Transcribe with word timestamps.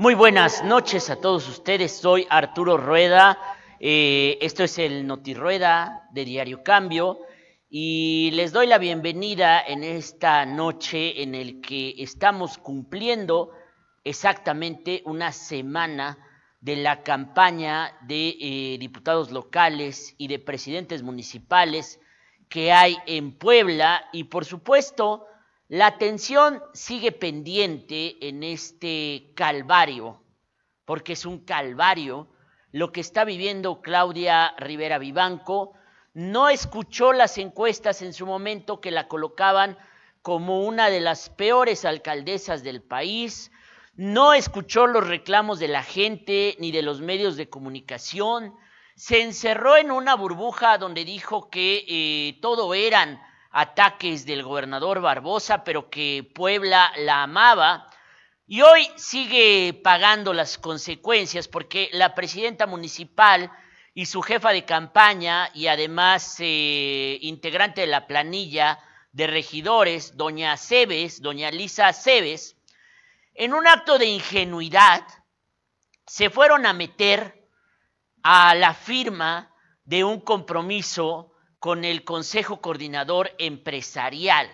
Muy 0.00 0.14
buenas 0.14 0.62
noches 0.62 1.10
a 1.10 1.16
todos 1.16 1.48
ustedes, 1.48 1.90
soy 1.90 2.24
Arturo 2.30 2.76
Rueda, 2.76 3.36
eh, 3.80 4.38
esto 4.40 4.62
es 4.62 4.78
el 4.78 5.04
Noti 5.04 5.34
Rueda 5.34 6.08
de 6.12 6.24
Diario 6.24 6.62
Cambio. 6.62 7.18
Y 7.68 8.30
les 8.34 8.52
doy 8.52 8.68
la 8.68 8.78
bienvenida 8.78 9.60
en 9.60 9.82
esta 9.82 10.46
noche 10.46 11.20
en 11.20 11.34
el 11.34 11.60
que 11.60 11.96
estamos 11.98 12.58
cumpliendo 12.58 13.50
exactamente 14.04 15.02
una 15.04 15.32
semana 15.32 16.16
de 16.60 16.76
la 16.76 17.02
campaña 17.02 17.98
de 18.02 18.36
eh, 18.40 18.78
diputados 18.78 19.32
locales 19.32 20.14
y 20.16 20.28
de 20.28 20.38
presidentes 20.38 21.02
municipales 21.02 21.98
que 22.48 22.70
hay 22.70 22.98
en 23.06 23.36
Puebla. 23.36 24.04
Y 24.12 24.24
por 24.24 24.44
supuesto 24.44 25.26
la 25.68 25.86
atención 25.86 26.62
sigue 26.72 27.12
pendiente 27.12 28.16
en 28.26 28.42
este 28.42 29.32
calvario, 29.34 30.22
porque 30.86 31.12
es 31.12 31.26
un 31.26 31.44
calvario 31.44 32.28
lo 32.72 32.90
que 32.90 33.00
está 33.00 33.24
viviendo 33.24 33.82
Claudia 33.82 34.54
Rivera 34.56 34.98
Vivanco. 34.98 35.74
No 36.14 36.48
escuchó 36.48 37.12
las 37.12 37.36
encuestas 37.36 38.00
en 38.00 38.14
su 38.14 38.24
momento 38.24 38.80
que 38.80 38.90
la 38.90 39.08
colocaban 39.08 39.76
como 40.22 40.64
una 40.64 40.88
de 40.88 41.00
las 41.00 41.28
peores 41.28 41.84
alcaldesas 41.84 42.62
del 42.62 42.82
país, 42.82 43.50
no 43.94 44.32
escuchó 44.32 44.86
los 44.86 45.06
reclamos 45.06 45.58
de 45.58 45.68
la 45.68 45.82
gente 45.82 46.56
ni 46.60 46.72
de 46.72 46.82
los 46.82 47.00
medios 47.00 47.36
de 47.36 47.50
comunicación, 47.50 48.54
se 48.94 49.22
encerró 49.22 49.76
en 49.76 49.90
una 49.90 50.14
burbuja 50.16 50.78
donde 50.78 51.04
dijo 51.04 51.50
que 51.50 51.84
eh, 51.86 52.38
todo 52.40 52.74
eran 52.74 53.20
ataques 53.50 54.26
del 54.26 54.42
gobernador 54.42 55.00
Barbosa, 55.00 55.64
pero 55.64 55.90
que 55.90 56.28
Puebla 56.34 56.92
la 56.96 57.22
amaba. 57.22 57.90
Y 58.46 58.62
hoy 58.62 58.88
sigue 58.96 59.78
pagando 59.82 60.32
las 60.32 60.58
consecuencias 60.58 61.48
porque 61.48 61.90
la 61.92 62.14
presidenta 62.14 62.66
municipal 62.66 63.50
y 63.94 64.06
su 64.06 64.22
jefa 64.22 64.50
de 64.50 64.64
campaña 64.64 65.50
y 65.54 65.66
además 65.66 66.36
eh, 66.38 67.18
integrante 67.22 67.82
de 67.82 67.88
la 67.88 68.06
planilla 68.06 68.78
de 69.12 69.26
regidores, 69.26 70.16
doña 70.16 70.56
Cebes, 70.56 71.20
doña 71.20 71.50
Lisa 71.50 71.92
Cebes, 71.92 72.56
en 73.34 73.54
un 73.54 73.66
acto 73.66 73.98
de 73.98 74.06
ingenuidad 74.06 75.02
se 76.06 76.30
fueron 76.30 76.64
a 76.66 76.72
meter 76.72 77.48
a 78.22 78.54
la 78.54 78.74
firma 78.74 79.54
de 79.84 80.04
un 80.04 80.20
compromiso 80.20 81.32
con 81.58 81.84
el 81.84 82.04
Consejo 82.04 82.60
Coordinador 82.60 83.32
Empresarial, 83.38 84.48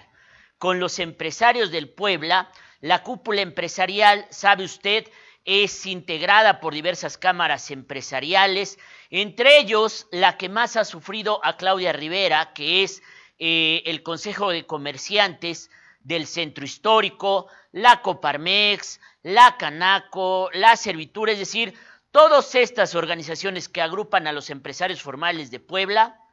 con 0.58 0.80
los 0.80 0.98
empresarios 0.98 1.70
del 1.70 1.88
Puebla. 1.88 2.50
La 2.80 3.02
cúpula 3.02 3.42
empresarial, 3.42 4.26
sabe 4.30 4.64
usted, 4.64 5.06
es 5.44 5.84
integrada 5.84 6.60
por 6.60 6.72
diversas 6.72 7.18
cámaras 7.18 7.70
empresariales, 7.70 8.78
entre 9.10 9.58
ellos 9.58 10.06
la 10.10 10.38
que 10.38 10.48
más 10.48 10.76
ha 10.76 10.84
sufrido 10.84 11.40
a 11.44 11.56
Claudia 11.56 11.92
Rivera, 11.92 12.52
que 12.54 12.82
es 12.82 13.02
eh, 13.38 13.82
el 13.86 14.02
Consejo 14.02 14.50
de 14.50 14.66
Comerciantes 14.66 15.70
del 16.00 16.26
Centro 16.26 16.64
Histórico, 16.64 17.48
la 17.72 18.00
Coparmex, 18.00 19.00
la 19.22 19.56
Canaco, 19.58 20.48
la 20.52 20.76
Servitura, 20.76 21.32
es 21.32 21.38
decir, 21.38 21.74
todas 22.10 22.54
estas 22.54 22.94
organizaciones 22.94 23.68
que 23.68 23.82
agrupan 23.82 24.26
a 24.26 24.32
los 24.32 24.48
empresarios 24.50 25.02
formales 25.02 25.50
de 25.50 25.60
Puebla, 25.60 26.23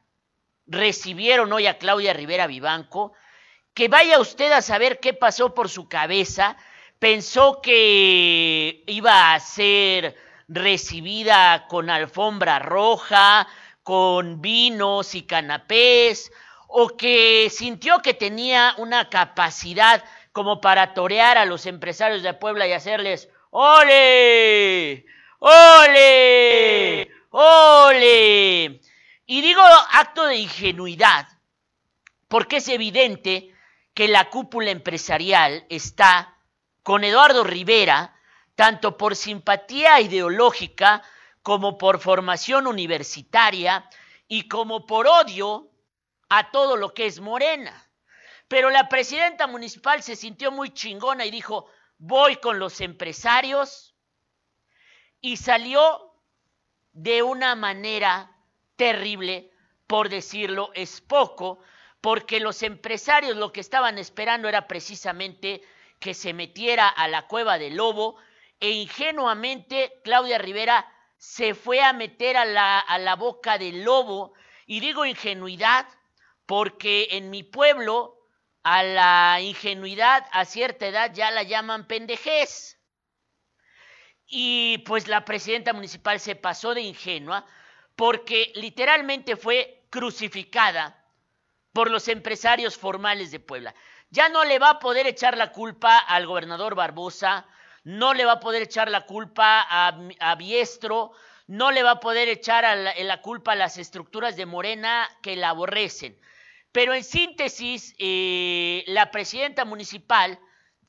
recibieron 0.71 1.51
hoy 1.51 1.67
a 1.67 1.77
Claudia 1.77 2.13
Rivera 2.13 2.47
Vivanco, 2.47 3.13
que 3.73 3.89
vaya 3.89 4.19
usted 4.19 4.51
a 4.51 4.61
saber 4.61 4.99
qué 4.99 5.13
pasó 5.13 5.53
por 5.53 5.69
su 5.69 5.87
cabeza, 5.89 6.57
pensó 6.97 7.61
que 7.61 8.83
iba 8.87 9.33
a 9.33 9.39
ser 9.39 10.15
recibida 10.47 11.67
con 11.67 11.89
alfombra 11.89 12.59
roja, 12.59 13.47
con 13.83 14.41
vinos 14.41 15.13
y 15.13 15.23
canapés, 15.23 16.31
o 16.67 16.95
que 16.95 17.49
sintió 17.49 17.99
que 17.99 18.13
tenía 18.13 18.73
una 18.77 19.09
capacidad 19.09 20.03
como 20.31 20.61
para 20.61 20.93
torear 20.93 21.37
a 21.37 21.45
los 21.45 21.65
empresarios 21.65 22.23
de 22.23 22.33
Puebla 22.33 22.65
y 22.65 22.71
hacerles 22.71 23.27
¡Ole! 23.49 25.05
¡Ole! 25.39 27.11
¡Ole! 27.31 28.81
Y 29.31 29.39
digo 29.39 29.61
acto 29.91 30.25
de 30.25 30.35
ingenuidad, 30.35 31.25
porque 32.27 32.57
es 32.57 32.67
evidente 32.67 33.55
que 33.93 34.09
la 34.09 34.29
cúpula 34.29 34.71
empresarial 34.71 35.65
está 35.69 36.37
con 36.83 37.05
Eduardo 37.05 37.45
Rivera, 37.45 38.13
tanto 38.55 38.97
por 38.97 39.15
simpatía 39.15 40.01
ideológica 40.01 41.01
como 41.43 41.77
por 41.77 42.01
formación 42.01 42.67
universitaria 42.67 43.89
y 44.27 44.49
como 44.49 44.85
por 44.85 45.07
odio 45.07 45.71
a 46.27 46.51
todo 46.51 46.75
lo 46.75 46.93
que 46.93 47.05
es 47.05 47.21
morena. 47.21 47.89
Pero 48.49 48.69
la 48.69 48.89
presidenta 48.89 49.47
municipal 49.47 50.03
se 50.03 50.17
sintió 50.17 50.51
muy 50.51 50.73
chingona 50.73 51.25
y 51.25 51.31
dijo, 51.31 51.67
voy 51.99 52.35
con 52.35 52.59
los 52.59 52.81
empresarios 52.81 53.95
y 55.21 55.37
salió 55.37 56.17
de 56.91 57.23
una 57.23 57.55
manera 57.55 58.35
terrible, 58.81 59.51
por 59.85 60.09
decirlo 60.09 60.71
es 60.73 61.01
poco, 61.01 61.59
porque 62.01 62.39
los 62.39 62.63
empresarios 62.63 63.37
lo 63.37 63.51
que 63.51 63.59
estaban 63.59 63.99
esperando 63.99 64.49
era 64.49 64.67
precisamente 64.67 65.61
que 65.99 66.15
se 66.15 66.33
metiera 66.33 66.87
a 66.87 67.07
la 67.07 67.27
cueva 67.27 67.59
del 67.59 67.75
lobo 67.75 68.15
e 68.59 68.71
ingenuamente 68.71 70.01
Claudia 70.03 70.39
Rivera 70.39 70.91
se 71.19 71.53
fue 71.53 71.83
a 71.83 71.93
meter 71.93 72.37
a 72.37 72.45
la, 72.45 72.79
a 72.79 72.97
la 72.97 73.15
boca 73.15 73.59
del 73.59 73.83
lobo. 73.83 74.33
Y 74.65 74.79
digo 74.79 75.05
ingenuidad 75.05 75.85
porque 76.47 77.09
en 77.11 77.29
mi 77.29 77.43
pueblo 77.43 78.17
a 78.63 78.81
la 78.81 79.41
ingenuidad 79.41 80.25
a 80.31 80.43
cierta 80.43 80.87
edad 80.87 81.13
ya 81.13 81.29
la 81.29 81.43
llaman 81.43 81.85
pendejez. 81.85 82.79
Y 84.25 84.79
pues 84.87 85.07
la 85.07 85.23
presidenta 85.23 85.71
municipal 85.71 86.19
se 86.19 86.35
pasó 86.35 86.73
de 86.73 86.81
ingenua 86.81 87.45
porque 88.01 88.51
literalmente 88.55 89.35
fue 89.35 89.83
crucificada 89.91 91.05
por 91.71 91.91
los 91.91 92.07
empresarios 92.07 92.75
formales 92.75 93.29
de 93.29 93.39
Puebla. 93.39 93.75
Ya 94.09 94.27
no 94.27 94.43
le 94.43 94.57
va 94.57 94.71
a 94.71 94.79
poder 94.79 95.05
echar 95.05 95.37
la 95.37 95.51
culpa 95.51 95.99
al 95.99 96.25
gobernador 96.25 96.73
Barbosa, 96.73 97.45
no 97.83 98.15
le 98.15 98.25
va 98.25 98.31
a 98.31 98.39
poder 98.39 98.63
echar 98.63 98.89
la 98.89 99.05
culpa 99.05 99.67
a, 99.69 100.35
Biestro, 100.35 101.11
no 101.45 101.69
le 101.69 101.83
va 101.83 101.91
a 101.91 101.99
poder 101.99 102.27
echar 102.27 102.65
la, 102.75 103.21
culpa 103.21 103.51
a 103.51 103.55
las 103.55 103.77
estructuras 103.77 104.35
de 104.35 104.47
Morena 104.47 105.07
que 105.21 105.35
la 105.35 105.49
aborrecen. 105.49 106.17
Pero 106.71 106.95
en 106.95 107.03
síntesis, 107.03 107.93
eh, 107.99 108.83
la 108.87 109.11
presidenta 109.11 109.63
municipal 109.63 110.39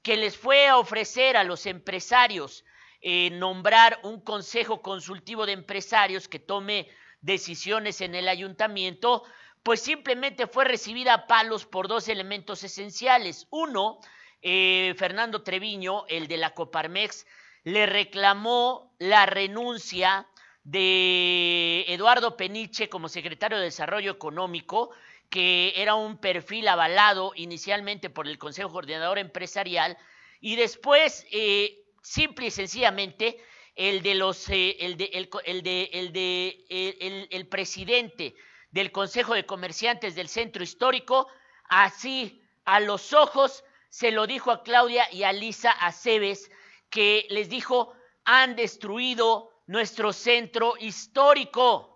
que 0.02 0.16
les 0.16 0.34
fue 0.34 0.66
a 0.66 0.78
ofrecer 0.78 1.36
a 1.36 1.44
los 1.44 1.66
empresarios 1.66 2.64
eh, 3.02 3.28
nombrar 3.32 4.00
un 4.02 4.18
consejo 4.22 4.80
consultivo 4.80 5.44
de 5.44 5.52
empresarios 5.52 6.26
que 6.26 6.38
tome 6.38 6.88
decisiones 7.22 8.00
en 8.00 8.14
el 8.14 8.28
ayuntamiento, 8.28 9.24
pues 9.62 9.80
simplemente 9.80 10.46
fue 10.46 10.64
recibida 10.64 11.14
a 11.14 11.26
palos 11.26 11.64
por 11.64 11.88
dos 11.88 12.08
elementos 12.08 12.64
esenciales. 12.64 13.46
Uno, 13.50 14.00
eh, 14.42 14.94
Fernando 14.98 15.42
Treviño, 15.42 16.04
el 16.08 16.26
de 16.26 16.36
la 16.36 16.50
Coparmex, 16.52 17.26
le 17.64 17.86
reclamó 17.86 18.92
la 18.98 19.24
renuncia 19.24 20.26
de 20.64 21.84
Eduardo 21.88 22.36
Peniche 22.36 22.88
como 22.88 23.08
secretario 23.08 23.58
de 23.58 23.64
Desarrollo 23.64 24.12
Económico, 24.12 24.90
que 25.30 25.72
era 25.76 25.94
un 25.94 26.18
perfil 26.18 26.68
avalado 26.68 27.32
inicialmente 27.36 28.10
por 28.10 28.28
el 28.28 28.38
Consejo 28.38 28.70
Coordinador 28.70 29.18
Empresarial, 29.18 29.96
y 30.40 30.56
después 30.56 31.24
eh, 31.30 31.84
simple 32.02 32.46
y 32.46 32.50
sencillamente 32.50 33.38
el 33.74 34.02
de 34.02 34.14
los 34.14 34.48
eh, 34.50 34.76
el 34.80 34.96
de 34.96 35.04
el, 35.12 35.62
de 35.62 35.90
el 35.92 36.12
de 36.12 36.66
el, 36.68 37.28
el, 37.30 37.46
presidente 37.48 38.34
del 38.70 38.92
Consejo 38.92 39.34
de 39.34 39.46
Comerciantes 39.46 40.14
del 40.14 40.28
Centro 40.28 40.62
Histórico, 40.62 41.28
así 41.68 42.42
a 42.64 42.80
los 42.80 43.12
ojos 43.12 43.64
se 43.88 44.10
lo 44.10 44.26
dijo 44.26 44.50
a 44.50 44.62
Claudia 44.62 45.06
y 45.12 45.24
a 45.24 45.32
Lisa 45.32 45.70
Aceves, 45.70 46.50
que 46.90 47.26
les 47.30 47.48
dijo 47.48 47.92
han 48.24 48.56
destruido 48.56 49.52
nuestro 49.66 50.12
centro 50.12 50.74
histórico 50.78 51.92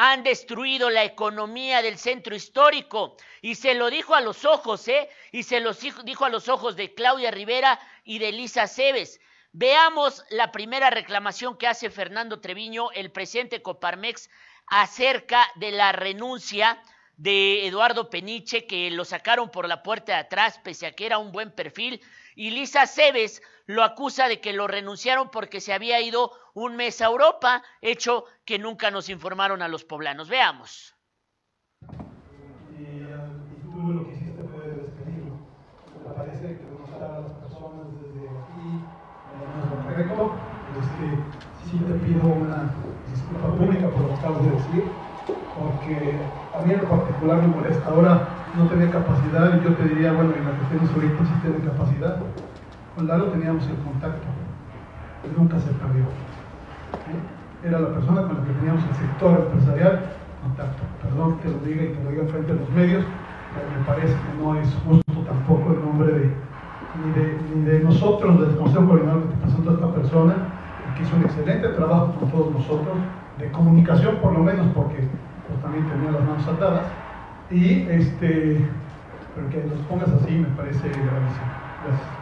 han 0.00 0.22
destruido 0.22 0.90
la 0.90 1.02
economía 1.02 1.82
del 1.82 1.98
centro 1.98 2.36
histórico. 2.36 3.16
Y 3.42 3.56
se 3.56 3.74
lo 3.74 3.90
dijo 3.90 4.14
a 4.14 4.20
los 4.20 4.44
ojos, 4.44 4.86
¿eh? 4.86 5.08
Y 5.32 5.42
se 5.42 5.58
lo 5.58 5.72
dijo 6.04 6.24
a 6.24 6.28
los 6.28 6.48
ojos 6.48 6.76
de 6.76 6.94
Claudia 6.94 7.32
Rivera 7.32 7.80
y 8.04 8.20
de 8.20 8.30
Lisa 8.30 8.68
Cebes. 8.68 9.20
Veamos 9.52 10.24
la 10.30 10.52
primera 10.52 10.90
reclamación 10.90 11.56
que 11.56 11.66
hace 11.66 11.90
Fernando 11.90 12.40
Treviño, 12.40 12.90
el 12.92 13.10
presidente 13.10 13.62
Coparmex, 13.62 14.30
acerca 14.66 15.46
de 15.56 15.70
la 15.72 15.92
renuncia 15.92 16.80
de 17.16 17.66
Eduardo 17.66 18.10
Peniche, 18.10 18.66
que 18.66 18.90
lo 18.90 19.04
sacaron 19.04 19.50
por 19.50 19.66
la 19.66 19.82
puerta 19.82 20.12
de 20.12 20.18
atrás, 20.18 20.60
pese 20.62 20.86
a 20.86 20.92
que 20.92 21.06
era 21.06 21.18
un 21.18 21.32
buen 21.32 21.50
perfil, 21.50 22.00
Y 22.36 22.50
Lisa 22.50 22.86
Cebes 22.86 23.42
lo 23.66 23.82
acusa 23.82 24.28
de 24.28 24.40
que 24.40 24.52
lo 24.52 24.68
renunciaron 24.68 25.30
porque 25.30 25.60
se 25.60 25.72
había 25.72 26.00
ido 26.00 26.30
un 26.54 26.76
mes 26.76 27.00
a 27.00 27.06
Europa, 27.06 27.64
hecho 27.82 28.24
que 28.44 28.58
nunca 28.58 28.90
nos 28.92 29.08
informaron 29.08 29.60
a 29.60 29.68
los 29.68 29.84
poblanos. 29.84 30.28
Veamos. 30.28 30.94
Y, 32.78 32.82
y 32.82 33.60
tú 33.62 33.92
lo 33.92 34.06
que 34.06 34.12
hiciste 34.12 34.42
fue 34.44 34.68
despedirlo. 34.68 35.34
Me 36.06 36.14
parece 36.14 36.46
que 36.58 36.64
conocer 36.68 37.02
a 37.02 37.20
las 37.20 37.32
personas 37.32 37.86
desde 38.00 38.28
aquí, 38.28 38.70
en 39.34 39.52
nuestro 39.58 39.78
correcto. 40.04 40.32
Este, 40.78 41.70
sí 41.70 41.78
te 41.78 41.94
pido 42.06 42.22
una 42.22 42.70
disculpa 43.10 43.48
pública 43.56 43.88
por 43.88 44.02
lo 44.02 44.08
que 44.08 44.14
acabas 44.14 44.42
de 44.44 44.50
decir, 44.50 44.84
porque 45.58 46.20
a 46.54 46.62
mí 46.62 46.72
en 46.72 46.80
particular 46.80 47.42
me 47.42 47.48
molesta. 47.48 47.88
Ahora 47.88 48.28
no 48.56 48.66
tenía 48.68 48.90
capacidad 48.90 49.58
y 49.58 49.64
yo 49.64 49.74
te 49.74 49.88
diría, 49.88 50.12
bueno, 50.12 50.32
en 50.36 50.44
la 50.44 50.52
que 50.52 50.64
tienes 50.70 50.90
ahorita 50.94 51.24
sí 51.24 51.34
tiene 51.42 51.58
capacidad. 51.66 52.16
Con 52.94 53.06
Lalo 53.06 53.26
teníamos 53.26 53.66
el 53.66 53.76
contacto, 53.78 54.26
nunca 55.36 55.58
se 55.58 55.70
perdió. 55.72 56.04
Era 57.64 57.80
la 57.80 57.88
persona 57.88 58.22
con 58.22 58.38
la 58.38 58.44
que 58.44 58.52
teníamos 58.52 58.84
el 58.84 58.94
sector 58.94 59.40
empresarial 59.40 60.00
contacto. 60.42 60.82
Perdón 61.02 61.38
que 61.38 61.48
lo 61.48 61.58
diga 61.58 61.82
y 61.82 61.92
que 61.94 62.04
lo 62.04 62.10
diga 62.10 62.24
frente 62.26 62.52
a 62.52 62.54
los 62.54 62.70
medios, 62.70 63.04
pero 63.54 63.66
me 63.70 63.84
parece 63.86 64.14
que 64.14 64.42
no 64.42 64.54
es 64.54 64.68
justo 64.86 65.07
ni 66.96 67.12
de, 67.12 67.38
ni 67.54 67.64
de 67.64 67.80
nosotros, 67.80 68.40
del 68.40 68.56
Consejo 68.56 68.86
Coordinador 68.86 69.28
que 69.28 69.36
presentó 69.36 69.72
esta 69.72 69.92
persona, 69.92 70.34
que 70.96 71.02
hizo 71.02 71.16
un 71.16 71.22
excelente 71.24 71.68
trabajo 71.68 72.14
con 72.18 72.30
todos 72.30 72.52
nosotros, 72.52 72.96
de 73.38 73.50
comunicación 73.52 74.16
por 74.16 74.32
lo 74.32 74.40
menos, 74.40 74.66
porque 74.74 75.08
pues, 75.46 75.62
también 75.62 75.88
tenía 75.88 76.12
las 76.12 76.24
manos 76.24 76.46
atadas, 76.48 76.86
y 77.50 77.82
este, 77.88 78.68
pero 79.34 79.48
que 79.50 79.68
los 79.68 79.78
pongas 79.86 80.08
así 80.08 80.32
me 80.32 80.48
parece 80.56 80.88
gravísimo. 80.88 81.46
Gracias. 81.86 82.18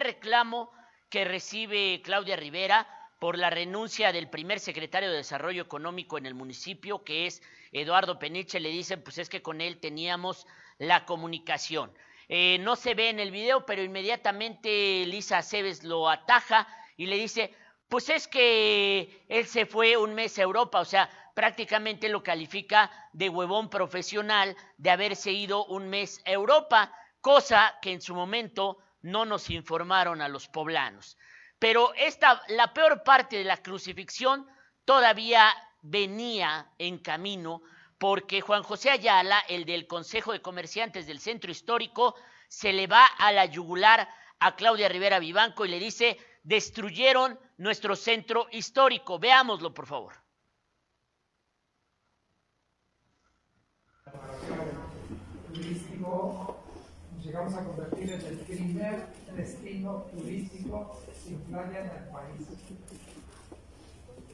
reclamo 0.00 0.70
que 1.10 1.24
recibe 1.24 2.00
Claudia 2.02 2.36
Rivera 2.36 2.86
por 3.20 3.36
la 3.36 3.50
renuncia 3.50 4.12
del 4.12 4.30
primer 4.30 4.58
secretario 4.58 5.10
de 5.10 5.18
Desarrollo 5.18 5.62
Económico 5.62 6.16
en 6.16 6.24
el 6.24 6.34
municipio, 6.34 7.04
que 7.04 7.26
es 7.26 7.42
Eduardo 7.70 8.18
Peniche, 8.18 8.58
le 8.60 8.70
dicen, 8.70 9.02
pues 9.02 9.18
es 9.18 9.28
que 9.28 9.42
con 9.42 9.60
él 9.60 9.78
teníamos 9.78 10.46
la 10.78 11.04
comunicación. 11.04 11.92
Eh, 12.28 12.56
no 12.60 12.76
se 12.76 12.94
ve 12.94 13.10
en 13.10 13.20
el 13.20 13.30
video, 13.30 13.66
pero 13.66 13.82
inmediatamente 13.82 15.04
Lisa 15.06 15.38
Aceves 15.38 15.84
lo 15.84 16.08
ataja 16.08 16.66
y 16.96 17.06
le 17.06 17.16
dice, 17.16 17.54
pues 17.90 18.08
es 18.08 18.26
que 18.26 19.22
él 19.28 19.46
se 19.46 19.66
fue 19.66 19.98
un 19.98 20.14
mes 20.14 20.38
a 20.38 20.42
Europa, 20.42 20.80
o 20.80 20.86
sea, 20.86 21.10
prácticamente 21.34 22.08
lo 22.08 22.22
califica 22.22 22.90
de 23.12 23.28
huevón 23.28 23.68
profesional 23.68 24.56
de 24.78 24.90
haberse 24.90 25.30
ido 25.30 25.66
un 25.66 25.90
mes 25.90 26.22
a 26.24 26.30
Europa, 26.30 26.90
cosa 27.20 27.74
que 27.82 27.92
en 27.92 28.00
su 28.00 28.14
momento 28.14 28.78
no 29.02 29.26
nos 29.26 29.50
informaron 29.50 30.22
a 30.22 30.28
los 30.28 30.48
poblanos. 30.48 31.18
Pero 31.60 31.94
esta, 31.94 32.42
la 32.48 32.72
peor 32.72 33.04
parte 33.04 33.36
de 33.36 33.44
la 33.44 33.58
crucifixión 33.58 34.46
todavía 34.84 35.54
venía 35.82 36.72
en 36.78 36.98
camino 36.98 37.62
porque 37.98 38.40
Juan 38.40 38.62
José 38.62 38.90
Ayala, 38.90 39.38
el 39.48 39.66
del 39.66 39.86
Consejo 39.86 40.32
de 40.32 40.42
Comerciantes 40.42 41.06
del 41.06 41.20
Centro 41.20 41.50
Histórico, 41.52 42.16
se 42.48 42.72
le 42.72 42.86
va 42.86 43.04
a 43.04 43.30
la 43.30 43.44
yugular 43.44 44.08
a 44.40 44.56
Claudia 44.56 44.88
Rivera 44.88 45.18
Vivanco 45.18 45.66
y 45.66 45.68
le 45.68 45.78
dice, 45.78 46.18
destruyeron 46.42 47.38
nuestro 47.58 47.94
centro 47.94 48.48
histórico. 48.50 49.18
Veámoslo, 49.18 49.74
por 49.74 49.86
favor. 49.86 50.14
turístico, 55.52 56.56
nos 57.16 57.19
llegamos 57.30 57.54
a 57.54 57.64
convertir 57.64 58.10
en 58.10 58.26
el 58.26 58.38
primer 58.38 59.06
destino 59.36 60.04
turístico 60.12 61.00
sin 61.24 61.38
playa 61.42 61.78
en 61.78 61.86
el 61.86 62.08
país. 62.10 62.48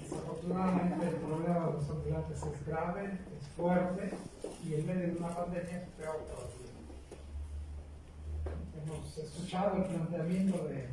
Desafortunadamente 0.01 1.07
el 1.07 1.15
problema 1.17 1.67
de 1.67 1.73
los 1.75 1.91
ambulantes 1.91 2.39
es 2.43 2.67
grave, 2.67 3.21
es 3.37 3.49
fuerte 3.55 4.15
y 4.65 4.75
en 4.77 4.87
medio 4.87 5.09
de 5.09 5.17
una 5.19 5.29
pandemia 5.29 5.83
es 5.83 5.89
peor 5.91 6.17
todavía. 6.25 6.73
Hemos 8.83 9.19
escuchado 9.19 9.77
el 9.77 9.85
planteamiento 9.85 10.67
de, 10.67 10.89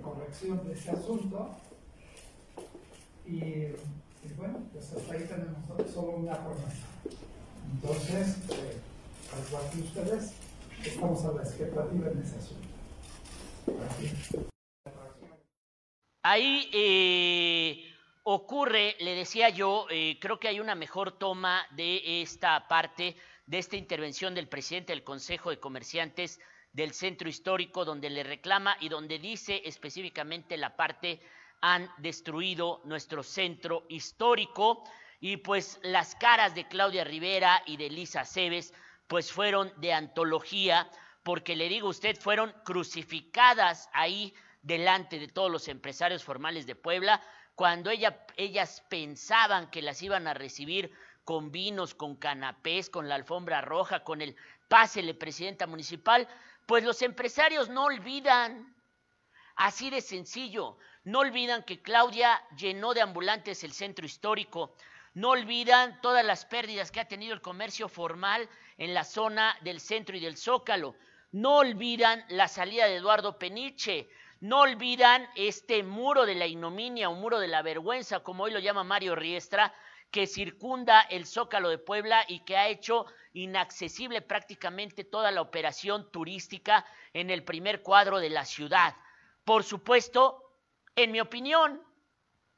corrección 0.00 0.66
de 0.66 0.72
este 0.72 0.92
asunto 0.92 1.50
y, 3.26 3.36
y 3.36 4.34
bueno, 4.38 4.60
pues 4.72 4.90
hasta 4.94 5.12
ahí 5.12 5.24
tenemos 5.24 5.92
solo 5.92 6.12
una 6.12 6.38
promesa. 6.38 6.86
Entonces, 7.70 8.36
eh, 8.50 8.78
al 9.34 9.46
igual 9.46 9.70
que 9.70 9.80
ustedes, 9.80 10.32
estamos 10.88 11.24
a 11.24 11.32
la 11.32 11.42
expectativa 11.42 12.10
en 12.10 12.18
ese 12.18 12.36
asunto. 12.36 12.68
Ahí 16.24 16.70
eh, 16.72 17.94
ocurre, 18.24 18.96
le 19.00 19.14
decía 19.14 19.48
yo, 19.48 19.86
eh, 19.90 20.18
creo 20.20 20.38
que 20.38 20.48
hay 20.48 20.60
una 20.60 20.74
mejor 20.74 21.18
toma 21.18 21.66
de 21.70 22.22
esta 22.22 22.68
parte, 22.68 23.16
de 23.46 23.58
esta 23.58 23.76
intervención 23.76 24.34
del 24.34 24.48
presidente 24.48 24.92
del 24.92 25.02
Consejo 25.02 25.50
de 25.50 25.58
Comerciantes 25.58 26.40
del 26.72 26.92
Centro 26.92 27.28
Histórico, 27.28 27.84
donde 27.84 28.08
le 28.08 28.22
reclama 28.22 28.76
y 28.80 28.88
donde 28.88 29.18
dice 29.18 29.62
específicamente 29.64 30.56
la 30.56 30.76
parte 30.76 31.20
han 31.60 31.90
destruido 31.98 32.80
nuestro 32.84 33.22
centro 33.22 33.84
histórico 33.88 34.84
y 35.20 35.36
pues 35.36 35.78
las 35.82 36.14
caras 36.16 36.54
de 36.54 36.66
Claudia 36.66 37.04
Rivera 37.04 37.62
y 37.66 37.76
de 37.76 37.90
Lisa 37.90 38.24
Cebes 38.24 38.72
pues 39.12 39.30
fueron 39.30 39.70
de 39.76 39.92
antología 39.92 40.88
porque 41.22 41.54
le 41.54 41.68
digo 41.68 41.86
usted 41.86 42.16
fueron 42.16 42.50
crucificadas 42.64 43.90
ahí 43.92 44.32
delante 44.62 45.18
de 45.18 45.28
todos 45.28 45.50
los 45.50 45.68
empresarios 45.68 46.24
formales 46.24 46.64
de 46.64 46.76
Puebla 46.76 47.22
cuando 47.54 47.90
ella, 47.90 48.24
ellas 48.38 48.82
pensaban 48.88 49.68
que 49.68 49.82
las 49.82 50.00
iban 50.00 50.26
a 50.26 50.32
recibir 50.32 50.90
con 51.24 51.52
vinos, 51.52 51.94
con 51.94 52.16
canapés, 52.16 52.88
con 52.88 53.06
la 53.06 53.16
alfombra 53.16 53.60
roja, 53.60 54.02
con 54.02 54.22
el 54.22 54.34
pásele 54.68 55.12
presidenta 55.12 55.66
municipal, 55.66 56.26
pues 56.64 56.82
los 56.82 57.02
empresarios 57.02 57.68
no 57.68 57.84
olvidan, 57.84 58.74
así 59.56 59.90
de 59.90 60.00
sencillo, 60.00 60.78
no 61.04 61.18
olvidan 61.18 61.64
que 61.64 61.82
Claudia 61.82 62.42
llenó 62.56 62.94
de 62.94 63.02
ambulantes 63.02 63.62
el 63.62 63.74
centro 63.74 64.06
histórico, 64.06 64.74
no 65.14 65.30
olvidan 65.30 66.00
todas 66.00 66.24
las 66.24 66.44
pérdidas 66.44 66.90
que 66.90 67.00
ha 67.00 67.08
tenido 67.08 67.34
el 67.34 67.40
comercio 67.40 67.88
formal 67.88 68.48
en 68.78 68.94
la 68.94 69.04
zona 69.04 69.56
del 69.60 69.80
centro 69.80 70.16
y 70.16 70.20
del 70.20 70.36
zócalo, 70.36 70.94
no 71.32 71.58
olvidan 71.58 72.24
la 72.28 72.48
salida 72.48 72.86
de 72.86 72.96
Eduardo 72.96 73.38
Peniche, 73.38 74.08
no 74.40 74.60
olvidan 74.60 75.28
este 75.36 75.82
muro 75.82 76.26
de 76.26 76.34
la 76.34 76.46
ignominia 76.46 77.08
o 77.08 77.14
muro 77.14 77.38
de 77.38 77.48
la 77.48 77.62
vergüenza, 77.62 78.20
como 78.20 78.44
hoy 78.44 78.52
lo 78.52 78.58
llama 78.58 78.84
Mario 78.84 79.14
Riestra, 79.14 79.74
que 80.10 80.26
circunda 80.26 81.00
el 81.00 81.26
Zócalo 81.26 81.70
de 81.70 81.78
Puebla 81.78 82.24
y 82.28 82.40
que 82.40 82.56
ha 82.56 82.68
hecho 82.68 83.06
inaccesible 83.32 84.20
prácticamente 84.20 85.04
toda 85.04 85.30
la 85.30 85.40
operación 85.40 86.10
turística 86.10 86.84
en 87.14 87.30
el 87.30 87.44
primer 87.44 87.82
cuadro 87.82 88.18
de 88.18 88.28
la 88.28 88.44
ciudad. 88.44 88.94
Por 89.44 89.64
supuesto, 89.64 90.52
en 90.96 91.12
mi 91.12 91.20
opinión, 91.20 91.82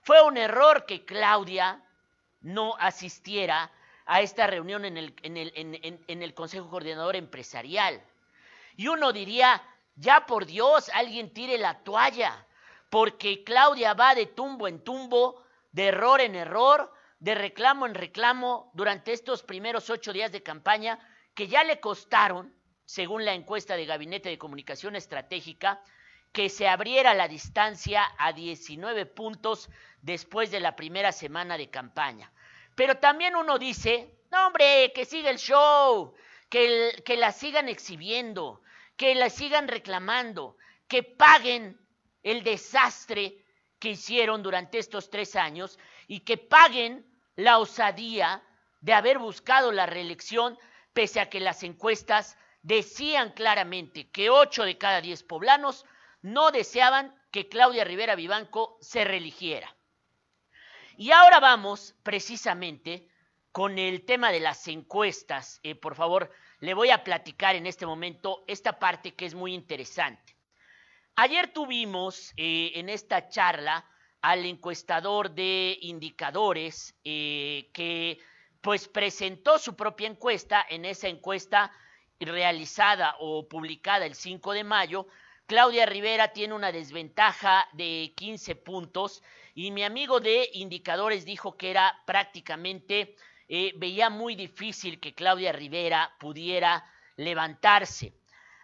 fue 0.00 0.20
un 0.22 0.36
error 0.36 0.84
que 0.84 1.04
Claudia 1.04 1.80
no 2.44 2.76
asistiera 2.78 3.72
a 4.06 4.20
esta 4.20 4.46
reunión 4.46 4.84
en 4.84 4.96
el, 4.96 5.14
en 5.22 5.36
el, 5.36 5.52
en, 5.54 6.22
el 6.22 6.34
Consejo 6.34 6.68
Coordinador 6.68 7.16
Empresarial. 7.16 8.02
Y 8.76 8.88
uno 8.88 9.12
diría, 9.12 9.62
ya 9.96 10.26
por 10.26 10.44
Dios, 10.44 10.90
alguien 10.92 11.32
tire 11.32 11.56
la 11.58 11.82
toalla, 11.82 12.46
porque 12.90 13.42
Claudia 13.44 13.94
va 13.94 14.14
de 14.14 14.26
tumbo 14.26 14.68
en 14.68 14.84
tumbo, 14.84 15.42
de 15.72 15.86
error 15.86 16.20
en 16.20 16.34
error, 16.34 16.92
de 17.18 17.34
reclamo 17.34 17.86
en 17.86 17.94
reclamo 17.94 18.70
durante 18.74 19.12
estos 19.12 19.42
primeros 19.42 19.88
ocho 19.88 20.12
días 20.12 20.30
de 20.30 20.42
campaña, 20.42 20.98
que 21.34 21.48
ya 21.48 21.64
le 21.64 21.80
costaron, 21.80 22.54
según 22.84 23.24
la 23.24 23.32
encuesta 23.32 23.74
de 23.74 23.86
Gabinete 23.86 24.28
de 24.28 24.38
Comunicación 24.38 24.96
Estratégica, 24.96 25.80
que 26.32 26.50
se 26.50 26.68
abriera 26.68 27.14
la 27.14 27.28
distancia 27.28 28.04
a 28.18 28.32
19 28.32 29.06
puntos 29.06 29.70
después 30.04 30.50
de 30.50 30.60
la 30.60 30.76
primera 30.76 31.12
semana 31.12 31.56
de 31.56 31.70
campaña. 31.70 32.30
Pero 32.74 32.98
también 32.98 33.36
uno 33.36 33.58
dice, 33.58 34.18
no 34.30 34.46
hombre, 34.46 34.92
que 34.94 35.06
siga 35.06 35.30
el 35.30 35.38
show, 35.38 36.14
que, 36.50 37.16
la 37.16 37.32
sigan 37.32 37.68
exhibiendo, 37.68 38.60
que 38.96 39.14
la 39.14 39.30
sigan 39.30 39.66
reclamando, 39.66 40.58
que 40.88 41.02
paguen 41.02 41.80
el 42.22 42.44
desastre 42.44 43.38
que 43.78 43.90
hicieron 43.90 44.42
durante 44.42 44.78
estos 44.78 45.08
tres 45.08 45.36
años 45.36 45.78
y 46.06 46.20
que 46.20 46.36
paguen 46.36 47.06
la 47.36 47.58
osadía 47.58 48.42
de 48.82 48.92
haber 48.92 49.18
buscado 49.18 49.72
la 49.72 49.86
reelección 49.86 50.58
pese 50.92 51.18
a 51.18 51.30
que 51.30 51.40
las 51.40 51.62
encuestas 51.62 52.36
decían 52.62 53.32
claramente 53.32 54.10
que 54.10 54.28
ocho 54.28 54.64
de 54.64 54.76
cada 54.76 55.00
diez 55.00 55.22
poblanos 55.22 55.86
no 56.20 56.50
deseaban 56.50 57.14
que 57.30 57.48
Claudia 57.48 57.84
Rivera 57.84 58.14
Vivanco 58.14 58.78
se 58.80 59.04
reeligiera. 59.04 59.73
Y 60.96 61.10
ahora 61.10 61.40
vamos 61.40 61.94
precisamente 62.04 63.08
con 63.50 63.78
el 63.78 64.04
tema 64.04 64.30
de 64.30 64.38
las 64.38 64.68
encuestas. 64.68 65.58
Eh, 65.64 65.74
por 65.74 65.96
favor, 65.96 66.30
le 66.60 66.74
voy 66.74 66.90
a 66.90 67.02
platicar 67.02 67.56
en 67.56 67.66
este 67.66 67.84
momento 67.84 68.44
esta 68.46 68.78
parte 68.78 69.14
que 69.14 69.26
es 69.26 69.34
muy 69.34 69.54
interesante. 69.54 70.36
Ayer 71.16 71.52
tuvimos 71.52 72.32
eh, 72.36 72.72
en 72.74 72.88
esta 72.88 73.28
charla 73.28 73.84
al 74.20 74.46
encuestador 74.46 75.30
de 75.30 75.78
indicadores 75.80 76.94
eh, 77.04 77.70
que 77.72 78.18
pues 78.60 78.88
presentó 78.88 79.58
su 79.58 79.74
propia 79.74 80.08
encuesta. 80.08 80.64
En 80.68 80.84
esa 80.84 81.08
encuesta 81.08 81.72
realizada 82.20 83.16
o 83.18 83.48
publicada 83.48 84.06
el 84.06 84.14
5 84.14 84.52
de 84.52 84.64
mayo, 84.64 85.06
Claudia 85.46 85.86
Rivera 85.86 86.32
tiene 86.32 86.54
una 86.54 86.72
desventaja 86.72 87.68
de 87.72 88.14
15 88.16 88.54
puntos 88.56 89.22
y 89.54 89.70
mi 89.70 89.84
amigo 89.84 90.20
de 90.20 90.50
indicadores 90.54 91.24
dijo 91.24 91.56
que 91.56 91.70
era 91.70 92.02
prácticamente, 92.06 93.16
eh, 93.48 93.72
veía 93.76 94.10
muy 94.10 94.34
difícil 94.34 94.98
que 94.98 95.14
Claudia 95.14 95.52
Rivera 95.52 96.12
pudiera 96.18 96.84
levantarse. 97.16 98.12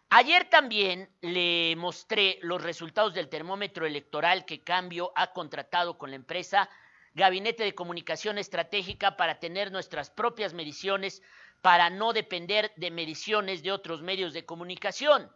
Ayer 0.08 0.50
también 0.50 1.08
le 1.20 1.76
mostré 1.76 2.40
los 2.42 2.60
resultados 2.62 3.14
del 3.14 3.28
termómetro 3.28 3.86
electoral 3.86 4.44
que 4.44 4.64
Cambio 4.64 5.12
ha 5.14 5.32
contratado 5.32 5.96
con 5.96 6.10
la 6.10 6.16
empresa 6.16 6.68
Gabinete 7.14 7.62
de 7.62 7.76
Comunicación 7.76 8.38
Estratégica 8.38 9.16
para 9.16 9.38
tener 9.38 9.70
nuestras 9.70 10.10
propias 10.10 10.54
mediciones, 10.54 11.22
para 11.60 11.90
no 11.90 12.12
depender 12.12 12.72
de 12.76 12.90
mediciones 12.90 13.62
de 13.62 13.70
otros 13.70 14.02
medios 14.02 14.32
de 14.32 14.44
comunicación. 14.44 15.30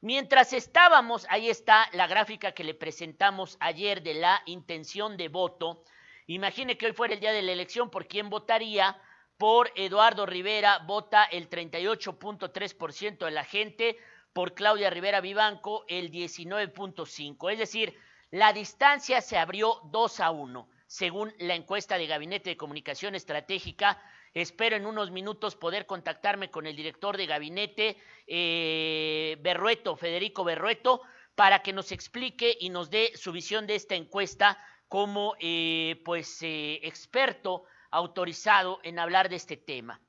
Mientras 0.00 0.52
estábamos, 0.52 1.26
ahí 1.30 1.48
está 1.48 1.88
la 1.92 2.06
gráfica 2.06 2.52
que 2.52 2.64
le 2.64 2.74
presentamos 2.74 3.56
ayer 3.60 4.02
de 4.02 4.14
la 4.14 4.42
intención 4.44 5.16
de 5.16 5.28
voto. 5.28 5.82
Imagine 6.26 6.76
que 6.76 6.86
hoy 6.86 6.92
fuera 6.92 7.14
el 7.14 7.20
día 7.20 7.32
de 7.32 7.42
la 7.42 7.52
elección, 7.52 7.88
¿por 7.90 8.06
quién 8.06 8.28
votaría? 8.28 9.00
Por 9.38 9.72
Eduardo 9.74 10.26
Rivera 10.26 10.78
vota 10.86 11.24
el 11.24 11.48
38.3% 11.48 13.24
de 13.24 13.30
la 13.30 13.44
gente, 13.44 13.96
por 14.32 14.54
Claudia 14.54 14.90
Rivera 14.90 15.22
Vivanco 15.22 15.84
el 15.88 16.10
19.5%. 16.10 17.52
Es 17.52 17.58
decir, 17.58 17.98
la 18.30 18.52
distancia 18.52 19.22
se 19.22 19.38
abrió 19.38 19.80
2 19.84 20.20
a 20.20 20.30
1, 20.30 20.68
según 20.86 21.32
la 21.38 21.54
encuesta 21.54 21.96
de 21.96 22.06
Gabinete 22.06 22.50
de 22.50 22.56
Comunicación 22.56 23.14
Estratégica 23.14 24.02
Espero 24.36 24.76
en 24.76 24.84
unos 24.84 25.10
minutos 25.10 25.56
poder 25.56 25.86
contactarme 25.86 26.50
con 26.50 26.66
el 26.66 26.76
director 26.76 27.16
de 27.16 27.24
gabinete, 27.24 27.96
eh, 28.26 29.38
Berrueto, 29.40 29.96
Federico 29.96 30.44
Berrueto, 30.44 31.00
para 31.34 31.62
que 31.62 31.72
nos 31.72 31.90
explique 31.90 32.54
y 32.60 32.68
nos 32.68 32.90
dé 32.90 33.12
su 33.16 33.32
visión 33.32 33.66
de 33.66 33.76
esta 33.76 33.94
encuesta 33.94 34.62
como 34.88 35.36
eh, 35.40 36.02
pues 36.04 36.42
eh, 36.42 36.80
experto 36.82 37.64
autorizado 37.90 38.78
en 38.82 38.98
hablar 38.98 39.30
de 39.30 39.36
este 39.36 39.56
tema. 39.56 40.02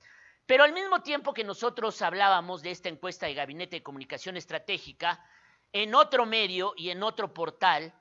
Pero 0.46 0.66
al 0.66 0.74
mismo 0.74 1.02
tiempo 1.02 1.34
que 1.34 1.46
nosotros 1.46 2.02
hablábamos 2.02 2.62
de 2.62 2.72
esta 2.72 2.90
encuesta 2.90 3.28
de 3.28 3.34
Gabinete 3.34 3.78
de 3.78 3.84
Comunicación 3.84 4.36
Estratégica, 4.36 5.24
en 5.72 5.96
otro 5.96 6.26
medio 6.26 6.74
y 6.76 6.90
en 6.90 7.02
otro 7.02 7.34
portal, 7.34 7.94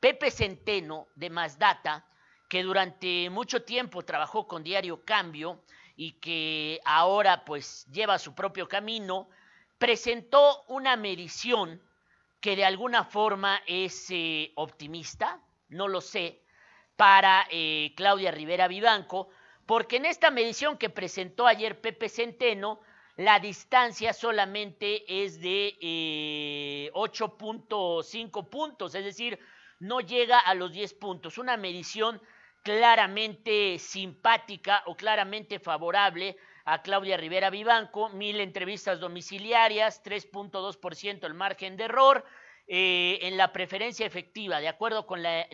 Pepe 0.00 0.32
Centeno 0.32 1.06
de 1.14 1.30
Mazdata 1.30 2.04
que 2.48 2.62
durante 2.62 3.30
mucho 3.30 3.62
tiempo 3.62 4.04
trabajó 4.04 4.46
con 4.48 4.64
Diario 4.64 5.04
Cambio 5.04 5.62
y 5.96 6.12
que 6.12 6.80
ahora 6.84 7.44
pues 7.44 7.86
lleva 7.92 8.18
su 8.18 8.34
propio 8.34 8.66
camino, 8.66 9.28
presentó 9.78 10.64
una 10.68 10.96
medición 10.96 11.82
que 12.40 12.56
de 12.56 12.64
alguna 12.64 13.04
forma 13.04 13.60
es 13.66 14.06
eh, 14.10 14.52
optimista, 14.54 15.40
no 15.68 15.88
lo 15.88 16.00
sé, 16.00 16.40
para 16.96 17.46
eh, 17.50 17.92
Claudia 17.96 18.30
Rivera 18.30 18.68
Vivanco, 18.68 19.28
porque 19.66 19.96
en 19.96 20.06
esta 20.06 20.30
medición 20.30 20.78
que 20.78 20.88
presentó 20.88 21.46
ayer 21.46 21.80
Pepe 21.80 22.08
Centeno, 22.08 22.80
la 23.16 23.40
distancia 23.40 24.12
solamente 24.12 25.24
es 25.24 25.40
de 25.40 26.90
8.5 26.94 28.40
eh, 28.40 28.48
puntos, 28.48 28.94
es 28.94 29.04
decir, 29.04 29.38
no 29.80 30.00
llega 30.00 30.38
a 30.38 30.54
los 30.54 30.72
10 30.72 30.94
puntos. 30.94 31.38
Una 31.38 31.56
medición 31.56 32.20
claramente 32.68 33.78
simpática 33.78 34.82
o 34.84 34.94
claramente 34.94 35.58
favorable 35.58 36.36
a 36.66 36.82
Claudia 36.82 37.16
Rivera 37.16 37.48
Vivanco, 37.48 38.10
mil 38.10 38.40
entrevistas 38.40 39.00
domiciliarias, 39.00 40.04
3.2% 40.04 41.24
el 41.24 41.32
margen 41.32 41.78
de 41.78 41.84
error. 41.84 42.26
Eh, 42.66 43.20
en 43.22 43.38
la 43.38 43.54
preferencia 43.54 44.04
efectiva, 44.04 44.60
de 44.60 44.68
acuerdo 44.68 45.06
con 45.06 45.22
la, 45.22 45.46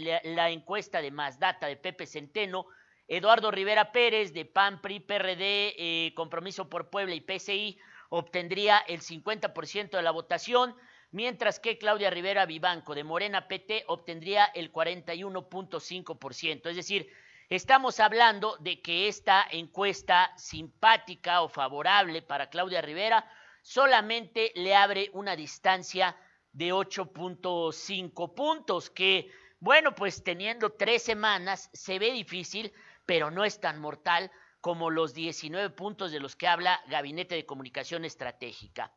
encuesta 0.50 1.00
de 1.00 1.12
Más 1.12 1.38
Data 1.38 1.68
de 1.68 1.76
Pepe 1.76 2.04
Centeno, 2.04 2.66
Eduardo 3.06 3.52
Rivera 3.52 3.92
Pérez 3.92 4.35
de 4.35 4.44
PAN, 4.47 4.83
PRI, 4.83 4.99
PRD, 4.99 5.75
eh, 5.78 6.12
Compromiso 6.16 6.68
por 6.68 6.90
Puebla 6.90 7.14
y 7.14 7.21
PCI 7.21 7.78
obtendría 8.09 8.78
el 8.78 9.02
50% 9.02 9.90
de 9.90 10.02
la 10.02 10.11
votación, 10.11 10.75
mientras 11.14 11.61
que 11.61 11.78
Claudia 11.78 12.11
Rivera 12.11 12.44
Vivanco 12.44 12.92
de 12.92 13.04
Morena 13.04 13.47
PT 13.47 13.85
obtendría 13.87 14.47
el 14.47 14.73
41.5%. 14.73 16.68
Es 16.68 16.75
decir, 16.75 17.09
estamos 17.49 18.00
hablando 18.00 18.56
de 18.56 18.83
que 18.83 19.06
esta 19.06 19.47
encuesta 19.49 20.37
simpática 20.37 21.42
o 21.42 21.49
favorable 21.49 22.21
para 22.21 22.50
Claudia 22.50 22.83
Rivera 22.83 23.30
solamente 23.62 24.50
le 24.56 24.75
abre 24.75 25.11
una 25.12 25.37
distancia 25.37 26.16
de 26.52 26.73
8.5 26.73 28.35
puntos, 28.35 28.90
que 28.90 29.30
bueno, 29.61 29.94
pues 29.94 30.25
teniendo 30.25 30.71
tres 30.71 31.04
semanas 31.04 31.71
se 31.73 32.00
ve 32.00 32.11
difícil, 32.11 32.73
pero 33.06 33.30
no 33.30 33.44
es 33.44 33.61
tan 33.61 33.80
mortal 33.80 34.33
como 34.61 34.90
los 34.90 35.14
19 35.14 35.71
puntos 35.71 36.11
de 36.11 36.18
los 36.18 36.35
que 36.35 36.49
habla 36.49 36.83
Gabinete 36.88 37.37
de 37.37 37.47
Comunicación 37.47 38.04
Estratégica. 38.04 38.92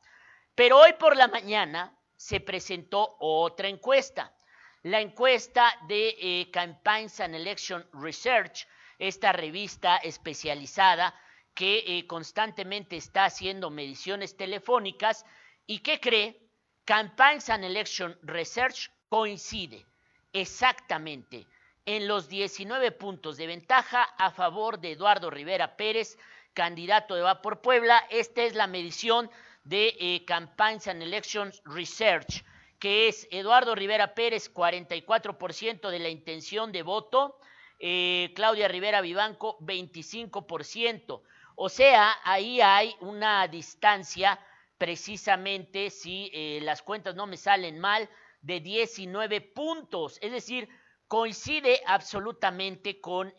Pero 0.55 0.79
hoy 0.79 0.93
por 0.93 1.15
la 1.15 1.27
mañana, 1.27 1.93
se 2.17 2.41
presentó 2.41 3.15
otra 3.19 3.69
encuesta, 3.69 4.35
la 4.83 4.99
encuesta 4.99 5.73
de 5.87 6.15
eh, 6.19 6.51
Campaigns 6.51 7.19
and 7.19 7.35
Election 7.35 7.87
Research, 7.93 8.67
esta 8.99 9.31
revista 9.31 9.97
especializada 9.97 11.13
que 11.53 11.83
eh, 11.85 12.07
constantemente 12.07 12.97
está 12.97 13.25
haciendo 13.25 13.69
mediciones 13.69 14.35
telefónicas 14.35 15.25
y 15.65 15.79
que 15.79 15.99
cree 15.99 16.39
Campaigns 16.85 17.49
and 17.49 17.63
Election 17.63 18.17
Research 18.23 18.91
coincide 19.09 19.85
exactamente 20.33 21.47
en 21.85 22.07
los 22.07 22.27
19 22.27 22.91
puntos 22.91 23.37
de 23.37 23.47
ventaja 23.47 24.03
a 24.03 24.31
favor 24.31 24.79
de 24.79 24.91
Eduardo 24.91 25.29
Rivera 25.29 25.77
Pérez, 25.77 26.17
candidato 26.53 27.15
de 27.15 27.21
Va 27.21 27.41
por 27.41 27.61
Puebla. 27.61 28.03
Esta 28.09 28.43
es 28.43 28.55
la 28.55 28.67
medición 28.67 29.29
de 29.67 29.97
eh, 29.99 30.23
Campaigns 30.25 30.87
and 30.87 31.01
Elections 31.01 31.61
Research, 31.65 32.43
que 32.79 33.09
es 33.09 33.27
Eduardo 33.31 33.75
Rivera 33.75 34.13
Pérez, 34.13 34.53
44% 34.53 35.89
de 35.89 35.99
la 35.99 36.09
intención 36.09 36.71
de 36.71 36.83
voto, 36.83 37.37
eh, 37.79 38.31
Claudia 38.33 38.67
Rivera 38.69 39.01
Vivanco, 39.01 39.57
25%. 39.59 41.21
O 41.55 41.69
sea, 41.69 42.15
ahí 42.23 42.61
hay 42.61 42.95
una 43.01 43.47
distancia, 43.47 44.39
precisamente, 44.77 45.89
si 45.89 46.31
eh, 46.33 46.59
las 46.61 46.81
cuentas 46.81 47.15
no 47.15 47.27
me 47.27 47.35
salen 47.35 47.79
mal, 47.79 48.09
de 48.41 48.61
19 48.61 49.41
puntos. 49.41 50.17
Es 50.21 50.31
decir, 50.31 50.69
coincide 51.07 51.81
absolutamente 51.85 53.01
con, 53.01 53.31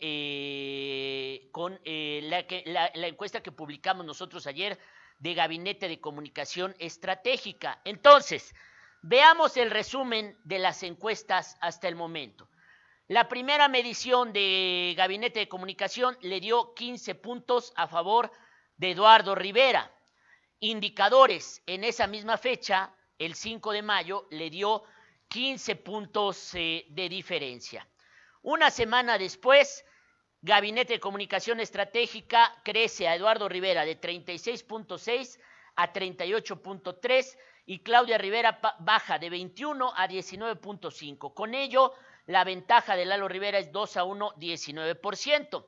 con 1.51 1.79
la, 1.83 2.91
la 2.93 3.07
encuesta 3.07 3.41
que 3.41 3.51
publicamos 3.51 4.05
nosotros 4.05 4.45
ayer 4.47 4.77
de 5.19 5.33
Gabinete 5.33 5.87
de 5.87 5.99
Comunicación 5.99 6.75
Estratégica. 6.79 7.81
Entonces, 7.85 8.55
veamos 9.01 9.57
el 9.57 9.69
resumen 9.69 10.37
de 10.43 10.59
las 10.59 10.83
encuestas 10.83 11.57
hasta 11.61 11.87
el 11.87 11.95
momento. 11.95 12.49
La 13.07 13.27
primera 13.27 13.67
medición 13.67 14.33
de 14.33 14.93
Gabinete 14.95 15.39
de 15.39 15.49
Comunicación 15.49 16.17
le 16.21 16.39
dio 16.39 16.73
15 16.73 17.15
puntos 17.15 17.73
a 17.75 17.87
favor 17.87 18.31
de 18.77 18.91
Eduardo 18.91 19.35
Rivera. 19.35 19.91
Indicadores 20.59 21.61
en 21.65 21.83
esa 21.83 22.05
misma 22.07 22.37
fecha, 22.37 22.93
el 23.17 23.33
5 23.35 23.71
de 23.71 23.81
mayo, 23.81 24.27
le 24.29 24.49
dio 24.49 24.83
15 25.29 25.75
puntos 25.77 26.53
eh, 26.53 26.85
de 26.89 27.09
diferencia. 27.09 27.87
Una 28.41 28.69
semana 28.69 29.17
después, 29.17 29.83
Gabinete 30.41 30.93
de 30.93 31.01
Comunicación 31.01 31.59
Estratégica 31.59 32.55
crece 32.63 33.09
a 33.09 33.15
Eduardo 33.15 33.49
Rivera 33.49 33.83
de 33.83 33.99
36.6 33.99 35.37
a 35.75 35.91
38.3 35.91 37.37
y 37.65 37.79
Claudia 37.79 38.17
Rivera 38.17 38.61
baja 38.79 39.19
de 39.19 39.29
21 39.29 39.91
a 39.95 40.07
19.5. 40.07 41.33
Con 41.33 41.53
ello, 41.53 41.93
la 42.25 42.45
ventaja 42.45 42.95
de 42.95 43.03
Lalo 43.05 43.27
Rivera 43.27 43.59
es 43.59 43.73
2 43.73 43.97
a 43.97 44.05
1, 44.05 44.35
19%. 44.37 45.65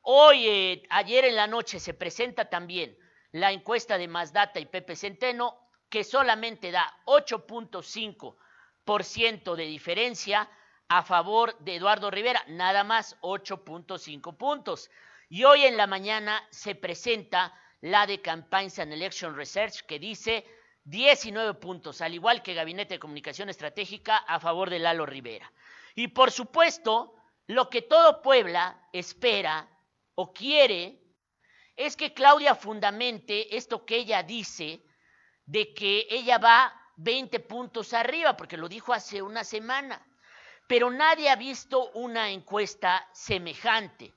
Hoy, 0.00 0.48
eh, 0.48 0.82
ayer 0.88 1.26
en 1.26 1.36
la 1.36 1.46
noche, 1.46 1.78
se 1.78 1.92
presenta 1.92 2.48
también 2.48 2.96
la 3.32 3.52
encuesta 3.52 3.98
de 3.98 4.08
Mazdata 4.08 4.58
y 4.58 4.64
Pepe 4.64 4.96
Centeno, 4.96 5.68
que 5.90 6.02
solamente 6.02 6.70
da 6.70 6.96
8.5% 7.04 9.54
de 9.54 9.66
diferencia 9.66 10.48
a 10.88 11.02
favor 11.02 11.56
de 11.58 11.76
Eduardo 11.76 12.10
Rivera, 12.10 12.42
nada 12.48 12.82
más 12.84 13.16
8.5 13.20 14.36
puntos. 14.36 14.90
Y 15.28 15.44
hoy 15.44 15.64
en 15.64 15.76
la 15.76 15.86
mañana 15.86 16.46
se 16.50 16.74
presenta 16.74 17.54
la 17.80 18.06
de 18.06 18.20
Campaigns 18.20 18.78
and 18.78 18.92
Election 18.92 19.36
Research 19.36 19.84
que 19.86 19.98
dice 19.98 20.44
19 20.84 21.54
puntos, 21.54 22.00
al 22.00 22.14
igual 22.14 22.42
que 22.42 22.54
Gabinete 22.54 22.94
de 22.94 23.00
Comunicación 23.00 23.50
Estratégica 23.50 24.16
a 24.16 24.40
favor 24.40 24.70
de 24.70 24.78
Lalo 24.78 25.04
Rivera. 25.04 25.52
Y 25.94 26.08
por 26.08 26.30
supuesto, 26.30 27.14
lo 27.46 27.68
que 27.68 27.82
todo 27.82 28.22
Puebla 28.22 28.88
espera 28.92 29.68
o 30.14 30.32
quiere 30.32 31.02
es 31.76 31.96
que 31.96 32.14
Claudia 32.14 32.54
fundamente 32.54 33.56
esto 33.56 33.84
que 33.84 33.96
ella 33.96 34.22
dice 34.22 34.82
de 35.44 35.74
que 35.74 36.06
ella 36.10 36.38
va 36.38 36.74
20 36.96 37.38
puntos 37.40 37.92
arriba, 37.92 38.36
porque 38.36 38.56
lo 38.56 38.68
dijo 38.68 38.92
hace 38.92 39.22
una 39.22 39.44
semana, 39.44 40.04
pero 40.68 40.90
nadie 40.90 41.30
ha 41.30 41.36
visto 41.36 41.90
una 41.92 42.30
encuesta 42.30 43.08
semejante. 43.12 44.12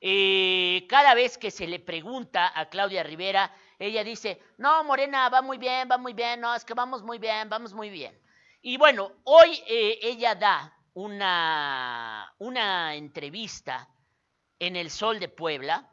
Eh, 0.00 0.86
cada 0.88 1.14
vez 1.14 1.38
que 1.38 1.50
se 1.50 1.66
le 1.66 1.80
pregunta 1.80 2.52
a 2.54 2.68
Claudia 2.68 3.02
Rivera, 3.02 3.52
ella 3.78 4.04
dice, 4.04 4.40
no, 4.58 4.84
Morena, 4.84 5.28
va 5.30 5.40
muy 5.42 5.56
bien, 5.56 5.88
va 5.90 5.98
muy 5.98 6.12
bien, 6.12 6.40
no, 6.40 6.54
es 6.54 6.64
que 6.64 6.74
vamos 6.74 7.02
muy 7.02 7.18
bien, 7.18 7.48
vamos 7.48 7.72
muy 7.72 7.88
bien. 7.90 8.16
Y 8.60 8.76
bueno, 8.76 9.12
hoy 9.24 9.60
eh, 9.66 9.98
ella 10.02 10.34
da 10.34 10.76
una, 10.92 12.34
una 12.38 12.94
entrevista 12.94 13.88
en 14.58 14.76
El 14.76 14.90
Sol 14.90 15.18
de 15.18 15.28
Puebla 15.28 15.88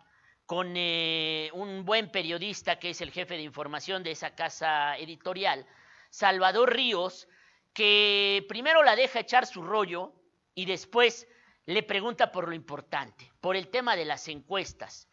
con 0.45 0.73
eh, 0.75 1.49
un 1.53 1.85
buen 1.85 2.11
periodista 2.11 2.79
que 2.79 2.89
es 2.89 3.01
el 3.01 3.11
jefe 3.11 3.35
de 3.35 3.43
información 3.43 4.03
de 4.03 4.11
esa 4.11 4.35
casa 4.35 4.97
editorial, 4.97 5.65
Salvador 6.09 6.73
Ríos, 6.73 7.27
que 7.75 8.45
primero 8.47 8.81
la 8.83 8.95
deja 8.95 9.19
echar 9.19 9.45
su 9.45 9.61
rollo 9.61 10.13
y 10.55 10.65
después 10.65 11.27
le 11.65 11.83
pregunta 11.83 12.31
por 12.31 12.47
lo 12.47 12.55
importante, 12.55 13.31
por 13.41 13.57
el 13.57 13.67
tema 13.67 13.97
de 13.97 14.05
las 14.05 14.29
encuestas. 14.29 15.09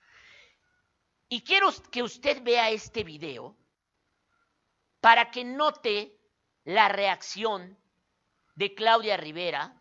Y 1.28 1.42
quiero 1.42 1.70
que 1.90 2.04
usted 2.04 2.40
vea 2.42 2.70
este 2.70 3.02
video 3.02 3.56
para 5.00 5.30
que 5.32 5.44
note 5.44 6.16
la 6.64 6.88
reacción 6.88 7.76
de 8.54 8.74
Claudia 8.74 9.16
Rivera 9.16 9.74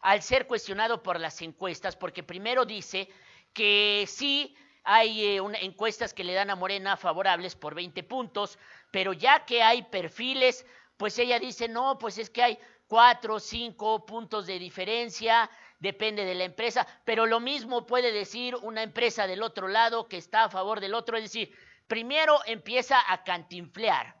al 0.00 0.22
ser 0.22 0.46
cuestionado 0.46 1.02
por 1.02 1.18
las 1.18 1.42
encuestas, 1.42 1.96
porque 1.96 2.22
primero 2.22 2.64
dice 2.64 3.08
que 3.52 4.04
sí 4.06 4.54
hay 4.84 5.38
eh, 5.38 5.42
encuestas 5.62 6.14
que 6.14 6.22
le 6.22 6.34
dan 6.34 6.50
a 6.50 6.56
Morena 6.56 6.96
favorables 6.96 7.56
por 7.56 7.74
20 7.74 8.04
puntos, 8.04 8.58
pero 8.92 9.14
ya 9.14 9.46
que 9.46 9.62
hay 9.62 9.82
perfiles, 9.84 10.64
pues 10.96 11.18
ella 11.18 11.38
dice, 11.38 11.68
no, 11.68 11.98
pues 11.98 12.18
es 12.18 12.30
que 12.30 12.42
hay 12.42 12.58
cuatro 12.86 13.36
o 13.36 13.40
cinco 13.40 14.04
puntos 14.06 14.46
de 14.46 14.58
diferencia, 14.58 15.50
depende 15.78 16.24
de 16.24 16.34
la 16.34 16.44
empresa, 16.44 16.86
pero 17.04 17.26
lo 17.26 17.40
mismo 17.40 17.86
puede 17.86 18.12
decir 18.12 18.54
una 18.56 18.82
empresa 18.82 19.26
del 19.26 19.42
otro 19.42 19.68
lado 19.68 20.08
que 20.08 20.16
está 20.16 20.44
a 20.44 20.50
favor 20.50 20.80
del 20.80 20.94
otro, 20.94 21.16
es 21.16 21.24
decir, 21.24 21.56
primero 21.86 22.40
empieza 22.46 23.00
a 23.12 23.24
cantinflear, 23.24 24.16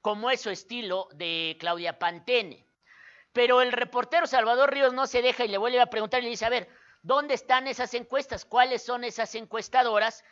como 0.00 0.30
es 0.30 0.40
su 0.40 0.50
estilo 0.50 1.08
de 1.12 1.56
Claudia 1.58 1.98
Pantene. 1.98 2.66
Pero 3.32 3.62
el 3.62 3.72
reportero 3.72 4.26
Salvador 4.26 4.72
Ríos 4.72 4.92
no 4.92 5.06
se 5.06 5.22
deja 5.22 5.44
y 5.44 5.48
le 5.48 5.58
vuelve 5.58 5.80
a 5.80 5.86
preguntar 5.86 6.20
y 6.20 6.24
le 6.24 6.30
dice, 6.30 6.46
a 6.46 6.50
ver, 6.50 6.68
¿dónde 7.02 7.34
están 7.34 7.68
esas 7.68 7.94
encuestas? 7.94 8.44
¿Cuáles 8.44 8.84
son 8.84 9.04
esas 9.04 9.34
encuestadoras? 9.34 10.24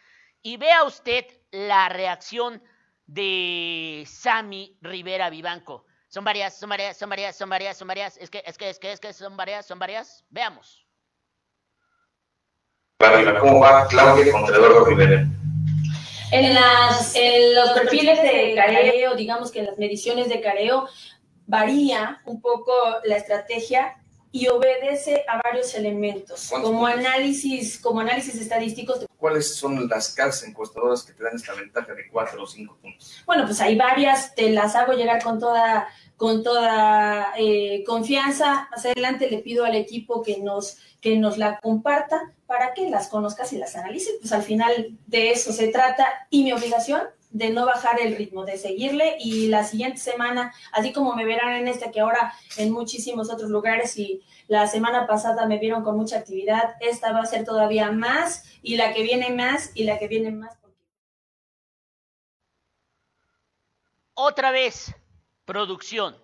Y 0.43 0.57
vea 0.57 0.85
usted 0.85 1.25
la 1.51 1.89
reacción 1.89 2.63
de 3.09 4.05
Sami 4.07 4.79
Rivera 4.83 5.31
Vivanco. 5.31 5.87
Son 6.09 6.25
varias, 6.25 6.55
son 6.59 6.69
varias, 6.69 6.97
son 6.97 7.11
varias, 7.11 7.37
son 7.37 7.49
varias, 7.49 7.77
son 7.77 7.89
varias. 7.89 8.17
Es 8.19 8.31
que, 8.31 8.43
es 8.47 8.57
que, 8.57 8.71
es 8.71 8.79
que, 8.79 8.93
es 8.93 9.01
que 9.01 9.13
son 9.13 9.37
varias, 9.37 9.67
son 9.67 9.79
varias. 9.79 10.25
Veamos. 10.31 10.87
¿Cómo 13.41 13.61
va 13.61 13.87
Claudia 13.89 14.31
contra 14.33 14.57
Eduardo 14.57 14.85
Rivera? 14.85 15.27
En, 16.31 16.55
las, 16.55 17.15
en 17.15 17.55
los 17.55 17.71
perfiles 17.71 18.23
de 18.23 18.55
careo, 18.55 19.15
digamos 19.15 19.51
que 19.51 19.61
en 19.61 19.67
las 19.67 19.79
mediciones 19.79 20.29
de 20.29 20.41
careo, 20.41 20.89
varía 21.47 22.21
un 22.27 22.41
poco 22.43 22.73
la 23.05 23.17
estrategia 23.17 23.97
y 24.31 24.49
obedece 24.49 25.25
a 25.27 25.41
varios 25.43 25.75
elementos, 25.75 26.51
como 26.51 26.87
análisis, 26.87 27.79
como 27.79 28.01
análisis 28.01 28.37
estadísticos. 28.37 29.07
¿Cuáles 29.17 29.55
son 29.55 29.89
las 29.89 30.15
casas 30.15 30.47
encuestadoras 30.49 31.03
que 31.03 31.13
te 31.13 31.25
dan 31.25 31.37
esta 31.37 31.55
ventaja 31.55 31.95
de 31.95 32.09
cuatro 32.09 32.43
o 32.43 32.47
cinco 32.47 32.77
puntos? 32.81 33.23
Bueno, 33.27 33.45
pues 33.47 33.61
hay 33.61 33.77
varias, 33.77 34.35
te 34.35 34.51
las 34.51 34.77
hago 34.77 34.93
llegar 34.93 35.23
con 35.23 35.39
toda, 35.39 35.89
con 36.17 36.43
toda 36.43 37.33
eh, 37.39 37.83
confianza. 37.87 38.69
Más 38.71 38.85
adelante 38.85 39.31
le 39.31 39.39
pido 39.39 39.65
al 39.65 39.75
equipo 39.75 40.23
que 40.23 40.39
nos, 40.39 40.79
que 41.01 41.17
nos 41.17 41.39
la 41.39 41.59
comparta 41.61 42.33
para 42.47 42.75
que 42.75 42.89
las 42.91 43.09
conozcas 43.09 43.53
y 43.53 43.59
las 43.59 43.77
analices. 43.77 44.17
Pues 44.21 44.33
al 44.33 44.43
final 44.43 44.99
de 45.07 45.31
eso 45.31 45.53
se 45.53 45.69
trata 45.69 46.07
y 46.31 46.45
mi 46.45 46.53
obligación 46.53 47.03
de 47.31 47.51
no 47.51 47.67
bajar 47.67 48.01
el 48.01 48.17
ritmo, 48.17 48.45
de 48.45 48.57
seguirle 48.57 49.17
y 49.21 49.49
la 49.49 49.65
siguiente 49.65 49.99
semana, 49.99 50.55
así 50.73 50.93
como 50.93 51.15
me 51.15 51.25
verán 51.25 51.53
en 51.55 51.69
este, 51.69 51.91
que 51.91 52.01
ahora 52.01 52.33
en 52.57 52.73
muchísimos 52.73 53.31
otros 53.31 53.51
lugares 53.51 53.99
y 53.99 54.23
la 54.47 54.67
semana 54.67 55.07
pasada 55.07 55.47
me 55.47 55.59
vieron 55.59 55.85
con 55.85 55.97
mucha 55.97 56.19
actividad, 56.19 56.77
esta 56.81 57.13
va 57.13 57.21
a 57.21 57.27
ser 57.27 57.45
todavía 57.45 57.91
más 57.91 58.45
y 58.63 58.77
la 58.77 58.95
que 58.95 59.03
viene 59.03 59.31
más 59.31 59.73
y 59.75 59.85
la 59.85 59.99
que 59.99 60.09
viene 60.09 60.31
más. 60.31 60.57
Otra 64.15 64.51
vez, 64.51 64.95
producción. 65.45 66.17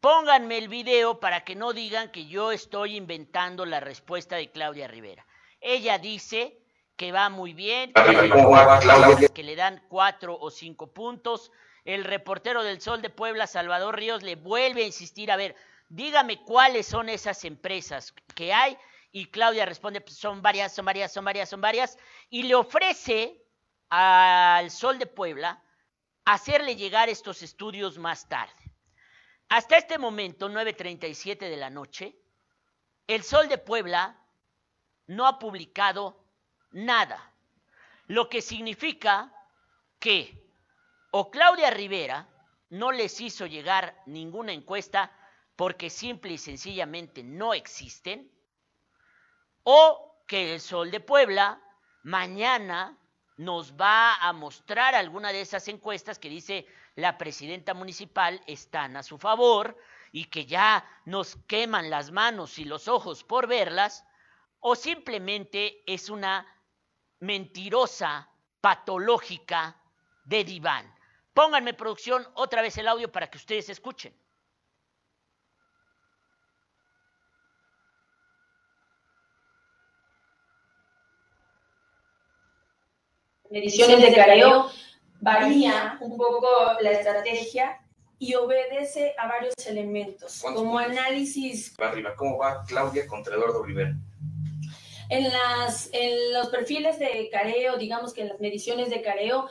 Pónganme 0.00 0.58
el 0.58 0.68
video 0.68 1.18
para 1.18 1.44
que 1.44 1.54
no 1.54 1.72
digan 1.72 2.10
que 2.10 2.26
yo 2.26 2.52
estoy 2.52 2.96
inventando 2.96 3.64
la 3.64 3.80
respuesta 3.80 4.36
de 4.36 4.50
Claudia 4.50 4.86
Rivera. 4.86 5.24
Ella 5.60 5.98
dice 5.98 6.61
que 6.96 7.12
va 7.12 7.28
muy 7.28 7.52
bien, 7.52 7.92
que 7.92 9.42
le 9.42 9.56
dan 9.56 9.82
cuatro 9.88 10.38
o 10.38 10.50
cinco 10.50 10.92
puntos. 10.92 11.50
El 11.84 12.04
reportero 12.04 12.62
del 12.62 12.80
Sol 12.80 13.02
de 13.02 13.10
Puebla, 13.10 13.46
Salvador 13.46 13.96
Ríos, 13.96 14.22
le 14.22 14.36
vuelve 14.36 14.82
a 14.82 14.86
insistir, 14.86 15.32
a 15.32 15.36
ver, 15.36 15.56
dígame 15.88 16.42
cuáles 16.42 16.86
son 16.86 17.08
esas 17.08 17.44
empresas 17.44 18.14
que 18.34 18.52
hay. 18.52 18.76
Y 19.10 19.26
Claudia 19.26 19.66
responde, 19.66 20.00
pues 20.00 20.16
son 20.16 20.40
varias, 20.40 20.74
son 20.74 20.84
varias, 20.84 21.12
son 21.12 21.24
varias, 21.24 21.48
son 21.48 21.60
varias. 21.60 21.98
Y 22.30 22.44
le 22.44 22.54
ofrece 22.54 23.42
al 23.90 24.70
Sol 24.70 24.98
de 24.98 25.06
Puebla 25.06 25.62
hacerle 26.24 26.76
llegar 26.76 27.08
estos 27.08 27.42
estudios 27.42 27.98
más 27.98 28.28
tarde. 28.28 28.54
Hasta 29.48 29.76
este 29.76 29.98
momento, 29.98 30.48
9.37 30.48 31.38
de 31.38 31.56
la 31.56 31.68
noche, 31.68 32.16
el 33.06 33.22
Sol 33.22 33.48
de 33.48 33.58
Puebla 33.58 34.18
no 35.06 35.26
ha 35.26 35.38
publicado 35.38 36.21
nada. 36.72 37.32
Lo 38.06 38.28
que 38.28 38.42
significa 38.42 39.32
que 39.98 40.42
o 41.12 41.30
Claudia 41.30 41.70
Rivera 41.70 42.28
no 42.70 42.90
les 42.90 43.20
hizo 43.20 43.46
llegar 43.46 44.02
ninguna 44.06 44.52
encuesta 44.52 45.12
porque 45.56 45.90
simple 45.90 46.32
y 46.32 46.38
sencillamente 46.38 47.22
no 47.22 47.54
existen, 47.54 48.30
o 49.62 50.22
que 50.26 50.54
el 50.54 50.60
Sol 50.60 50.90
de 50.90 51.00
Puebla 51.00 51.60
mañana 52.02 52.98
nos 53.36 53.74
va 53.74 54.14
a 54.14 54.32
mostrar 54.32 54.94
alguna 54.94 55.32
de 55.32 55.42
esas 55.42 55.68
encuestas 55.68 56.18
que 56.18 56.28
dice 56.28 56.66
la 56.96 57.18
presidenta 57.18 57.74
municipal 57.74 58.40
están 58.46 58.96
a 58.96 59.02
su 59.02 59.18
favor 59.18 59.76
y 60.10 60.26
que 60.26 60.46
ya 60.46 60.84
nos 61.04 61.36
queman 61.46 61.90
las 61.90 62.10
manos 62.10 62.58
y 62.58 62.64
los 62.64 62.88
ojos 62.88 63.24
por 63.24 63.46
verlas, 63.46 64.04
o 64.60 64.74
simplemente 64.76 65.82
es 65.86 66.08
una 66.08 66.46
mentirosa, 67.22 68.28
patológica 68.60 69.76
de 70.24 70.42
diván. 70.42 70.92
Pónganme 71.32 71.72
producción 71.72 72.26
otra 72.34 72.62
vez 72.62 72.76
el 72.78 72.88
audio 72.88 73.10
para 73.10 73.30
que 73.30 73.38
ustedes 73.38 73.68
escuchen. 73.68 74.12
Mediciones 83.50 84.02
de 84.02 84.14
careo 84.14 84.70
varía 85.20 85.98
un 86.00 86.16
poco 86.16 86.48
la 86.80 86.90
estrategia 86.90 87.80
y 88.18 88.34
obedece 88.34 89.14
a 89.16 89.28
varios 89.28 89.54
elementos, 89.66 90.42
como 90.42 90.76
análisis. 90.76 91.78
Arriba, 91.78 92.16
¿cómo 92.16 92.38
va 92.38 92.64
Claudia 92.64 93.06
contra 93.06 93.36
Eduardo 93.36 93.62
Rivera? 93.62 93.94
En, 95.12 95.30
las, 95.30 95.90
en 95.92 96.32
los 96.32 96.48
perfiles 96.48 96.98
de 96.98 97.28
careo, 97.30 97.76
digamos 97.76 98.14
que 98.14 98.22
en 98.22 98.28
las 98.28 98.40
mediciones 98.40 98.88
de 98.88 99.02
careo, 99.02 99.46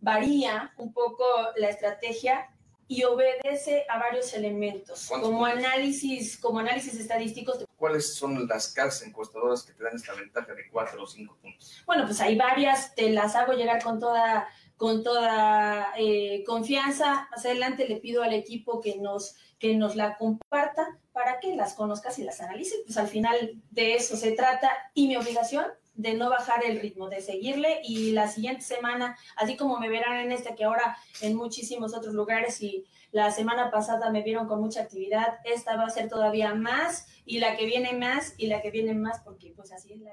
varía 0.00 0.72
un 0.78 0.94
poco 0.94 1.26
la 1.56 1.68
estrategia 1.68 2.48
y 2.88 3.04
obedece 3.04 3.84
a 3.90 3.98
varios 3.98 4.32
elementos, 4.32 5.08
como 5.08 5.44
análisis, 5.44 6.38
como 6.38 6.58
análisis 6.58 6.98
estadísticos. 6.98 7.66
¿Cuáles 7.76 8.14
son 8.14 8.48
las 8.48 8.68
casas 8.72 9.06
encuestadoras 9.06 9.64
que 9.64 9.74
te 9.74 9.84
dan 9.84 9.94
esta 9.94 10.14
ventaja 10.14 10.54
de 10.54 10.70
cuatro 10.70 11.02
o 11.02 11.06
cinco 11.06 11.36
puntos? 11.42 11.82
Bueno, 11.84 12.06
pues 12.06 12.22
hay 12.22 12.36
varias, 12.36 12.94
te 12.94 13.10
las 13.10 13.36
hago 13.36 13.52
llegar 13.52 13.82
con 13.82 14.00
toda, 14.00 14.48
con 14.78 15.02
toda 15.02 15.92
eh, 15.98 16.42
confianza. 16.46 17.28
Más 17.30 17.44
adelante 17.44 17.86
le 17.86 17.96
pido 17.96 18.22
al 18.22 18.32
equipo 18.32 18.80
que 18.80 18.96
nos, 18.96 19.36
que 19.58 19.76
nos 19.76 19.96
la 19.96 20.16
comparta 20.16 20.98
para 21.14 21.38
que 21.38 21.54
las 21.54 21.74
conozcas 21.74 22.18
y 22.18 22.24
las 22.24 22.40
analices. 22.40 22.80
Pues 22.84 22.98
al 22.98 23.06
final 23.06 23.62
de 23.70 23.94
eso 23.94 24.16
se 24.16 24.32
trata 24.32 24.70
y 24.94 25.06
mi 25.06 25.16
obligación 25.16 25.64
de 25.94 26.14
no 26.14 26.28
bajar 26.28 26.64
el 26.64 26.80
ritmo, 26.80 27.08
de 27.08 27.22
seguirle 27.22 27.80
y 27.84 28.10
la 28.10 28.26
siguiente 28.26 28.62
semana, 28.62 29.16
así 29.36 29.56
como 29.56 29.78
me 29.78 29.88
verán 29.88 30.16
en 30.16 30.32
esta 30.32 30.56
que 30.56 30.64
ahora 30.64 30.98
en 31.20 31.36
muchísimos 31.36 31.94
otros 31.94 32.14
lugares 32.14 32.60
y 32.60 32.84
la 33.12 33.30
semana 33.30 33.70
pasada 33.70 34.10
me 34.10 34.22
vieron 34.22 34.48
con 34.48 34.60
mucha 34.60 34.82
actividad, 34.82 35.38
esta 35.44 35.76
va 35.76 35.84
a 35.84 35.90
ser 35.90 36.08
todavía 36.08 36.52
más 36.52 37.06
y 37.24 37.38
la 37.38 37.56
que 37.56 37.64
viene 37.64 37.92
más 37.92 38.34
y 38.36 38.48
la 38.48 38.60
que 38.60 38.72
viene 38.72 38.92
más 38.92 39.20
porque 39.20 39.52
pues 39.54 39.70
así 39.70 39.92
es 39.92 40.00
la 40.00 40.10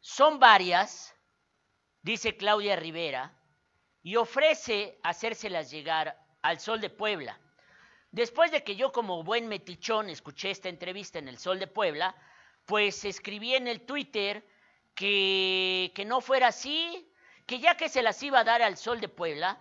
Son 0.00 0.40
varias, 0.40 1.14
dice 2.02 2.36
Claudia 2.36 2.74
Rivera, 2.74 3.38
y 4.02 4.16
ofrece 4.16 4.98
hacérselas 5.04 5.70
llegar 5.70 6.18
al 6.42 6.58
Sol 6.58 6.80
de 6.80 6.90
Puebla. 6.90 7.38
Después 8.12 8.50
de 8.52 8.62
que 8.62 8.76
yo 8.76 8.92
como 8.92 9.24
buen 9.24 9.48
metichón 9.48 10.10
escuché 10.10 10.50
esta 10.50 10.68
entrevista 10.68 11.18
en 11.18 11.28
el 11.28 11.38
Sol 11.38 11.58
de 11.58 11.66
Puebla, 11.66 12.14
pues 12.66 13.06
escribí 13.06 13.54
en 13.54 13.66
el 13.66 13.86
Twitter 13.86 14.46
que, 14.94 15.90
que 15.94 16.04
no 16.04 16.20
fuera 16.20 16.48
así, 16.48 17.10
que 17.46 17.58
ya 17.58 17.78
que 17.78 17.88
se 17.88 18.02
las 18.02 18.22
iba 18.22 18.40
a 18.40 18.44
dar 18.44 18.60
al 18.60 18.76
Sol 18.76 19.00
de 19.00 19.08
Puebla, 19.08 19.58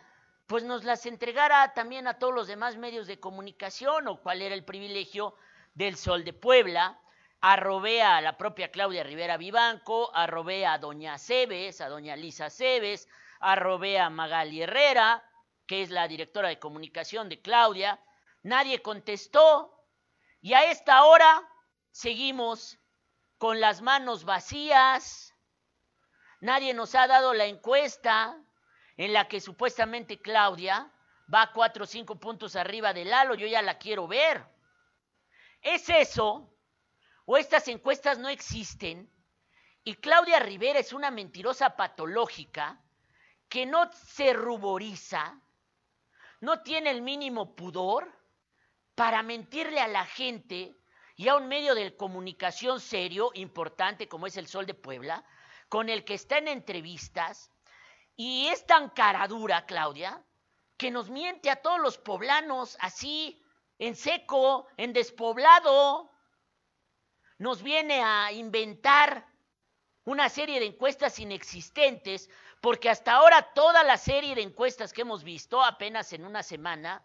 pues 0.48 0.66
nos 0.66 0.84
las 0.84 1.06
entregara 1.06 1.74
también 1.74 2.08
a 2.08 2.20
todos 2.20 2.34
los 2.34 2.48
demás 2.48 2.76
medios 2.76 3.08
de 3.08 3.22
comunicación 3.22 4.10
o 4.10 4.22
cuál 4.22 4.42
era 4.42 4.54
el 4.54 4.66
privilegio 4.66 5.34
del 5.74 5.96
Sol 5.96 6.26
de 6.26 6.34
Puebla. 6.34 7.00
Arrobé 7.40 8.02
a 8.02 8.20
la 8.20 8.36
propia 8.36 8.70
Claudia 8.70 9.06
Rivera 9.06 9.38
Vivanco, 9.38 10.14
arrobé 10.14 10.66
a 10.66 10.78
doña 10.78 11.18
Cebes, 11.18 11.80
a 11.80 11.88
doña 11.88 12.18
Lisa 12.18 12.50
Cebes, 12.50 13.08
arrobé 13.40 13.98
a 13.98 14.10
Magali 14.10 14.62
Herrera, 14.62 15.24
que 15.66 15.84
es 15.84 15.90
la 15.90 16.10
directora 16.10 16.50
de 16.50 16.60
comunicación 16.60 17.30
de 17.30 17.42
Claudia. 17.42 17.98
Nadie 18.44 18.82
contestó 18.82 19.72
y 20.42 20.54
a 20.54 20.72
esta 20.72 21.04
hora 21.04 21.48
seguimos 21.92 22.80
con 23.38 23.60
las 23.60 23.82
manos 23.82 24.26
vacías. 24.26 25.36
Nadie 26.40 26.74
nos 26.74 26.96
ha 26.96 27.08
dado 27.08 27.34
la 27.34 27.46
encuesta 27.46 28.38
en 28.98 29.14
la 29.14 29.28
que 29.28 29.40
supuestamente 29.40 30.20
Claudia 30.20 30.92
va 31.32 31.52
cuatro 31.54 31.84
o 31.84 31.88
cinco 31.88 32.20
puntos 32.20 32.56
arriba 32.56 32.94
de 32.94 33.06
Lalo. 33.06 33.36
Yo 33.36 33.48
ya 33.48 33.62
la 33.62 33.78
quiero 33.78 34.08
ver. 34.08 34.44
¿Es 35.62 35.88
eso? 35.90 36.52
¿O 37.26 37.38
estas 37.38 37.68
encuestas 37.68 38.18
no 38.18 38.30
existen? 38.30 39.10
Y 39.84 39.96
Claudia 39.96 40.40
Rivera 40.40 40.80
es 40.80 40.94
una 40.94 41.12
mentirosa 41.12 41.76
patológica 41.76 42.80
que 43.50 43.66
no 43.66 43.92
se 43.92 44.34
ruboriza, 44.34 45.40
no 46.40 46.62
tiene 46.62 46.90
el 46.90 47.02
mínimo 47.02 47.56
pudor 47.56 48.21
para 48.96 49.24
mentirle 49.24 49.80
a 49.80 49.88
la 49.88 50.06
gente 50.06 50.76
y 51.16 51.28
a 51.28 51.36
un 51.36 51.48
medio 51.48 51.76
de 51.76 51.96
comunicación 51.96 52.80
serio, 52.80 53.32
importante 53.34 54.08
como 54.08 54.28
es 54.28 54.38
el 54.38 54.48
Sol 54.48 54.66
de 54.66 54.74
Puebla, 54.74 55.24
con 55.70 55.90
el 55.90 56.04
que 56.04 56.16
está 56.16 56.38
en 56.38 56.48
entrevistas, 56.48 57.52
y 58.16 58.48
es 58.48 58.66
tan 58.66 58.90
caradura, 58.90 59.66
Claudia, 59.66 60.24
que 60.78 60.92
nos 60.92 61.10
miente 61.10 61.50
a 61.50 61.62
todos 61.62 61.80
los 61.80 61.98
poblanos 61.98 62.78
así, 62.80 63.42
en 63.80 63.96
seco, 63.96 64.68
en 64.78 64.94
despoblado. 64.94 66.12
Nos 67.38 67.64
viene 67.64 68.02
a 68.04 68.32
inventar 68.32 69.28
una 70.04 70.30
serie 70.30 70.60
de 70.60 70.66
encuestas 70.68 71.20
inexistentes, 71.20 72.30
porque 72.62 72.90
hasta 72.90 73.14
ahora 73.14 73.54
toda 73.54 73.84
la 73.84 73.98
serie 73.98 74.36
de 74.36 74.42
encuestas 74.42 74.94
que 74.94 75.02
hemos 75.02 75.24
visto, 75.24 75.64
apenas 75.64 76.14
en 76.14 76.26
una 76.26 76.44
semana, 76.44 77.04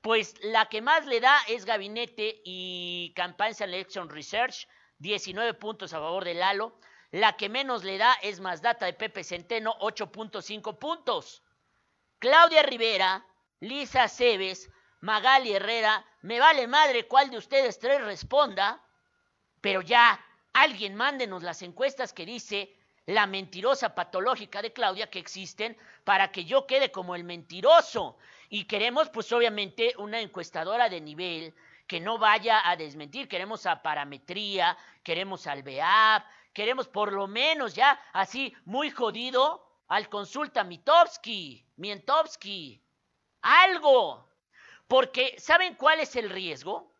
pues 0.00 0.34
la 0.42 0.66
que 0.66 0.80
más 0.80 1.06
le 1.06 1.20
da 1.20 1.36
es 1.48 1.64
Gabinete 1.64 2.40
y 2.44 3.12
Campaign 3.14 3.54
Election 3.60 4.08
Research, 4.08 4.66
19 4.98 5.54
puntos 5.54 5.92
a 5.92 5.98
favor 5.98 6.24
de 6.24 6.34
Lalo. 6.34 6.78
La 7.10 7.36
que 7.36 7.48
menos 7.48 7.82
le 7.82 7.98
da 7.98 8.14
es 8.22 8.40
más 8.40 8.62
data 8.62 8.86
de 8.86 8.92
Pepe 8.92 9.24
Centeno, 9.24 9.76
8.5 9.80 10.78
puntos. 10.78 11.42
Claudia 12.18 12.62
Rivera, 12.62 13.26
Lisa 13.60 14.08
Cebes, 14.08 14.70
Magali 15.00 15.52
Herrera, 15.52 16.04
me 16.22 16.38
vale 16.38 16.66
madre 16.66 17.08
cuál 17.08 17.30
de 17.30 17.38
ustedes 17.38 17.78
tres 17.78 18.02
responda, 18.04 18.82
pero 19.60 19.80
ya 19.80 20.24
alguien 20.52 20.94
mándenos 20.94 21.42
las 21.42 21.62
encuestas 21.62 22.12
que 22.12 22.26
dice 22.26 22.76
la 23.06 23.26
mentirosa 23.26 23.94
patológica 23.94 24.62
de 24.62 24.72
Claudia 24.72 25.10
que 25.10 25.18
existen 25.18 25.76
para 26.04 26.30
que 26.30 26.44
yo 26.44 26.66
quede 26.66 26.92
como 26.92 27.14
el 27.14 27.24
mentiroso. 27.24 28.18
Y 28.52 28.64
queremos, 28.64 29.08
pues 29.10 29.32
obviamente, 29.32 29.94
una 29.96 30.20
encuestadora 30.20 30.88
de 30.88 31.00
nivel 31.00 31.54
que 31.86 32.00
no 32.00 32.18
vaya 32.18 32.68
a 32.68 32.74
desmentir. 32.74 33.28
Queremos 33.28 33.64
a 33.64 33.80
parametría, 33.80 34.76
queremos 35.04 35.46
al 35.46 35.62
BEAP, 35.62 36.24
queremos 36.52 36.88
por 36.88 37.12
lo 37.12 37.28
menos 37.28 37.76
ya 37.76 37.98
así 38.12 38.52
muy 38.64 38.90
jodido 38.90 39.64
al 39.86 40.08
consulta 40.08 40.64
Mitowski, 40.64 41.64
Mientowski. 41.76 42.82
Algo. 43.42 44.28
Porque 44.88 45.36
¿saben 45.38 45.76
cuál 45.76 46.00
es 46.00 46.16
el 46.16 46.28
riesgo? 46.28 46.92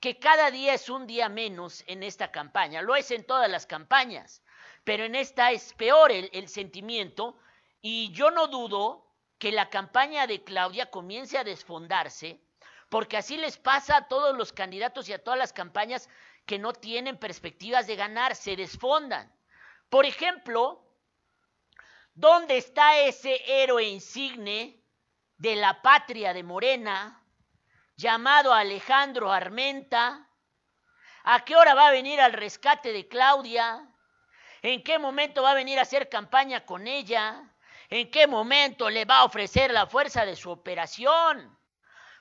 Que 0.00 0.18
cada 0.18 0.50
día 0.50 0.72
es 0.72 0.88
un 0.88 1.06
día 1.06 1.28
menos 1.28 1.84
en 1.86 2.02
esta 2.02 2.32
campaña. 2.32 2.80
Lo 2.80 2.96
es 2.96 3.10
en 3.10 3.26
todas 3.26 3.50
las 3.50 3.66
campañas. 3.66 4.42
Pero 4.82 5.04
en 5.04 5.14
esta 5.14 5.52
es 5.52 5.74
peor 5.74 6.10
el, 6.10 6.30
el 6.32 6.48
sentimiento. 6.48 7.38
Y 7.82 8.10
yo 8.12 8.30
no 8.30 8.46
dudo 8.46 9.03
que 9.44 9.52
la 9.52 9.68
campaña 9.68 10.26
de 10.26 10.42
Claudia 10.42 10.90
comience 10.90 11.36
a 11.36 11.44
desfondarse, 11.44 12.40
porque 12.88 13.18
así 13.18 13.36
les 13.36 13.58
pasa 13.58 13.98
a 13.98 14.08
todos 14.08 14.34
los 14.34 14.54
candidatos 14.54 15.06
y 15.06 15.12
a 15.12 15.22
todas 15.22 15.38
las 15.38 15.52
campañas 15.52 16.08
que 16.46 16.58
no 16.58 16.72
tienen 16.72 17.18
perspectivas 17.18 17.86
de 17.86 17.94
ganar, 17.94 18.36
se 18.36 18.56
desfondan. 18.56 19.30
Por 19.90 20.06
ejemplo, 20.06 20.82
¿dónde 22.14 22.56
está 22.56 22.98
ese 23.00 23.38
héroe 23.62 23.84
insigne 23.84 24.82
de 25.36 25.56
la 25.56 25.82
patria 25.82 26.32
de 26.32 26.42
Morena, 26.42 27.22
llamado 27.96 28.54
Alejandro 28.54 29.30
Armenta? 29.30 30.26
¿A 31.24 31.44
qué 31.44 31.54
hora 31.54 31.74
va 31.74 31.88
a 31.88 31.92
venir 31.92 32.18
al 32.18 32.32
rescate 32.32 32.94
de 32.94 33.08
Claudia? 33.08 33.86
¿En 34.62 34.82
qué 34.82 34.98
momento 34.98 35.42
va 35.42 35.50
a 35.50 35.54
venir 35.62 35.78
a 35.78 35.82
hacer 35.82 36.08
campaña 36.08 36.64
con 36.64 36.86
ella? 36.86 37.53
En 38.00 38.10
qué 38.10 38.26
momento 38.26 38.90
le 38.90 39.04
va 39.04 39.18
a 39.18 39.24
ofrecer 39.24 39.70
la 39.70 39.86
fuerza 39.86 40.26
de 40.26 40.34
su 40.34 40.50
operación. 40.50 41.56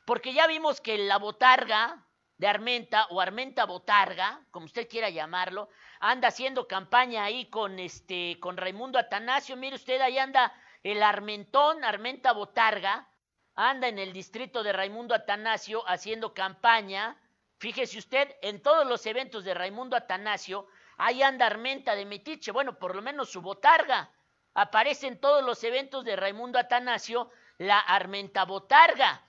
Porque 0.06 0.32
ya 0.32 0.46
vimos 0.46 0.80
que 0.80 1.00
la 1.00 1.18
botarga 1.18 2.06
de 2.38 2.48
Armenta 2.48 3.08
o 3.10 3.20
Armenta 3.20 3.66
Botarga, 3.66 4.46
como 4.52 4.68
usted 4.68 4.88
quiera 4.88 5.10
llamarlo, 5.10 5.70
anda 6.00 6.28
haciendo 6.28 6.68
campaña 6.68 7.24
ahí 7.24 7.50
con 7.50 7.80
este 7.80 8.38
con 8.40 8.56
Raimundo 8.56 9.00
Atanasio. 9.00 9.56
Mire 9.56 9.78
usted, 9.78 10.00
ahí 10.02 10.20
anda 10.20 10.54
el 10.84 11.02
Armentón, 11.02 11.84
Armenta 11.84 12.34
Botarga, 12.34 13.10
anda 13.56 13.88
en 13.88 13.98
el 13.98 14.14
distrito 14.14 14.62
de 14.62 14.74
Raimundo 14.74 15.16
Atanasio 15.16 15.84
haciendo 15.90 16.36
campaña. 16.36 17.18
Fíjese 17.58 17.98
usted, 17.98 18.36
en 18.44 18.62
todos 18.62 18.86
los 18.86 19.04
eventos 19.08 19.44
de 19.44 19.56
Raimundo 19.56 19.96
Atanasio, 19.96 20.68
ahí 20.98 21.24
anda 21.24 21.48
Armenta 21.48 21.96
de 21.96 22.06
Metiche, 22.06 22.52
bueno, 22.52 22.78
por 22.78 22.96
lo 22.96 23.02
menos 23.02 23.32
su 23.32 23.42
botarga 23.42 24.12
aparece 24.54 25.08
en 25.08 25.20
todos 25.20 25.44
los 25.44 25.64
eventos 25.64 26.04
de 26.06 26.16
Raimundo 26.16 26.60
Atanasio 26.60 27.30
la 27.58 27.80
Armenta 27.80 28.46
Botarga. 28.46 29.22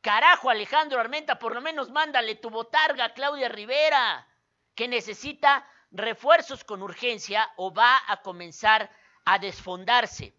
Carajo, 0.00 0.48
Alejandro 0.48 0.98
Armenta, 0.98 1.38
por 1.38 1.54
lo 1.54 1.60
menos 1.60 1.90
mándale 1.90 2.36
tu 2.36 2.48
botarga 2.48 3.06
a 3.06 3.14
Claudia 3.14 3.48
Rivera, 3.48 4.26
que 4.74 4.88
necesita 4.88 5.68
refuerzos 5.90 6.64
con 6.64 6.82
urgencia 6.82 7.50
o 7.56 7.72
va 7.72 8.00
a 8.06 8.22
comenzar 8.22 8.90
a 9.26 9.38
desfondarse. 9.38 10.34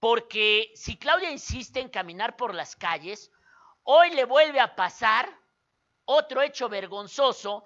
Porque 0.00 0.70
si 0.74 0.98
Claudia 0.98 1.30
insiste 1.30 1.80
en 1.80 1.88
caminar 1.88 2.36
por 2.36 2.54
las 2.54 2.76
calles, 2.76 3.32
hoy 3.84 4.10
le 4.10 4.24
vuelve 4.24 4.60
a 4.60 4.76
pasar 4.76 5.32
otro 6.04 6.42
hecho 6.42 6.68
vergonzoso 6.68 7.64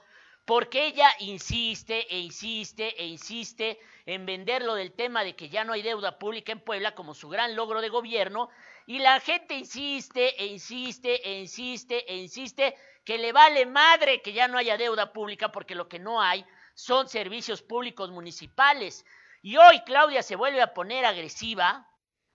porque 0.50 0.86
ella 0.86 1.14
insiste 1.20 2.12
e 2.12 2.18
insiste 2.18 3.00
e 3.00 3.06
insiste 3.06 3.78
en 4.04 4.26
venderlo 4.26 4.74
del 4.74 4.92
tema 4.94 5.22
de 5.22 5.36
que 5.36 5.48
ya 5.48 5.62
no 5.62 5.74
hay 5.74 5.82
deuda 5.82 6.18
pública 6.18 6.50
en 6.50 6.58
Puebla 6.58 6.92
como 6.96 7.14
su 7.14 7.28
gran 7.28 7.54
logro 7.54 7.80
de 7.80 7.88
gobierno, 7.88 8.48
y 8.84 8.98
la 8.98 9.20
gente 9.20 9.54
insiste 9.54 10.42
e 10.42 10.46
insiste 10.46 11.24
e 11.24 11.38
insiste 11.38 12.04
e 12.12 12.16
insiste 12.16 12.74
que 13.04 13.18
le 13.18 13.30
vale 13.30 13.64
madre 13.64 14.22
que 14.22 14.32
ya 14.32 14.48
no 14.48 14.58
haya 14.58 14.76
deuda 14.76 15.12
pública 15.12 15.52
porque 15.52 15.76
lo 15.76 15.88
que 15.88 16.00
no 16.00 16.20
hay 16.20 16.44
son 16.74 17.08
servicios 17.08 17.62
públicos 17.62 18.10
municipales. 18.10 19.06
Y 19.42 19.56
hoy 19.56 19.82
Claudia 19.86 20.24
se 20.24 20.34
vuelve 20.34 20.62
a 20.62 20.74
poner 20.74 21.04
agresiva 21.04 21.86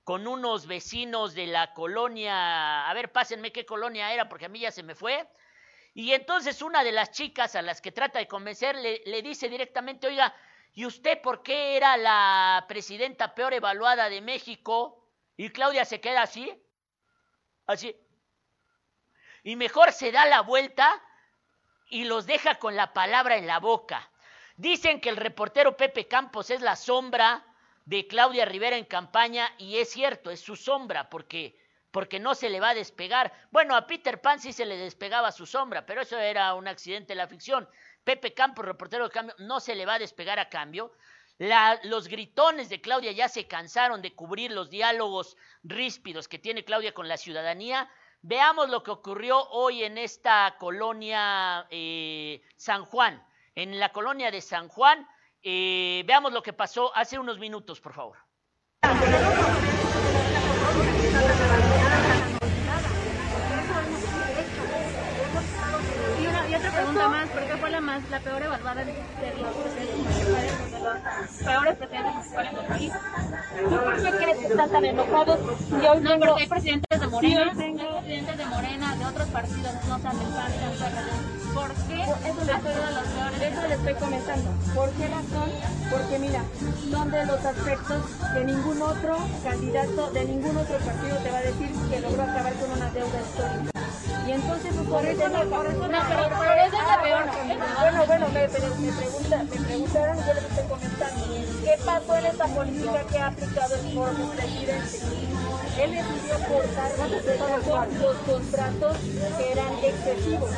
con 0.05 0.25
unos 0.25 0.67
vecinos 0.67 1.33
de 1.33 1.47
la 1.47 1.73
colonia, 1.73 2.89
a 2.89 2.93
ver, 2.93 3.11
pásenme 3.11 3.51
qué 3.51 3.65
colonia 3.65 4.13
era 4.13 4.29
porque 4.29 4.45
a 4.45 4.49
mí 4.49 4.61
ya 4.61 4.71
se 4.71 4.83
me 4.83 4.95
fue, 4.95 5.27
y 5.95 6.13
entonces 6.13 6.61
una 6.61 6.83
de 6.83 6.91
las 6.91 7.09
chicas 7.09 7.55
a 7.55 7.63
las 7.63 7.81
que 7.81 7.91
trata 7.91 8.19
de 8.19 8.27
convencer 8.27 8.75
le, 8.75 9.01
le 9.05 9.23
dice 9.23 9.49
directamente, 9.49 10.05
oiga, 10.05 10.35
¿Y 10.75 10.85
usted 10.85 11.21
por 11.21 11.41
qué 11.41 11.77
era 11.77 11.95
la 11.95 12.65
presidenta 12.67 13.33
peor 13.33 13.53
evaluada 13.53 14.09
de 14.09 14.19
México? 14.19 15.01
Y 15.37 15.49
Claudia 15.49 15.85
se 15.85 16.01
queda 16.01 16.23
así, 16.23 16.51
así. 17.65 17.95
Y 19.43 19.55
mejor 19.55 19.93
se 19.93 20.11
da 20.11 20.25
la 20.25 20.41
vuelta 20.41 21.01
y 21.89 22.03
los 22.03 22.25
deja 22.25 22.59
con 22.59 22.75
la 22.75 22.91
palabra 22.91 23.37
en 23.37 23.47
la 23.47 23.59
boca. 23.59 24.11
Dicen 24.57 24.99
que 24.99 25.07
el 25.07 25.15
reportero 25.15 25.77
Pepe 25.77 26.09
Campos 26.09 26.49
es 26.49 26.59
la 26.59 26.75
sombra 26.75 27.45
de 27.85 28.05
Claudia 28.07 28.43
Rivera 28.43 28.75
en 28.75 28.85
campaña 28.85 29.53
y 29.57 29.77
es 29.77 29.91
cierto, 29.91 30.29
es 30.29 30.41
su 30.41 30.57
sombra 30.57 31.09
porque 31.09 31.57
porque 31.95 32.19
no 32.19 32.35
se 32.35 32.49
le 32.49 32.59
va 32.59 32.71
a 32.71 32.73
despegar. 32.73 33.31
Bueno, 33.51 33.73
a 33.73 33.87
Peter 33.87 34.19
Pan 34.19 34.41
sí 34.41 34.51
se 34.51 34.65
le 34.65 34.75
despegaba 34.75 35.31
su 35.31 35.45
sombra, 35.45 35.85
pero 35.85 36.01
eso 36.01 36.19
era 36.19 36.53
un 36.53 36.67
accidente 36.67 37.13
de 37.13 37.15
la 37.15 37.29
ficción. 37.29 37.69
Pepe 38.03 38.33
Campos, 38.33 38.65
reportero 38.65 39.05
de 39.05 39.11
cambio, 39.11 39.33
no 39.39 39.61
se 39.61 39.75
le 39.75 39.85
va 39.85 39.93
a 39.93 39.99
despegar 39.99 40.37
a 40.37 40.49
cambio. 40.49 40.91
Los 41.83 42.09
gritones 42.09 42.67
de 42.67 42.81
Claudia 42.81 43.13
ya 43.13 43.29
se 43.29 43.47
cansaron 43.47 44.01
de 44.01 44.13
cubrir 44.13 44.51
los 44.51 44.69
diálogos 44.69 45.37
ríspidos 45.63 46.27
que 46.27 46.37
tiene 46.37 46.65
Claudia 46.65 46.93
con 46.93 47.07
la 47.07 47.15
ciudadanía. 47.15 47.89
Veamos 48.21 48.67
lo 48.67 48.83
que 48.83 48.91
ocurrió 48.91 49.47
hoy 49.51 49.85
en 49.85 49.97
esta 49.97 50.57
colonia 50.59 51.65
eh, 51.69 52.41
San 52.57 52.83
Juan. 52.83 53.25
En 53.55 53.79
la 53.79 53.93
colonia 53.93 54.31
de 54.31 54.41
San 54.41 54.67
Juan, 54.67 55.07
eh, 55.41 56.03
veamos 56.05 56.33
lo 56.33 56.43
que 56.43 56.51
pasó 56.51 56.93
hace 56.93 57.17
unos 57.17 57.39
minutos, 57.39 57.79
por 57.79 57.93
favor. 57.93 58.17
Pregunta 67.05 67.09
más, 67.09 67.29
¿por 67.29 67.43
qué 67.43 67.57
fue 67.57 67.69
la 67.69 67.81
más 67.81 68.09
la 68.09 68.19
peor 68.19 68.41
evaluada 68.41 68.83
de 68.83 68.93
los 68.93 69.55
presidentes 69.55 69.97
municipales, 69.97 70.71
de 70.71 70.79
los 70.79 71.43
peores 71.45 71.75
presidentes 71.77 72.13
municipales 72.13 72.55
del 72.55 72.65
país? 72.65 72.93
¿Por 73.69 74.03
qué 74.03 74.11
crees 74.11 74.37
que 74.37 74.45
están 74.47 74.69
tan 74.69 74.85
enojados? 74.85 75.39
Yo 75.69 75.95
no, 75.99 76.19
porque 76.19 76.41
hay 76.41 76.47
presidentes 76.47 76.99
de 76.99 77.07
Morena, 77.07 77.51
sí, 77.51 77.57
tengo... 77.57 77.83
hay 77.83 78.01
presidentes 78.01 78.37
de 78.37 78.45
Morena, 78.45 78.95
de 78.95 79.05
otros 79.05 79.27
partidos, 79.29 79.73
no 79.87 79.99
sean 79.99 80.19
del 80.19 80.27
PAN, 80.27 80.51
PRD. 80.51 81.35
¿Por 81.55 81.73
qué? 81.87 82.01
Eso 82.03 82.43
les, 82.45 82.55
estoy, 82.55 82.73
los 82.75 83.07
peores? 83.15 83.41
eso 83.41 83.61
les 83.61 83.79
estoy 83.79 83.93
comentando. 83.93 84.51
¿Por 84.73 84.89
qué 84.91 85.07
razón? 85.07 85.49
Porque 85.89 86.19
mira, 86.19 86.43
son 86.91 87.11
de 87.11 87.25
los 87.25 87.45
aspectos 87.45 88.03
que 88.33 88.43
ningún 88.43 88.81
otro 88.81 89.17
candidato 89.43 90.11
de 90.11 90.25
ningún 90.25 90.57
otro 90.57 90.77
partido 90.79 91.17
te 91.17 91.31
va 91.31 91.37
a 91.37 91.41
decir 91.41 91.69
que 91.89 92.01
logró 92.01 92.23
acabar 92.23 92.53
con 92.53 92.71
una 92.71 92.89
deuda 92.91 93.21
histórica. 93.21 93.74
Y 94.27 94.31
entonces 94.31 94.73
por 94.89 95.05
eso 95.05 95.29
no, 95.29 95.43
por 95.45 95.67
eso 95.67 95.87
no, 95.87 95.99
pero, 96.07 96.53
esa 96.65 96.65
es 96.65 96.87
la 96.87 97.01
peor. 97.03 97.25
Bueno, 97.79 98.05
bueno, 98.07 98.27
me, 98.29 98.41
me, 98.41 98.47
pregunta, 98.47 99.43
me 99.43 99.65
preguntaron, 99.65 100.17
yo 100.25 100.33
les 100.33 100.43
estoy 100.43 100.63
comentando, 100.67 101.25
¿qué 101.63 101.77
pasó 101.85 102.17
en 102.17 102.25
esta 102.25 102.47
política 102.47 103.03
que 103.11 103.17
ha 103.19 103.27
aplicado 103.27 103.75
el 103.75 103.95
nuevo 103.95 104.31
presidente? 104.35 104.99
Él 105.79 105.91
decidió 105.91 106.35
cortar 106.47 106.91
los 108.01 108.15
contratos 108.25 108.97
que 109.37 109.51
eran 109.51 109.73
excesivos. 109.83 110.49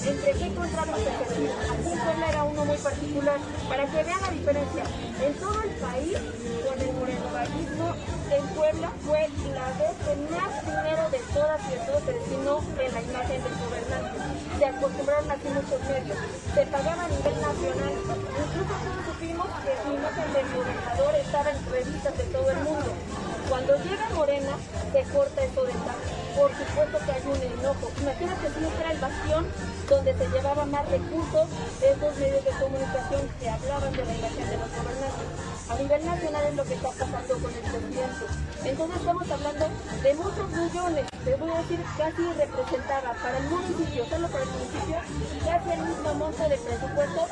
¿Entre 0.00 0.32
qué 0.32 0.54
contratos 0.54 1.00
excesivos? 1.00 1.56
Aquí 1.68 1.92
Puebla 1.92 2.28
era 2.28 2.44
uno 2.44 2.64
muy 2.64 2.76
particular. 2.78 3.38
Para 3.68 3.84
que 3.84 4.02
vean 4.02 4.20
la 4.22 4.30
diferencia, 4.30 4.84
en 5.20 5.34
todo 5.34 5.62
el 5.62 5.70
país, 5.76 6.16
con 6.64 6.80
el 6.80 6.92
morenovaguismo, 6.96 7.94
en 8.30 8.46
Puebla 8.56 8.92
fue 9.04 9.28
la 9.52 9.66
vez 9.76 9.92
que 10.00 10.14
más 10.32 10.52
dinero 10.64 11.10
de 11.10 11.18
todas 11.34 11.60
y 11.68 11.70
de 11.72 11.80
todos 11.84 12.02
se 12.04 12.12
destinó 12.12 12.60
en 12.80 12.94
la 12.94 13.02
imagen 13.02 13.42
del 13.44 13.54
gobernante. 13.60 14.16
Se 14.58 14.64
acostumbraron 14.64 15.30
aquí 15.30 15.48
muchos 15.52 15.80
medios. 15.84 16.18
Se 16.54 16.66
pagaba 16.66 17.04
a 17.04 17.08
nivel 17.08 17.36
nacional. 17.36 17.92
Incluso 18.40 18.72
todos 18.80 19.04
supimos 19.04 19.48
que 19.60 19.72
la 19.84 19.94
imagen 20.00 20.28
del 20.32 20.46
gobernador 20.56 21.14
estaba 21.14 21.50
en 21.50 21.60
revistas 21.70 22.16
de 22.16 22.24
todo 22.24 22.50
el 22.50 22.58
mundo. 22.64 22.90
Cuando 23.50 23.76
llega 23.84 24.08
Morena, 24.14 24.56
se 24.92 25.02
corta 25.12 25.44
eso 25.44 25.62
de 25.64 25.72
tal. 25.72 25.98
Por 26.36 26.50
supuesto 26.54 26.98
que 27.04 27.12
hay 27.12 27.22
un 27.26 27.58
enojo. 27.58 27.90
Imagínate 28.00 28.48
si 28.54 28.60
no 28.60 28.68
era 28.80 28.92
el 28.92 28.98
bastión 28.98 29.46
donde 29.88 30.14
se 30.14 30.28
llevaba 30.28 30.64
más 30.66 30.88
recursos 30.88 31.48
esos 31.82 32.16
medios 32.18 32.44
de 32.44 32.50
comunicación 32.52 33.22
que 33.40 33.50
hablaban 33.50 33.92
de 33.92 34.04
la 34.04 34.14
imagen 34.14 34.48
de 34.48 34.56
los 34.56 34.70
gobernantes. 34.70 35.26
A 35.68 35.74
nivel 35.74 36.04
nacional 36.06 36.44
es 36.46 36.54
lo 36.54 36.64
que 36.64 36.74
está 36.74 36.90
pasando 36.90 37.34
con 37.38 37.50
el 37.54 37.62
presidente. 37.62 38.24
Entonces 38.64 38.96
estamos 38.96 39.30
hablando 39.30 39.66
de 40.02 40.14
muchos 40.14 40.48
millones, 40.50 41.04
te 41.24 41.34
voy 41.36 41.50
a 41.50 41.58
decir 41.58 41.80
casi 41.98 42.22
representada 42.38 43.14
para 43.22 43.38
el 43.38 43.44
municipio, 43.50 44.06
solo 44.06 44.28
para 44.28 44.44
el 44.44 44.50
municipio, 44.50 44.96
casi 45.44 45.70
el 45.70 45.82
mismo 45.82 46.14
monto 46.14 46.42
de 46.48 46.56
presupuesto 46.58 47.22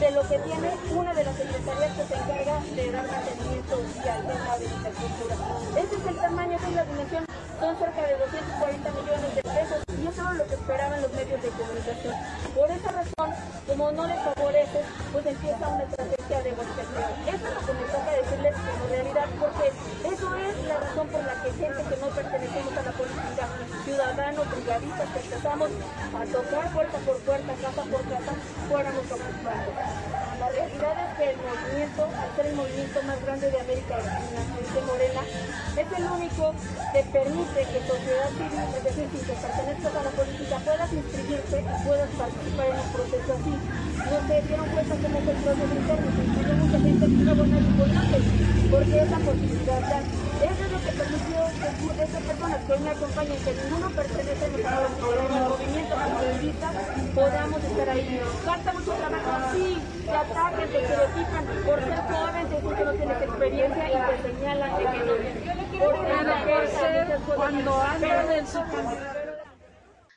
de 0.00 0.10
lo 0.10 0.22
que 0.28 0.38
tiene 0.38 0.70
una 0.92 1.14
de 1.14 1.24
las 1.24 1.36
secretarías 1.36 1.92
que 1.96 2.04
se 2.04 2.14
encarga 2.14 2.56
de 2.76 2.92
dar 2.92 3.06
mantenimiento 3.08 3.74
al 3.76 4.22
tema 4.26 4.58
de 4.58 4.64
infraestructura. 4.64 5.36
Ese 5.76 5.96
es 5.96 6.06
el 6.06 6.16
tamaño, 6.16 6.56
esa 6.56 6.68
es 6.68 6.74
la 6.74 6.84
dimensión, 6.84 7.31
son 7.62 7.78
cerca 7.78 8.02
de 8.02 8.18
240 8.18 8.90
millones 8.90 9.34
de 9.36 9.42
pesos 9.46 9.78
y 9.86 10.02
eso 10.02 10.22
es 10.32 10.34
lo 10.34 10.46
que 10.50 10.54
esperaban 10.54 11.00
los 11.00 11.12
medios 11.14 11.40
de 11.40 11.48
comunicación. 11.54 12.14
Por 12.58 12.68
esa 12.68 12.90
razón, 12.90 13.28
como 13.70 13.92
no 13.92 14.02
les 14.04 14.18
favorece, 14.18 14.82
pues 15.12 15.26
empieza 15.26 15.68
una 15.68 15.84
estrategia 15.86 16.42
de 16.42 16.50
golpeteo. 16.58 17.10
Eso 17.22 17.44
es 17.46 17.54
lo 17.54 17.62
que 17.62 17.72
me 17.78 17.86
toca 17.86 18.10
decirles 18.18 18.54
como 18.66 18.82
realidad, 18.90 19.28
porque 19.38 19.66
eso 20.10 20.26
es 20.42 20.54
la 20.66 20.76
razón 20.82 21.06
por 21.06 21.22
la 21.22 21.34
que 21.38 21.50
gente 21.54 21.80
que 21.86 21.96
no 22.02 22.08
pertenecemos 22.10 22.72
a 22.74 22.82
la 22.82 22.92
política, 22.98 23.44
ciudadanos, 23.84 24.50
brigadistas, 24.50 25.08
que 25.14 25.20
empezamos 25.22 25.70
a 25.70 26.20
tocar 26.34 26.66
puerta 26.74 26.98
por 26.98 27.16
puerta, 27.22 27.52
casa 27.62 27.82
por 27.86 28.02
casa, 28.10 28.32
fuéramos 28.66 29.06
ocupados. 29.06 30.11
Realidad 30.82 31.06
es 31.06 31.14
que 31.14 31.30
el 31.30 31.38
movimiento, 31.38 32.02
al 32.10 32.30
ser 32.34 32.46
el 32.46 32.56
movimiento 32.58 33.02
más 33.06 33.18
grande 33.22 33.46
de 33.54 33.60
América 33.60 34.02
Latina, 34.02 34.40
de 34.42 34.80
Morena, 34.82 35.22
es 35.78 35.88
el 35.94 36.04
único 36.10 36.44
que 36.90 37.00
permite 37.06 37.60
que 37.70 37.78
sociedad 37.86 38.30
civil, 38.34 38.66
es 38.66 38.82
decir, 38.82 39.06
sin 39.14 39.22
que 39.22 39.34
pertenezcas 39.38 39.94
a 39.94 40.02
la 40.02 40.10
política, 40.10 40.58
puedas 40.66 40.90
inscribirse 40.90 41.56
y 41.62 41.86
puedas 41.86 42.10
participar 42.18 42.66
en 42.66 42.76
un 42.82 42.90
proceso 42.98 43.30
así. 43.30 43.54
No 43.62 44.18
se 44.26 44.34
dieron 44.42 44.68
cuenta 44.74 44.94
cómo 44.98 45.16
es 45.22 45.28
el 45.30 45.38
proceso 45.38 45.70
interno, 45.70 46.08
se 46.18 46.54
mucha 46.66 46.78
gente 46.82 47.04
que 47.06 47.22
no 47.22 47.30
a 47.30 47.62
conoce, 47.78 48.18
porque 48.74 48.96
es 48.98 49.10
la 49.14 49.20
posibilidad. 49.22 49.82
Eso 50.42 50.62
lo 50.96 51.04
que 51.04 52.02
esas 52.02 52.22
personas 52.22 52.64
que 52.64 52.76
me 52.78 52.90
acompañan, 52.90 53.44
que 53.44 53.54
ninguno 53.54 53.90
pertenece 53.90 54.66
a 54.66 54.80
los 54.80 54.90
movimientos 55.48 55.98
progresistas, 55.98 56.76
podamos 57.14 57.64
estar 57.64 57.88
ahí. 57.88 58.20
Falta 58.44 58.72
mucho 58.72 58.92
trabajo, 58.92 59.56
sí, 59.56 59.78
te 60.04 60.10
atacan, 60.10 60.68
te 60.70 60.82
estereotipan 60.82 61.46
por 61.64 61.80
ser 61.80 61.98
joven, 62.02 62.48
te 62.48 62.60
dicen 62.60 62.76
que 62.76 62.84
no 62.84 62.92
tienes 62.92 63.22
experiencia 63.22 63.88
y 63.88 64.16
te 64.16 64.22
señalan 64.22 64.78
de 64.78 64.84
que 64.84 64.98
no. 64.98 65.12
Porque 65.78 67.34
cuando 67.34 67.74
hablan 67.74 68.46
su 68.46 68.60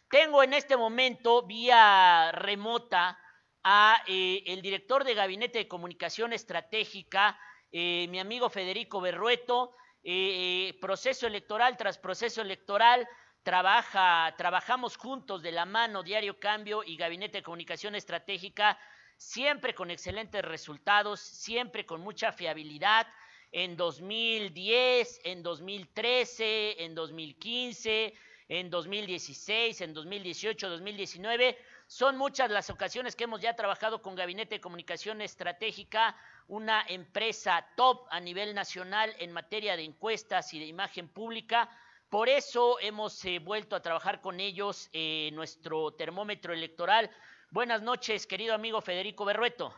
Tengo 0.09 0.43
en 0.43 0.53
este 0.53 0.77
momento 0.77 1.45
vía 1.45 2.31
remota 2.33 3.17
a 3.63 3.97
eh, 4.07 4.43
el 4.45 4.61
director 4.61 5.03
de 5.03 5.15
Gabinete 5.15 5.59
de 5.59 5.67
Comunicación 5.67 6.33
Estratégica, 6.33 7.39
eh, 7.71 8.07
mi 8.09 8.19
amigo 8.19 8.49
Federico 8.49 9.01
Berrueto, 9.01 9.71
eh, 10.07 10.69
eh, 10.69 10.77
proceso 10.79 11.25
electoral 11.25 11.77
tras 11.77 11.97
proceso 11.97 12.39
electoral, 12.43 13.07
trabaja, 13.41 14.35
trabajamos 14.37 14.97
juntos 14.97 15.41
de 15.41 15.51
la 15.51 15.65
mano 15.65 16.03
Diario 16.03 16.39
Cambio 16.39 16.83
y 16.83 16.95
Gabinete 16.95 17.39
de 17.39 17.43
Comunicación 17.43 17.95
Estratégica, 17.95 18.77
siempre 19.17 19.73
con 19.73 19.89
excelentes 19.89 20.43
resultados, 20.43 21.19
siempre 21.21 21.87
con 21.87 22.01
mucha 22.01 22.31
fiabilidad. 22.31 23.07
En 23.51 23.75
2010, 23.75 25.21
en 25.23 25.41
2013, 25.41 26.83
en 26.83 26.93
2015, 26.93 28.13
en 28.49 28.69
2016, 28.69 29.81
en 29.81 29.93
2018, 29.95 30.69
2019. 30.69 31.57
Son 31.87 32.15
muchas 32.15 32.51
las 32.51 32.69
ocasiones 32.69 33.15
que 33.15 33.23
hemos 33.23 33.41
ya 33.41 33.55
trabajado 33.55 34.03
con 34.03 34.13
Gabinete 34.13 34.55
de 34.55 34.61
Comunicación 34.61 35.21
Estratégica 35.21 36.15
una 36.47 36.83
empresa 36.87 37.65
top 37.75 38.07
a 38.09 38.19
nivel 38.19 38.53
nacional 38.53 39.13
en 39.19 39.31
materia 39.31 39.75
de 39.75 39.83
encuestas 39.83 40.53
y 40.53 40.59
de 40.59 40.65
imagen 40.65 41.07
pública. 41.07 41.69
Por 42.09 42.29
eso 42.29 42.79
hemos 42.79 43.23
eh, 43.25 43.39
vuelto 43.39 43.75
a 43.75 43.81
trabajar 43.81 44.21
con 44.21 44.39
ellos 44.39 44.89
eh, 44.93 45.31
nuestro 45.33 45.93
termómetro 45.93 46.53
electoral. 46.53 47.09
Buenas 47.49 47.81
noches, 47.81 48.27
querido 48.27 48.53
amigo 48.53 48.81
Federico 48.81 49.25
Berrueto. 49.25 49.73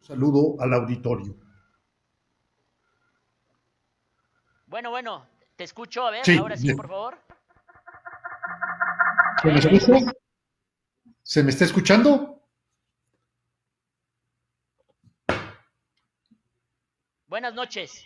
Saludo 0.00 0.60
al 0.60 0.72
auditorio. 0.74 1.34
Bueno, 4.66 4.90
bueno, 4.90 5.26
te 5.56 5.64
escucho. 5.64 6.06
A 6.06 6.10
ver, 6.10 6.22
ahora 6.38 6.56
sí, 6.56 6.74
por 6.74 6.88
favor. 6.88 7.18
¿Se 9.42 9.48
me 9.48 9.58
escucha? 9.58 10.12
¿Se 11.28 11.42
me 11.42 11.50
está 11.50 11.66
escuchando? 11.66 12.40
Buenas 17.26 17.52
noches. 17.52 18.02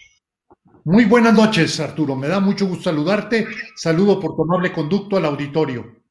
Muy 0.83 1.05
buenas 1.05 1.33
noches, 1.33 1.79
Arturo. 1.79 2.17
Me 2.17 2.27
da 2.27 2.41
mucho 2.41 2.67
gusto 2.67 2.91
saludarte. 2.91 3.47
Saludo 3.77 4.19
por 4.19 4.35
tu 4.35 4.43
amable 4.43 4.73
conducto 4.73 5.17
al 5.17 5.27
auditorio. 5.27 6.03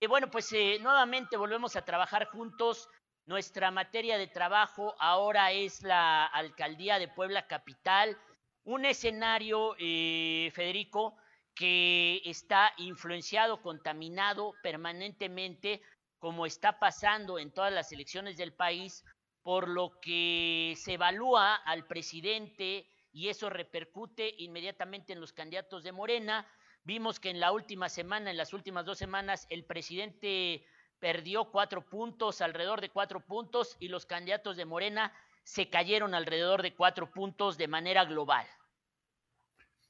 Y 0.00 0.06
bueno, 0.06 0.30
pues 0.30 0.50
eh, 0.54 0.78
nuevamente 0.80 1.36
volvemos 1.36 1.76
a 1.76 1.84
trabajar 1.84 2.28
juntos. 2.28 2.88
Nuestra 3.26 3.70
materia 3.70 4.16
de 4.16 4.28
trabajo 4.28 4.94
ahora 4.98 5.52
es 5.52 5.82
la 5.82 6.24
alcaldía 6.24 6.98
de 6.98 7.08
Puebla 7.08 7.46
Capital. 7.46 8.16
Un 8.64 8.86
escenario, 8.86 9.76
eh, 9.78 10.50
Federico, 10.54 11.18
que 11.54 12.20
está 12.24 12.72
influenciado, 12.78 13.62
contaminado 13.62 14.54
permanentemente, 14.62 15.82
como 16.18 16.46
está 16.46 16.78
pasando 16.78 17.38
en 17.38 17.52
todas 17.52 17.72
las 17.72 17.92
elecciones 17.92 18.36
del 18.36 18.52
país, 18.52 19.04
por 19.42 19.68
lo 19.68 20.00
que 20.00 20.74
se 20.76 20.94
evalúa 20.94 21.54
al 21.54 21.86
presidente 21.86 22.88
y 23.12 23.28
eso 23.28 23.50
repercute 23.50 24.34
inmediatamente 24.38 25.12
en 25.12 25.20
los 25.20 25.32
candidatos 25.32 25.84
de 25.84 25.92
Morena. 25.92 26.48
Vimos 26.82 27.20
que 27.20 27.30
en 27.30 27.40
la 27.40 27.52
última 27.52 27.88
semana, 27.88 28.30
en 28.30 28.36
las 28.36 28.52
últimas 28.52 28.84
dos 28.84 28.98
semanas, 28.98 29.46
el 29.50 29.64
presidente 29.64 30.66
perdió 30.98 31.50
cuatro 31.50 31.86
puntos, 31.86 32.40
alrededor 32.40 32.80
de 32.80 32.88
cuatro 32.88 33.20
puntos, 33.20 33.76
y 33.78 33.88
los 33.88 34.06
candidatos 34.06 34.56
de 34.56 34.64
Morena 34.64 35.12
se 35.42 35.68
cayeron 35.68 36.14
alrededor 36.14 36.62
de 36.62 36.74
cuatro 36.74 37.10
puntos 37.12 37.58
de 37.58 37.68
manera 37.68 38.04
global. 38.04 38.46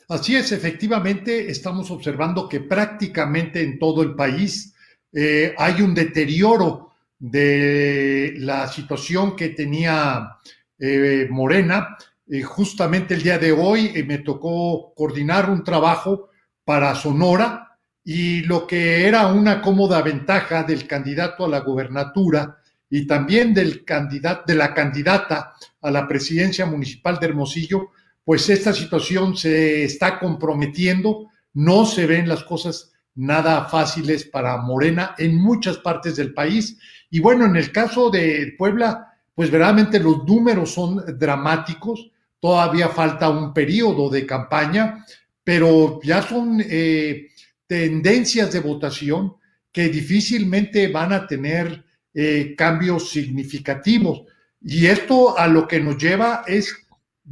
Así 0.09 0.37
es, 0.37 0.53
efectivamente, 0.53 1.51
estamos 1.51 1.91
observando 1.91 2.47
que 2.47 2.61
prácticamente 2.61 3.63
en 3.63 3.79
todo 3.79 4.03
el 4.03 4.15
país 4.15 4.75
eh, 5.13 5.55
hay 5.57 5.81
un 5.81 5.95
deterioro 5.95 6.93
de 7.19 8.35
la 8.39 8.69
situación 8.69 9.35
que 9.35 9.51
tenía 9.51 10.37
eh, 10.79 11.27
Morena. 11.31 11.97
Eh, 12.29 12.43
justamente 12.43 13.15
el 13.15 13.23
día 13.23 13.39
de 13.39 13.53
hoy 13.53 14.05
me 14.07 14.19
tocó 14.19 14.93
coordinar 14.95 15.49
un 15.49 15.65
trabajo 15.65 16.29
para 16.65 16.95
Sonora 16.95 17.79
y 18.05 18.43
lo 18.43 18.67
que 18.67 19.07
era 19.07 19.29
una 19.29 19.63
cómoda 19.63 20.03
ventaja 20.03 20.65
del 20.65 20.87
candidato 20.87 21.47
a 21.47 21.49
la 21.49 21.61
gubernatura 21.61 22.59
y 22.91 23.07
también 23.07 23.55
del 23.55 23.85
candidato, 23.87 24.43
de 24.47 24.55
la 24.55 24.75
candidata 24.75 25.55
a 25.81 25.91
la 25.91 26.07
presidencia 26.07 26.67
municipal 26.67 27.19
de 27.19 27.27
Hermosillo, 27.27 27.93
pues 28.25 28.49
esta 28.49 28.73
situación 28.73 29.37
se 29.37 29.85
está 29.85 30.19
comprometiendo, 30.19 31.29
no 31.53 31.85
se 31.87 32.07
ven 32.07 32.29
las 32.29 32.45
cosas 32.45 32.93
nada 33.15 33.67
fáciles 33.67 34.25
para 34.25 34.57
Morena 34.57 35.15
en 35.19 35.37
muchas 35.37 35.79
partes 35.79 36.17
del 36.17 36.35
país. 36.35 36.79
Y 37.11 37.21
bueno, 37.21 37.45
en 37.45 37.57
el 37.57 37.71
caso 37.71 38.11
de 38.11 38.55
Puebla, 38.59 39.15
pues 39.35 39.51
verdaderamente 39.51 40.01
los 40.01 40.25
números 40.25 40.73
son 40.73 41.19
dramáticos, 41.19 42.11
todavía 42.41 42.89
falta 42.89 43.29
un 43.31 43.53
periodo 43.53 44.11
de 44.11 44.27
campaña, 44.27 45.05
pero 45.43 46.01
ya 46.03 46.23
son 46.23 46.63
eh, 46.65 47.29
tendencias 47.67 48.53
de 48.53 48.61
votación 48.61 49.35
que 49.71 49.89
difícilmente 49.89 50.89
van 50.89 51.13
a 51.13 51.27
tener 51.27 51.85
eh, 52.15 52.55
cambios 52.57 53.11
significativos. 53.11 54.23
Y 54.61 54.87
esto 54.87 55.39
a 55.39 55.47
lo 55.47 55.69
que 55.69 55.81
nos 55.81 55.99
lleva 55.99 56.45
es 56.47 56.84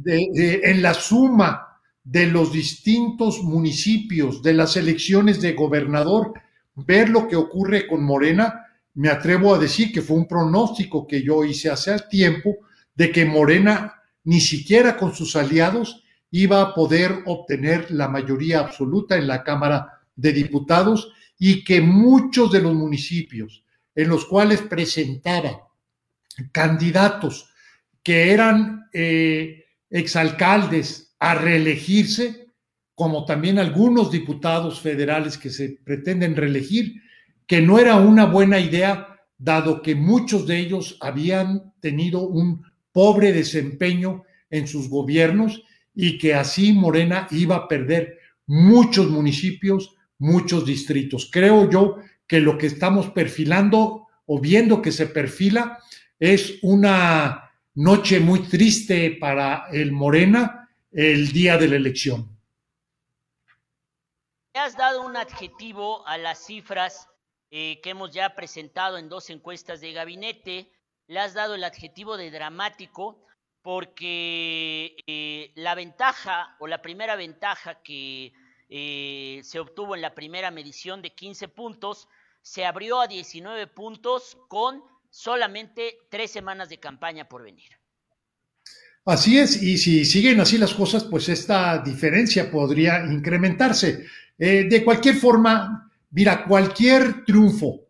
en 0.05 0.81
la 0.81 0.93
suma 0.93 1.79
de 2.03 2.27
los 2.27 2.51
distintos 2.51 3.41
municipios, 3.43 4.41
de 4.41 4.53
las 4.53 4.75
elecciones 4.75 5.41
de 5.41 5.53
gobernador, 5.53 6.33
ver 6.75 7.09
lo 7.09 7.27
que 7.27 7.35
ocurre 7.35 7.87
con 7.87 8.03
Morena, 8.03 8.65
me 8.95 9.09
atrevo 9.09 9.55
a 9.55 9.59
decir 9.59 9.91
que 9.91 10.01
fue 10.01 10.17
un 10.17 10.27
pronóstico 10.27 11.07
que 11.07 11.23
yo 11.23 11.43
hice 11.43 11.69
hace 11.69 11.97
tiempo 12.09 12.57
de 12.95 13.11
que 13.11 13.25
Morena 13.25 13.95
ni 14.25 14.39
siquiera 14.39 14.97
con 14.97 15.13
sus 15.13 15.35
aliados 15.35 16.03
iba 16.31 16.61
a 16.61 16.73
poder 16.73 17.23
obtener 17.25 17.91
la 17.91 18.07
mayoría 18.07 18.59
absoluta 18.59 19.17
en 19.17 19.27
la 19.27 19.43
Cámara 19.43 20.01
de 20.15 20.33
Diputados 20.33 21.11
y 21.37 21.63
que 21.63 21.81
muchos 21.81 22.51
de 22.51 22.61
los 22.61 22.73
municipios 22.73 23.63
en 23.95 24.09
los 24.09 24.25
cuales 24.25 24.61
presentaba 24.61 25.69
candidatos 26.51 27.49
que 28.01 28.31
eran 28.31 28.89
eh, 28.93 29.62
exalcaldes 29.93 31.15
a 31.19 31.35
reelegirse, 31.35 32.47
como 32.95 33.25
también 33.25 33.59
algunos 33.59 34.11
diputados 34.11 34.81
federales 34.81 35.37
que 35.37 35.51
se 35.51 35.79
pretenden 35.83 36.35
reelegir, 36.35 36.95
que 37.47 37.61
no 37.61 37.77
era 37.77 37.95
una 37.97 38.25
buena 38.25 38.59
idea, 38.59 39.19
dado 39.37 39.81
que 39.81 39.93
muchos 39.93 40.47
de 40.47 40.57
ellos 40.59 40.97
habían 40.99 41.73
tenido 41.79 42.27
un 42.27 42.63
pobre 42.91 43.31
desempeño 43.31 44.23
en 44.49 44.67
sus 44.67 44.89
gobiernos 44.89 45.63
y 45.93 46.17
que 46.17 46.33
así 46.33 46.73
Morena 46.73 47.27
iba 47.29 47.55
a 47.55 47.67
perder 47.67 48.17
muchos 48.47 49.09
municipios, 49.09 49.95
muchos 50.17 50.65
distritos. 50.65 51.29
Creo 51.31 51.69
yo 51.69 51.97
que 52.25 52.39
lo 52.39 52.57
que 52.57 52.67
estamos 52.67 53.11
perfilando 53.11 54.07
o 54.25 54.39
viendo 54.39 54.81
que 54.81 54.91
se 54.91 55.05
perfila 55.05 55.77
es 56.19 56.55
una 56.63 57.51
noche 57.75 58.19
muy 58.19 58.39
triste 58.47 59.17
para 59.19 59.67
el 59.71 59.91
Morena 59.91 60.69
el 60.91 61.31
día 61.31 61.57
de 61.57 61.67
la 61.67 61.75
elección. 61.75 62.29
Le 64.53 64.59
has 64.59 64.77
dado 64.77 65.01
un 65.01 65.17
adjetivo 65.17 66.05
a 66.07 66.17
las 66.17 66.45
cifras 66.45 67.07
eh, 67.49 67.81
que 67.81 67.91
hemos 67.91 68.11
ya 68.11 68.35
presentado 68.35 68.97
en 68.97 69.09
dos 69.09 69.29
encuestas 69.29 69.81
de 69.81 69.93
gabinete. 69.93 70.71
Le 71.07 71.19
has 71.19 71.33
dado 71.33 71.55
el 71.55 71.63
adjetivo 71.63 72.17
de 72.17 72.29
dramático 72.29 73.23
porque 73.63 74.95
eh, 75.07 75.51
la 75.55 75.73
ventaja 75.73 76.55
o 76.59 76.67
la 76.67 76.81
primera 76.81 77.15
ventaja 77.15 77.81
que 77.81 78.33
eh, 78.69 79.41
se 79.43 79.59
obtuvo 79.59 79.95
en 79.95 80.01
la 80.01 80.13
primera 80.13 80.51
medición 80.51 81.01
de 81.01 81.13
15 81.13 81.47
puntos 81.47 82.07
se 82.41 82.65
abrió 82.65 82.99
a 82.99 83.07
19 83.07 83.67
puntos 83.67 84.37
con 84.49 84.83
solamente 85.13 85.99
tres 86.09 86.31
semanas 86.31 86.69
de 86.69 86.79
campaña 86.79 87.29
por 87.29 87.43
venir. 87.43 87.69
Así 89.05 89.37
es, 89.37 89.61
y 89.61 89.77
si 89.77 90.05
siguen 90.05 90.39
así 90.39 90.57
las 90.57 90.73
cosas, 90.73 91.03
pues 91.03 91.29
esta 91.29 91.77
diferencia 91.77 92.49
podría 92.49 93.05
incrementarse. 93.05 94.07
Eh, 94.39 94.65
de 94.67 94.83
cualquier 94.83 95.17
forma, 95.17 95.91
mira, 96.09 96.45
cualquier 96.45 97.23
triunfo 97.25 97.81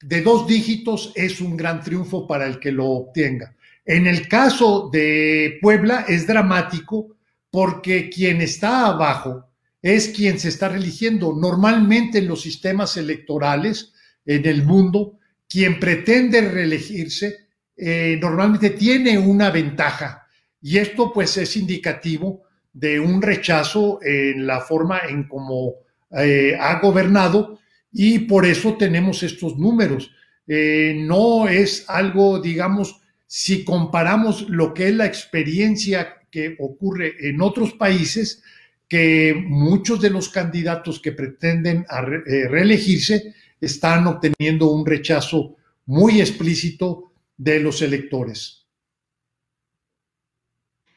de 0.00 0.22
dos 0.22 0.46
dígitos 0.46 1.12
es 1.16 1.40
un 1.40 1.56
gran 1.56 1.82
triunfo 1.82 2.28
para 2.28 2.46
el 2.46 2.60
que 2.60 2.70
lo 2.70 2.86
obtenga. 2.86 3.56
En 3.84 4.06
el 4.06 4.28
caso 4.28 4.88
de 4.92 5.58
Puebla 5.60 6.04
es 6.06 6.28
dramático 6.28 7.16
porque 7.50 8.08
quien 8.08 8.40
está 8.40 8.86
abajo 8.86 9.48
es 9.82 10.10
quien 10.10 10.38
se 10.38 10.50
está 10.50 10.68
religiendo. 10.68 11.34
Normalmente 11.34 12.18
en 12.18 12.28
los 12.28 12.42
sistemas 12.42 12.96
electorales 12.96 13.94
en 14.24 14.46
el 14.46 14.64
mundo 14.64 15.17
quien 15.48 15.80
pretende 15.80 16.42
reelegirse 16.42 17.48
eh, 17.80 18.18
normalmente 18.20 18.70
tiene 18.70 19.16
una 19.16 19.50
ventaja 19.50 20.26
y 20.60 20.78
esto 20.78 21.12
pues 21.12 21.36
es 21.36 21.56
indicativo 21.56 22.42
de 22.72 22.98
un 22.98 23.22
rechazo 23.22 24.00
en 24.02 24.46
la 24.48 24.60
forma 24.60 25.00
en 25.08 25.28
cómo 25.28 25.74
eh, 26.10 26.56
ha 26.58 26.80
gobernado 26.80 27.60
y 27.92 28.20
por 28.20 28.44
eso 28.44 28.76
tenemos 28.76 29.22
estos 29.22 29.56
números. 29.56 30.10
Eh, 30.48 30.94
no 30.98 31.48
es 31.48 31.84
algo, 31.88 32.40
digamos, 32.40 33.00
si 33.26 33.64
comparamos 33.64 34.48
lo 34.48 34.74
que 34.74 34.88
es 34.88 34.94
la 34.94 35.06
experiencia 35.06 36.16
que 36.30 36.56
ocurre 36.58 37.14
en 37.28 37.40
otros 37.40 37.74
países, 37.74 38.42
que 38.88 39.34
muchos 39.46 40.00
de 40.00 40.10
los 40.10 40.30
candidatos 40.30 40.98
que 41.00 41.12
pretenden 41.12 41.86
reelegirse 42.24 43.34
están 43.60 44.06
obteniendo 44.06 44.70
un 44.70 44.86
rechazo 44.86 45.56
muy 45.86 46.20
explícito 46.20 47.12
de 47.36 47.60
los 47.60 47.82
electores. 47.82 48.66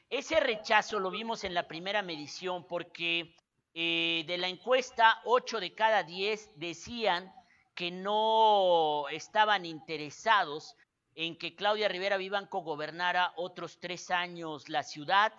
Ese 0.10 0.40
rechazo 0.42 1.00
lo 1.00 1.10
vimos 1.10 1.44
en 1.46 1.54
la 1.54 1.68
primera 1.68 2.02
medición 2.02 2.68
porque 2.68 3.34
eh, 3.74 4.26
de 4.28 4.38
la 4.38 4.50
encuesta, 4.50 5.22
8 5.24 5.62
de 5.62 5.74
cada 5.74 6.04
10 6.04 6.52
decían 6.58 7.32
que 7.74 7.92
no 7.92 9.08
estaban 9.10 9.66
interesados 9.66 10.76
en 11.16 11.38
que 11.38 11.56
Claudia 11.56 11.88
Rivera 11.88 12.18
Vivanco 12.18 12.62
gobernara 12.62 13.34
otros 13.38 13.80
tres 13.80 14.12
años 14.12 14.68
la 14.68 14.84
ciudad. 14.84 15.34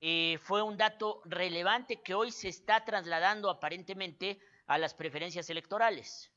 Eh, 0.00 0.38
fue 0.42 0.62
un 0.62 0.76
dato 0.76 1.22
relevante 1.24 2.02
que 2.02 2.14
hoy 2.14 2.30
se 2.30 2.48
está 2.48 2.84
trasladando 2.84 3.50
aparentemente 3.50 4.38
a 4.66 4.78
las 4.78 4.94
preferencias 4.94 5.48
electorales. 5.48 6.30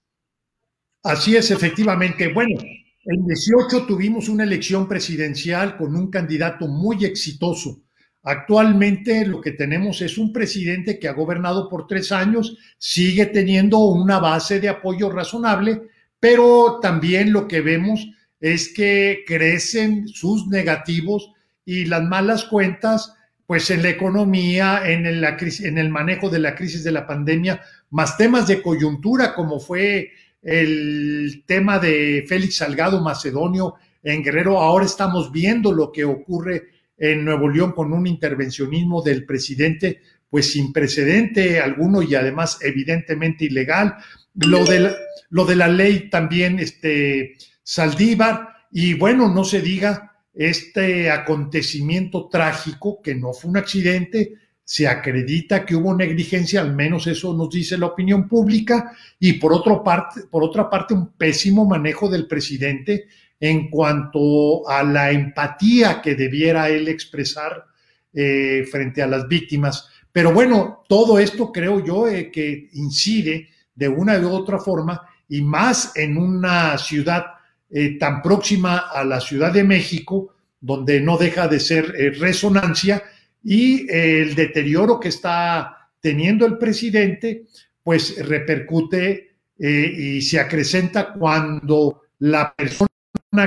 Así 1.04 1.36
es, 1.36 1.50
efectivamente. 1.50 2.32
Bueno, 2.32 2.62
en 3.06 3.26
18 3.26 3.86
tuvimos 3.88 4.30
una 4.30 4.44
elección 4.44 4.88
presidencial 4.88 5.76
con 5.78 5.96
un 5.96 6.12
candidato 6.12 6.68
muy 6.68 7.04
exitoso. 7.06 7.82
Actualmente 8.24 9.26
lo 9.26 9.42
que 9.42 9.54
tenemos 9.54 10.02
es 10.04 10.20
un 10.20 10.32
presidente 10.32 11.00
que 11.00 11.08
ha 11.08 11.14
gobernado 11.14 11.68
por 11.70 11.88
tres 11.88 12.12
años, 12.12 12.56
sigue 12.78 13.26
teniendo 13.26 13.80
una 13.80 14.20
base 14.20 14.60
de 14.60 14.70
apoyo 14.70 15.10
razonable, 15.10 15.82
pero 16.20 16.78
también 16.80 17.34
lo 17.34 17.48
que 17.48 17.62
vemos 17.62 18.08
es 18.40 18.72
que 18.72 19.24
crecen 19.26 20.08
sus 20.08 20.48
negativos 20.48 21.32
y 21.66 21.86
las 21.86 22.04
malas 22.04 22.46
cuentas, 22.46 23.16
pues 23.48 23.72
en 23.72 23.82
la 23.82 23.90
economía, 23.90 24.84
en 24.86 25.08
en 25.08 25.78
el 25.80 25.90
manejo 25.90 26.30
de 26.30 26.40
la 26.40 26.54
crisis 26.54 26.84
de 26.84 26.92
la 26.92 27.08
pandemia, 27.08 27.60
más 27.90 28.18
temas 28.18 28.48
de 28.48 28.62
coyuntura 28.62 29.34
como 29.34 29.60
fue 29.60 30.12
el 30.42 31.44
tema 31.46 31.80
de 31.80 32.26
Félix 32.28 32.58
Salgado 32.58 33.02
Macedonio 33.02 33.76
en 34.04 34.24
Guerrero. 34.24 34.60
Ahora 34.60 34.86
estamos 34.86 35.32
viendo 35.32 35.72
lo 35.72 35.92
que 35.92 36.04
ocurre 36.04 36.70
en 36.98 37.26
Nuevo 37.26 37.50
León 37.50 37.72
con 37.72 37.94
un 37.94 38.08
intervencionismo 38.08 39.02
del 39.02 39.26
presidente 39.26 40.02
pues 40.32 40.54
sin 40.54 40.72
precedente 40.72 41.60
alguno 41.60 42.02
y 42.02 42.16
además 42.16 42.58
evidentemente 42.62 43.46
ilegal. 43.46 43.96
Lo 44.34 44.64
de 44.64 44.80
la, 44.80 44.96
lo 45.30 45.46
de 45.46 45.58
la 45.58 45.68
ley 45.68 46.10
también, 46.10 46.58
este, 46.58 47.34
Saldívar, 47.62 48.48
y 48.72 48.94
bueno, 48.94 49.28
no 49.28 49.44
se 49.44 49.62
diga 49.62 50.14
este 50.34 51.12
acontecimiento 51.12 52.30
trágico, 52.30 53.02
que 53.02 53.14
no 53.14 53.34
fue 53.34 53.52
un 53.52 53.58
accidente, 53.58 54.36
se 54.72 54.88
acredita 54.88 55.66
que 55.66 55.76
hubo 55.76 55.94
negligencia, 55.94 56.62
al 56.62 56.74
menos 56.74 57.06
eso 57.06 57.34
nos 57.34 57.50
dice 57.50 57.78
la 57.78 57.88
opinión 57.88 58.30
pública, 58.30 58.94
y 59.20 59.34
por, 59.34 59.52
otro 59.52 59.84
parte, 59.84 60.22
por 60.32 60.46
otra 60.46 60.70
parte 60.70 60.94
un 60.94 61.12
pésimo 61.12 61.66
manejo 61.66 62.08
del 62.08 62.26
presidente 62.26 63.08
en 63.38 63.70
cuanto 63.70 64.66
a 64.70 64.82
la 64.82 65.12
empatía 65.12 66.02
que 66.02 66.16
debiera 66.16 66.70
él 66.70 66.88
expresar 66.88 67.66
eh, 68.14 68.66
frente 68.72 69.02
a 69.02 69.08
las 69.08 69.28
víctimas. 69.28 69.90
Pero 70.10 70.32
bueno, 70.32 70.86
todo 70.88 71.20
esto 71.20 71.52
creo 71.52 71.84
yo 71.84 72.08
eh, 72.08 72.32
que 72.32 72.70
incide 72.72 73.50
de 73.76 73.90
una 73.90 74.18
u 74.20 74.30
otra 74.30 74.58
forma 74.58 75.02
y 75.28 75.42
más 75.42 75.92
en 75.98 76.18
una 76.18 76.78
ciudad 76.78 77.26
eh, 77.70 77.98
tan 78.00 78.22
próxima 78.22 78.78
a 78.78 79.04
la 79.04 79.20
Ciudad 79.20 79.52
de 79.52 79.66
México, 79.66 80.34
donde 80.62 81.02
no 81.02 81.18
deja 81.18 81.50
de 81.50 81.60
ser 81.60 81.94
eh, 81.98 82.12
resonancia 82.12 83.04
y 83.44 83.90
eh, 83.90 84.22
el 84.22 84.36
deterioro 84.36 85.00
que 85.00 85.10
está 85.10 85.90
teniendo 86.00 86.46
el 86.46 86.58
presidente, 86.58 87.48
pues 87.84 88.26
repercute 88.26 89.30
y 89.64 90.20
se 90.24 90.40
acrecenta 90.40 91.14
cuando 91.14 92.06
la 92.18 92.52
persona 92.56 92.90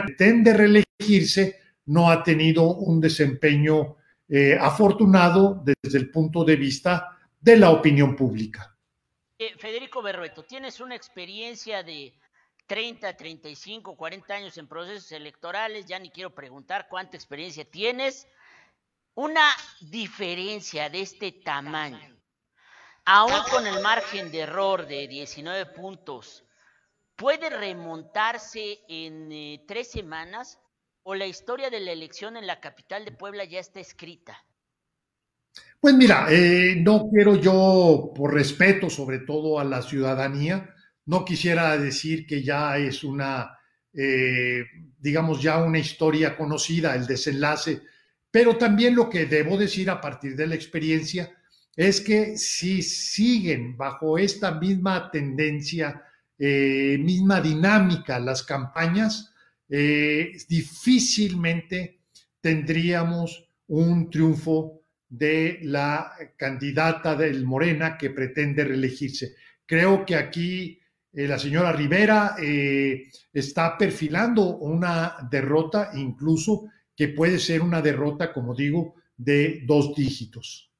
que 0.07 0.13
tende 0.13 0.53
a 0.53 0.57
reelegirse 0.57 1.57
no 1.87 2.09
ha 2.09 2.23
tenido 2.23 2.77
un 2.77 3.01
desempeño 3.01 3.97
afortunado 4.61 5.61
desde 5.65 5.99
el 5.99 6.11
punto 6.11 6.45
de 6.45 6.55
vista 6.55 7.19
de 7.41 7.57
la 7.57 7.71
opinión 7.71 8.15
pública. 8.15 8.77
Federico 9.59 10.03
Berrueto, 10.03 10.45
tienes 10.45 10.79
una 10.79 10.95
experiencia 10.95 11.83
de 11.83 12.15
30, 12.67 13.17
35, 13.17 13.97
40 13.97 14.35
años 14.35 14.57
en 14.59 14.67
procesos 14.67 15.13
electorales, 15.13 15.87
ya 15.87 15.99
ni 15.99 16.11
quiero 16.11 16.35
preguntar 16.35 16.87
cuánta 16.89 17.17
experiencia 17.17 17.65
tienes. 17.65 18.27
Una 19.17 19.49
diferencia 19.81 20.91
de 20.91 21.03
este 21.03 21.31
tamaño, 21.31 22.21
aún 23.05 23.43
con 23.49 23.65
el 23.65 23.81
margen 23.81 24.33
de 24.33 24.41
error 24.41 24.89
de 24.89 25.07
19 25.07 25.67
puntos, 25.67 26.45
¿puede 27.15 27.49
remontarse 27.49 28.81
en 28.89 29.31
eh, 29.31 29.65
tres 29.69 29.93
semanas 29.93 30.59
o 31.05 31.15
la 31.15 31.27
historia 31.27 31.71
de 31.71 31.79
la 31.79 31.93
elección 31.93 32.37
en 32.37 32.49
la 32.49 32.59
capital 32.59 33.05
de 33.05 33.13
Puebla 33.13 33.45
ya 33.45 33.61
está 33.61 33.79
escrita? 33.79 34.37
Pues 35.79 35.95
mira, 35.95 36.27
eh, 36.31 36.75
no 36.77 37.09
quiero 37.09 37.37
yo, 37.37 38.13
por 38.17 38.35
respeto 38.35 38.91
sobre 38.91 39.21
todo 39.21 39.61
a 39.61 39.65
la 39.65 39.81
ciudadanía, 39.81 40.75
no 41.07 41.25
quisiera 41.25 41.79
decir 41.79 42.27
que 42.27 42.43
ya 42.43 42.79
es 42.79 43.05
una, 43.05 43.57
eh, 43.93 44.65
digamos, 44.99 45.41
ya 45.41 45.63
una 45.63 45.79
historia 45.79 46.37
conocida, 46.37 46.97
el 46.97 47.07
desenlace, 47.07 47.83
pero 48.35 48.57
también 48.57 48.97
lo 48.97 49.09
que 49.09 49.27
debo 49.27 49.57
decir 49.57 49.89
a 49.89 50.01
partir 50.01 50.35
de 50.35 50.49
la 50.49 50.57
experiencia 50.57 51.31
es 51.77 52.01
que 52.01 52.37
si 52.37 52.83
siguen 52.83 53.77
bajo 53.77 54.19
esta 54.19 54.51
misma 54.51 55.09
tendencia, 55.13 56.03
eh, 56.37 56.99
misma 56.99 57.41
dinámica 57.41 58.19
las 58.19 58.43
campañas, 58.43 59.33
eh, 59.69 60.33
difícilmente 60.49 62.01
tendríamos 62.41 63.49
un 63.69 64.11
triunfo 64.11 64.81
de 65.09 65.61
la 65.63 66.13
candidata 66.37 67.15
del 67.15 67.45
Morena 67.45 67.97
que 67.97 68.11
pretende 68.11 68.65
reelegirse. 68.65 69.37
Creo 69.65 70.05
que 70.05 70.17
aquí 70.17 70.81
eh, 71.13 71.29
la 71.29 71.39
señora 71.39 71.71
Rivera 71.71 72.35
está 73.33 73.79
perfilando 73.79 74.57
una 74.57 75.19
derrota, 75.31 75.93
incluso 75.95 76.65
que 76.97 77.09
puede 77.09 77.39
ser 77.39 77.63
una 77.63 77.83
derrota, 77.83 78.33
como 78.33 78.55
digo, 78.55 78.95
de 79.17 79.63
dos 79.67 79.95
dígitos. 79.95 80.71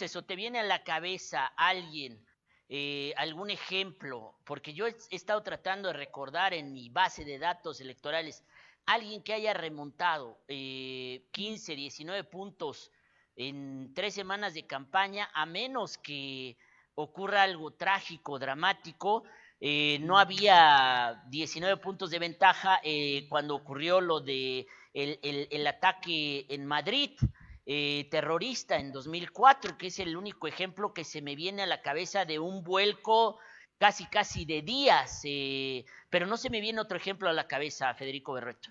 Eso, 0.00 0.22
¿te 0.22 0.36
viene 0.36 0.60
a 0.60 0.64
la 0.64 0.82
cabeza 0.82 1.46
alguien, 1.56 2.24
eh, 2.68 3.12
algún 3.16 3.50
ejemplo? 3.50 4.38
Porque 4.44 4.72
yo 4.72 4.86
he 4.86 4.96
estado 5.10 5.42
tratando 5.42 5.88
de 5.88 5.94
recordar 5.94 6.54
en 6.54 6.72
mi 6.72 6.88
base 6.88 7.24
de 7.24 7.38
datos 7.38 7.80
electorales, 7.80 8.44
alguien 8.86 9.22
que 9.22 9.34
haya 9.34 9.52
remontado 9.52 10.40
15, 10.46 11.76
19 11.76 12.24
puntos 12.24 12.90
en 13.36 13.92
tres 13.94 14.14
semanas 14.14 14.54
de 14.54 14.66
campaña, 14.66 15.28
a 15.34 15.46
menos 15.46 15.98
que 15.98 16.56
ocurra 16.94 17.42
algo 17.42 17.72
trágico, 17.72 18.38
dramático. 18.38 19.24
Eh, 19.60 19.98
no 20.02 20.18
había 20.18 21.22
19 21.28 21.76
puntos 21.82 22.10
de 22.10 22.18
ventaja 22.18 22.80
eh, 22.82 23.26
cuando 23.28 23.54
ocurrió 23.54 24.00
lo 24.00 24.20
de 24.20 24.66
el, 24.94 25.66
ataque 25.66 26.46
en 26.48 26.66
Madrid, 26.66 27.10
eh, 27.66 28.08
terrorista 28.10 28.76
en 28.76 28.92
2004, 28.92 29.76
que 29.76 29.88
es 29.88 29.98
el 29.98 30.16
único 30.16 30.48
ejemplo 30.48 30.94
que 30.94 31.04
se 31.04 31.22
me 31.22 31.36
viene 31.36 31.62
a 31.62 31.66
la 31.66 31.82
cabeza 31.82 32.24
de 32.24 32.38
un 32.38 32.64
vuelco 32.64 33.38
casi 33.78 34.06
casi 34.06 34.44
de 34.44 34.62
días, 34.62 35.22
pero 36.10 36.26
no 36.26 36.36
se 36.36 36.50
me 36.50 36.60
viene 36.60 36.80
otro 36.80 36.98
ejemplo 36.98 37.30
a 37.30 37.32
la 37.32 37.46
cabeza, 37.46 37.94
Federico 37.94 38.34
Berreto. 38.34 38.70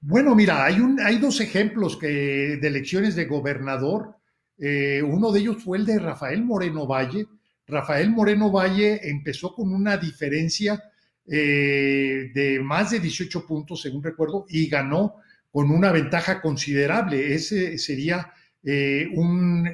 Bueno, 0.00 0.34
mira, 0.36 0.64
hay, 0.64 0.78
un, 0.78 1.00
hay 1.00 1.18
dos 1.18 1.40
ejemplos 1.40 1.96
que, 1.96 2.06
de 2.06 2.68
elecciones 2.68 3.16
de 3.16 3.24
gobernador 3.24 4.16
eh, 4.58 5.02
uno 5.02 5.32
de 5.32 5.40
ellos 5.40 5.62
fue 5.62 5.78
el 5.78 5.86
de 5.86 5.98
Rafael 5.98 6.44
Moreno 6.44 6.86
Valle. 6.86 7.26
Rafael 7.66 8.10
Moreno 8.10 8.50
Valle 8.50 9.00
empezó 9.08 9.54
con 9.54 9.72
una 9.72 9.96
diferencia 9.96 10.82
eh, 11.26 12.30
de 12.34 12.60
más 12.60 12.90
de 12.90 13.00
18 13.00 13.46
puntos, 13.46 13.82
según 13.82 14.02
recuerdo, 14.02 14.46
y 14.48 14.68
ganó 14.68 15.16
con 15.50 15.70
una 15.70 15.92
ventaja 15.92 16.40
considerable. 16.40 17.34
Ese 17.34 17.78
sería 17.78 18.32
eh, 18.64 19.08
un 19.14 19.68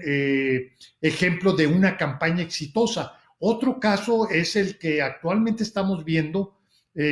ejemplo 1.00 1.52
de 1.52 1.66
una 1.66 1.96
campaña 1.96 2.42
exitosa. 2.42 3.14
Otro 3.38 3.78
caso 3.78 4.28
es 4.28 4.56
el 4.56 4.78
que 4.78 5.00
actualmente 5.00 5.62
estamos 5.62 6.04
viendo 6.04 6.56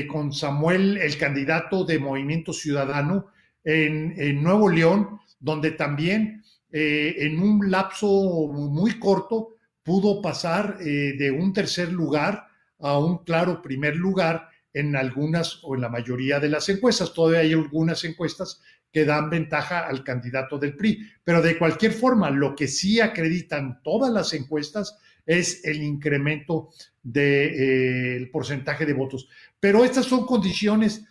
con 0.09 0.33
Samuel, 0.33 0.97
el 0.97 1.17
candidato 1.17 1.85
de 1.85 2.01
Movimiento 2.01 2.53
Ciudadano 2.53 3.29
en 3.63 4.43
Nuevo 4.43 4.69
León, 4.69 5.21
donde 5.39 5.71
también 5.71 6.43
eh, 6.73 7.15
en 7.21 7.41
un 7.41 7.71
lapso 7.71 8.07
muy 8.53 8.99
corto 8.99 9.56
pudo 9.87 10.21
pasar 10.21 10.77
eh, 10.81 11.15
de 11.17 11.31
un 11.31 11.55
tercer 11.55 11.91
lugar 11.91 12.47
a 12.79 12.99
un 12.99 13.25
claro 13.25 13.63
primer 13.63 13.97
lugar 13.97 14.51
en 14.75 14.95
algunas 14.95 15.61
o 15.63 15.75
en 15.75 15.81
la 15.81 15.89
mayoría 15.89 16.39
de 16.39 16.51
las 16.51 16.69
encuestas. 16.69 17.15
Todavía 17.15 17.41
hay 17.41 17.55
algunas 17.55 18.05
encuestas 18.05 18.61
que 18.93 19.07
dan 19.07 19.31
ventaja 19.31 19.87
al 19.87 20.05
candidato 20.05 20.59
del 20.59 20.77
PRI, 20.77 21.01
pero 21.25 21.41
de 21.41 21.57
cualquier 21.57 21.93
forma, 21.93 22.29
lo 22.29 22.55
que 22.55 22.69
sí 22.69 23.01
acreditan 23.01 23.81
todas 23.83 24.13
las 24.13 24.35
encuestas 24.35 24.99
es 25.25 25.65
el 25.65 25.83
incremento 25.83 26.69
del 27.03 28.25
eh, 28.25 28.31
porcentaje 28.31 28.85
de 28.85 28.93
votos. 28.93 29.29
Pero 29.59 29.85
estas 29.85 30.05
son 30.05 30.27
condiciones 30.27 31.05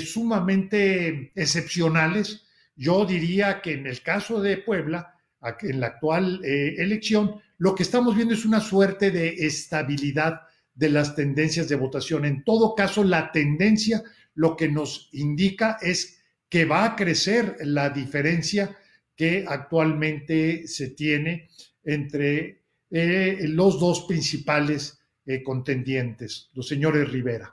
sumamente 0.00 1.30
excepcionales 1.34 2.48
yo 2.78 3.04
diría 3.04 3.60
que 3.60 3.72
en 3.72 3.88
el 3.88 4.00
caso 4.02 4.40
de 4.40 4.56
Puebla, 4.58 5.16
en 5.62 5.80
la 5.80 5.88
actual 5.88 6.40
eh, 6.44 6.76
elección, 6.78 7.40
lo 7.58 7.74
que 7.74 7.82
estamos 7.82 8.14
viendo 8.14 8.34
es 8.34 8.44
una 8.44 8.60
suerte 8.60 9.10
de 9.10 9.28
estabilidad 9.46 10.42
de 10.74 10.90
las 10.90 11.16
tendencias 11.16 11.68
de 11.68 11.74
votación. 11.74 12.24
En 12.24 12.44
todo 12.44 12.74
caso, 12.76 13.02
la 13.02 13.32
tendencia 13.32 14.02
lo 14.34 14.56
que 14.56 14.68
nos 14.68 15.08
indica 15.12 15.76
es 15.80 16.22
que 16.48 16.64
va 16.64 16.84
a 16.84 16.96
crecer 16.96 17.56
la 17.62 17.90
diferencia 17.90 18.78
que 19.16 19.44
actualmente 19.46 20.68
se 20.68 20.90
tiene 20.90 21.50
entre 21.82 22.62
eh, 22.90 23.38
los 23.48 23.80
dos 23.80 24.04
principales 24.06 25.04
eh, 25.26 25.42
contendientes, 25.42 26.50
los 26.54 26.68
señores 26.68 27.10
Rivera. 27.10 27.52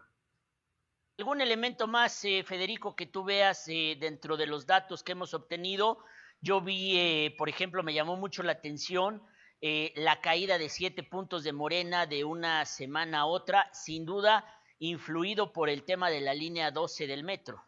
¿Algún 1.18 1.41
elemento 1.41 1.88
más, 1.88 2.24
eh, 2.26 2.43
Federico, 2.45 2.95
que 2.95 3.08
tú 3.08 3.24
veas 3.24 3.66
dentro 3.66 4.38
de 4.38 4.45
los 4.45 4.68
datos 4.68 5.01
que 5.01 5.14
hemos 5.14 5.34
obtenido? 5.34 5.97
Yo 6.41 6.62
vi, 6.62 7.34
por 7.38 7.49
ejemplo, 7.49 7.82
me 7.82 7.93
llamó 7.93 8.18
mucho 8.18 8.43
la 8.43 8.51
atención 8.51 9.24
la 9.62 10.22
caída 10.22 10.58
de 10.58 10.70
siete 10.70 11.03
puntos 11.03 11.43
de 11.43 11.53
Morena 11.53 12.06
de 12.06 12.24
una 12.24 12.66
semana 12.66 13.22
a 13.22 13.26
otra, 13.26 13.70
sin 13.74 14.06
duda 14.06 14.45
influido 14.80 15.53
por 15.53 15.70
el 15.70 15.84
tema 15.84 16.10
de 16.10 16.22
la 16.22 16.34
línea 16.34 16.72
12 16.72 17.08
del 17.08 17.24
metro. 17.24 17.64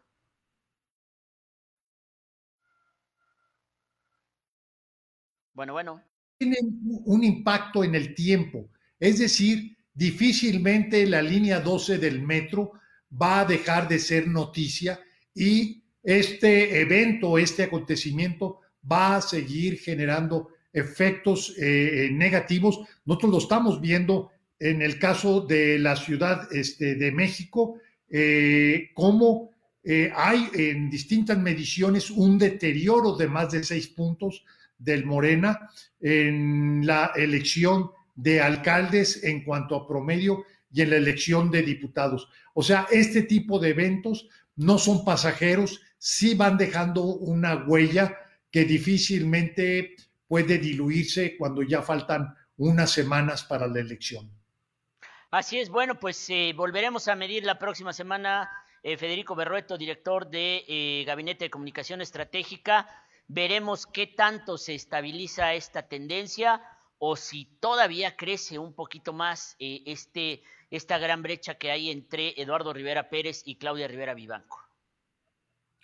Bueno, 5.53 5.73
bueno. 5.73 6.03
Tiene 6.37 6.57
un 7.05 7.23
impacto 7.23 7.83
en 7.83 7.95
el 7.95 8.13
tiempo, 8.13 8.69
es 8.99 9.17
decir, 9.17 9.75
difícilmente 9.91 11.03
la 11.07 11.23
línea 11.23 11.59
12 11.59 11.97
del 11.97 12.21
metro 12.21 12.73
va 13.11 13.39
a 13.39 13.45
dejar 13.45 13.87
de 13.87 13.97
ser 13.97 14.27
noticia 14.27 14.99
y 15.33 15.83
este 16.03 16.79
evento, 16.79 17.39
este 17.39 17.63
acontecimiento 17.63 18.59
va 18.89 19.15
a 19.15 19.21
seguir 19.21 19.79
generando 19.79 20.49
efectos 20.77 21.53
eh, 21.57 22.09
negativos. 22.11 22.79
Nosotros 23.05 23.31
lo 23.31 23.37
estamos 23.39 23.81
viendo 23.81 24.31
en 24.59 24.81
el 24.81 24.99
caso 24.99 25.41
de 25.41 25.79
la 25.79 25.95
Ciudad 25.95 26.47
este, 26.51 26.95
de 26.95 27.11
México, 27.11 27.79
eh, 28.09 28.89
cómo 28.93 29.51
eh, 29.83 30.11
hay 30.15 30.49
en 30.53 30.89
distintas 30.89 31.37
mediciones 31.37 32.09
un 32.09 32.37
deterioro 32.37 33.15
de 33.15 33.27
más 33.27 33.51
de 33.51 33.63
seis 33.63 33.87
puntos 33.87 34.43
del 34.77 35.05
Morena 35.05 35.69
en 35.99 36.85
la 36.85 37.11
elección 37.15 37.91
de 38.15 38.41
alcaldes 38.41 39.23
en 39.23 39.43
cuanto 39.43 39.75
a 39.75 39.87
promedio 39.87 40.43
y 40.71 40.81
en 40.81 40.89
la 40.89 40.97
elección 40.97 41.49
de 41.49 41.63
diputados. 41.63 42.29
O 42.53 42.63
sea, 42.63 42.87
este 42.91 43.23
tipo 43.23 43.59
de 43.59 43.69
eventos 43.69 44.27
no 44.55 44.77
son 44.77 45.05
pasajeros, 45.05 45.81
sí 45.97 46.35
van 46.35 46.57
dejando 46.57 47.03
una 47.03 47.65
huella 47.65 48.15
que 48.51 48.65
difícilmente 48.65 49.95
puede 50.27 50.57
diluirse 50.57 51.37
cuando 51.37 51.63
ya 51.63 51.81
faltan 51.81 52.35
unas 52.57 52.91
semanas 52.91 53.43
para 53.43 53.67
la 53.67 53.79
elección. 53.79 54.31
Así 55.29 55.59
es, 55.59 55.69
bueno, 55.69 55.99
pues 55.99 56.29
eh, 56.29 56.53
volveremos 56.55 57.07
a 57.07 57.15
medir 57.15 57.43
la 57.43 57.59
próxima 57.59 57.93
semana. 57.93 58.49
Eh, 58.83 58.97
Federico 58.97 59.35
Berrueto, 59.35 59.77
director 59.77 60.29
de 60.29 60.63
eh, 60.67 61.03
Gabinete 61.05 61.45
de 61.45 61.49
Comunicación 61.49 62.01
Estratégica. 62.01 62.87
Veremos 63.27 63.85
qué 63.85 64.07
tanto 64.07 64.57
se 64.57 64.75
estabiliza 64.75 65.53
esta 65.53 65.87
tendencia 65.87 66.61
o 66.97 67.17
si 67.17 67.45
todavía 67.59 68.15
crece 68.15 68.57
un 68.57 68.73
poquito 68.73 69.11
más 69.11 69.55
este, 69.59 70.43
esta 70.71 70.97
gran 70.97 71.21
brecha 71.21 71.55
que 71.55 71.71
hay 71.71 71.91
entre 71.91 72.39
Eduardo 72.41 72.71
Rivera 72.71 73.09
Pérez 73.09 73.41
y 73.45 73.57
Claudia 73.57 73.87
Rivera 73.87 74.13
Vivanco. 74.13 74.63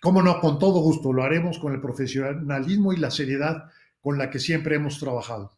Cómo 0.00 0.22
no, 0.22 0.40
con 0.40 0.58
todo 0.58 0.80
gusto, 0.80 1.12
lo 1.12 1.22
haremos 1.22 1.58
con 1.58 1.74
el 1.74 1.80
profesionalismo 1.80 2.92
y 2.92 2.96
la 2.96 3.10
seriedad 3.10 3.70
con 4.04 4.18
la 4.18 4.28
que 4.28 4.38
siempre 4.38 4.76
hemos 4.76 5.00
trabajado. 5.00 5.50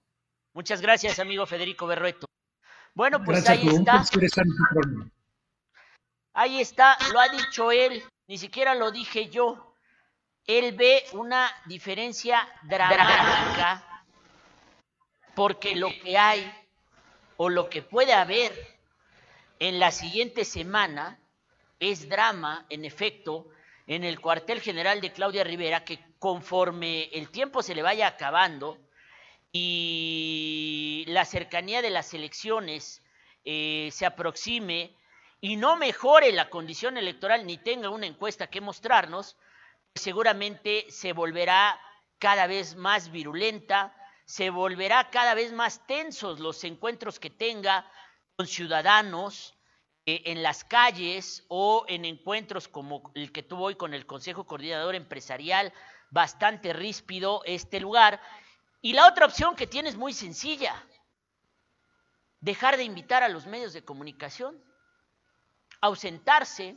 Muchas 0.53 0.81
gracias, 0.81 1.19
amigo 1.19 1.45
Federico 1.47 1.85
Berrueto. 1.89 2.27
Bueno, 2.95 3.23
pues 3.25 3.47
ahí 3.49 3.67
está. 3.67 4.05
Ahí 6.33 6.61
está, 6.61 6.97
lo 7.13 7.19
ha 7.19 7.29
dicho 7.29 7.73
él, 7.73 8.05
ni 8.29 8.39
siquiera 8.39 8.77
lo 8.77 8.93
dije 8.93 9.29
yo. 9.31 9.75
Él 10.47 10.77
ve 10.77 11.03
una 11.15 11.51
diferencia 11.67 12.49
dramática 12.63 13.85
porque 15.35 15.75
lo 15.75 15.89
que 15.89 16.17
hay 16.17 16.49
o 17.39 17.49
lo 17.49 17.69
que 17.69 17.83
puede 17.83 18.13
haber 18.13 18.53
en 19.59 19.81
la 19.81 19.91
siguiente 19.91 20.45
semana 20.45 21.19
es 21.81 22.09
drama, 22.09 22.65
en 22.69 22.85
efecto, 22.85 23.49
en 23.89 24.05
el 24.05 24.21
cuartel 24.21 24.61
general 24.61 25.01
de 25.01 25.13
Claudia 25.13 25.43
Rivera, 25.43 25.85
que 25.85 25.99
conforme 26.19 27.05
el 27.13 27.31
tiempo 27.31 27.63
se 27.63 27.75
le 27.75 27.83
vaya 27.83 28.07
acabando, 28.07 28.79
y 29.53 31.05
la 31.09 31.25
cercanía 31.25 31.81
de 31.81 31.91
las 31.91 32.13
elecciones 32.13 33.03
eh, 33.45 33.89
se 33.91 34.05
aproxime 34.05 34.95
y 35.41 35.57
no 35.57 35.77
mejore 35.77 36.33
la 36.33 36.51
condición 36.51 36.99
electoral 36.99 37.47
ni 37.47 37.57
tenga 37.57 37.89
una 37.89 38.07
encuesta 38.07 38.49
que 38.49 38.61
mostrarnos, 38.61 39.37
pues 39.93 40.03
seguramente 40.03 40.87
se 40.91 41.13
volverá 41.13 41.81
cada 42.19 42.47
vez 42.47 42.77
más 42.77 43.11
virulenta, 43.11 43.95
se 44.25 44.51
volverá 44.51 45.11
cada 45.11 45.35
vez 45.35 45.53
más 45.53 45.87
tensos 45.87 46.41
los 46.41 46.63
encuentros 46.65 47.19
que 47.19 47.31
tenga 47.31 47.91
con 48.37 48.47
ciudadanos 48.47 49.55
eh, 50.05 50.23
en 50.27 50.43
las 50.43 50.65
calles 50.65 51.45
o 51.49 51.85
en 51.89 52.05
encuentros 52.05 52.69
como 52.69 53.11
el 53.15 53.33
que 53.33 53.43
tuvo 53.43 53.65
hoy 53.65 53.77
con 53.77 53.95
el 53.95 54.05
Consejo 54.07 54.45
Coordinador 54.45 54.95
Empresarial, 54.95 55.73
bastante 56.11 56.73
ríspido 56.73 57.43
este 57.45 57.81
lugar, 57.81 58.21
y 58.81 58.93
la 58.93 59.09
otra 59.09 59.27
opción 59.27 59.57
que 59.57 59.67
tiene 59.67 59.89
es 59.89 59.97
muy 59.97 60.13
sencilla, 60.13 60.85
dejar 62.41 62.77
de 62.77 62.85
invitar 62.85 63.23
a 63.23 63.29
los 63.29 63.47
medios 63.47 63.73
de 63.73 63.85
comunicación, 63.85 64.63
ausentarse, 65.81 66.77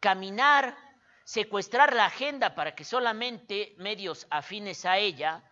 caminar, 0.00 0.76
secuestrar 1.24 1.94
la 1.94 2.06
agenda 2.06 2.54
para 2.54 2.74
que 2.74 2.84
solamente 2.84 3.74
medios 3.78 4.26
afines 4.30 4.84
a 4.84 4.98
ella 4.98 5.44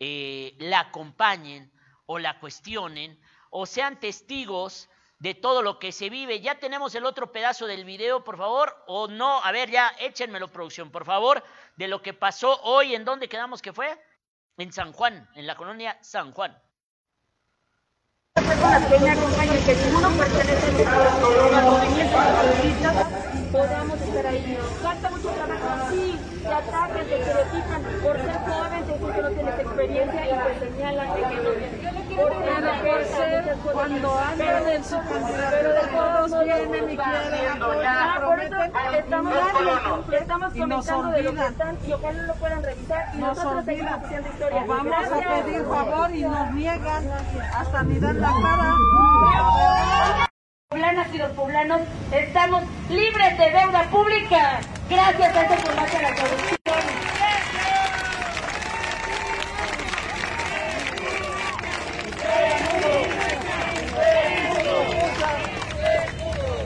eh, 0.00 0.56
la 0.58 0.80
acompañen 0.80 1.72
o 2.06 2.18
la 2.18 2.40
cuestionen 2.40 3.20
o 3.50 3.66
sean 3.66 4.00
testigos 4.00 4.88
de 5.18 5.34
todo 5.34 5.62
lo 5.62 5.78
que 5.78 5.92
se 5.92 6.10
vive. 6.10 6.40
Ya 6.40 6.58
tenemos 6.58 6.96
el 6.96 7.04
otro 7.04 7.30
pedazo 7.30 7.66
del 7.66 7.84
video, 7.84 8.24
por 8.24 8.36
favor, 8.36 8.76
o 8.88 9.06
no, 9.06 9.40
a 9.44 9.52
ver, 9.52 9.70
ya 9.70 9.88
échenmelo 10.00 10.48
producción, 10.48 10.90
por 10.90 11.04
favor, 11.04 11.44
de 11.76 11.88
lo 11.88 12.02
que 12.02 12.14
pasó 12.14 12.60
hoy, 12.62 12.94
¿en 12.94 13.04
dónde 13.04 13.28
quedamos 13.28 13.62
que 13.62 13.72
fue? 13.72 13.98
en 14.58 14.72
San 14.72 14.92
Juan, 14.92 15.28
en 15.34 15.46
la 15.46 15.56
colonia 15.56 15.96
San 16.00 16.32
Juan. 16.32 16.56
Podamos 23.52 24.00
estar 24.00 24.26
ahí. 24.26 24.58
Atacan, 26.68 27.06
te 27.06 27.18
estereotipan 27.18 27.82
por 28.02 28.16
ser 28.16 28.38
joven, 28.38 28.84
te 28.84 28.92
dicen 28.92 29.12
que 29.12 29.22
no 29.22 29.30
tienes 29.30 29.60
experiencia 29.60 30.26
y 30.26 30.30
te 30.30 30.58
señalan 30.66 31.14
de 31.14 31.22
que 31.22 31.36
no 31.42 31.50
tienes. 31.52 31.92
Porque 32.12 33.04
ser 33.04 33.56
cuando 33.72 34.18
andan 34.18 34.68
en 34.68 34.84
su 34.84 35.00
pero 35.00 35.80
todos 35.92 36.44
vienen 36.44 36.90
y 36.90 36.96
quieren 36.96 37.62
apoyar. 37.62 38.24
Por 38.24 38.40
eso 38.40 38.56
estamos, 38.98 39.34
estamos 40.12 40.52
comentando 40.52 41.10
de 41.10 41.22
lo 41.22 41.34
que 41.34 41.46
están 41.46 41.78
y 41.86 41.92
ojalá 41.92 42.22
lo 42.22 42.34
puedan 42.34 42.62
revisar 42.62 43.08
y 43.14 43.18
nosotros 43.18 43.64
seguimos 43.64 43.92
haciendo 43.92 44.28
historia. 44.28 44.64
Vamos 44.66 44.94
a 44.94 45.44
pedir 45.44 45.64
favor 45.64 46.14
y 46.14 46.22
nos 46.22 46.50
niegan 46.52 47.10
hasta 47.54 47.82
ni 47.82 47.98
dar 47.98 48.14
la 48.14 48.32
cara 48.42 48.76
poblanas 50.72 51.06
y 51.12 51.18
los 51.18 51.30
poblanos 51.32 51.80
estamos 52.12 52.62
libres 52.88 53.36
de 53.36 53.50
deuda 53.50 53.82
pública 53.90 54.60
gracias 54.88 55.36
a 55.36 55.42
este 55.42 55.68
combate 55.68 55.96
a 55.98 56.02
la 56.02 56.14
corrupción. 56.14 56.56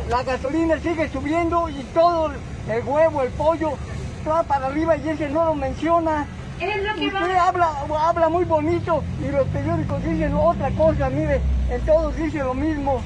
La 0.08 0.22
gasolina 0.22 0.78
sigue 0.78 1.08
subiendo 1.08 1.68
y 1.68 1.82
todo 1.92 2.30
el 2.70 2.84
huevo, 2.84 3.22
el 3.22 3.30
pollo, 3.30 3.72
va 4.26 4.44
para 4.44 4.66
arriba 4.66 4.96
y 4.98 5.08
ese 5.08 5.28
no 5.30 5.46
lo 5.46 5.54
menciona. 5.56 6.26
Es 6.60 6.76
lo 6.84 6.94
que 6.94 7.08
Usted 7.08 7.36
habla, 7.36 7.70
habla 8.00 8.28
muy 8.28 8.44
bonito 8.44 9.02
y 9.20 9.32
los 9.32 9.48
periódicos 9.48 10.02
dicen 10.04 10.32
otra 10.32 10.70
cosa, 10.70 11.10
mire, 11.10 11.40
en 11.70 11.80
todos 11.84 12.16
dice 12.16 12.38
lo 12.38 12.54
mismo 12.54 13.02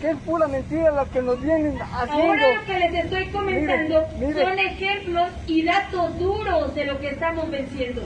que 0.00 0.10
es 0.10 0.16
pura 0.18 0.48
mentira 0.48 0.90
lo 0.90 1.10
que 1.10 1.20
nos 1.20 1.40
vienen 1.42 1.78
haciendo. 1.80 2.22
Ahora 2.22 2.54
lo 2.54 2.64
que 2.64 2.78
les 2.78 3.04
estoy 3.04 3.26
comentando 3.26 4.06
son 4.40 4.58
ejemplos 4.58 5.28
y 5.46 5.62
datos 5.62 6.18
duros 6.18 6.74
de 6.74 6.84
lo 6.86 6.98
que 6.98 7.08
estamos 7.08 7.50
venciendo. 7.50 8.02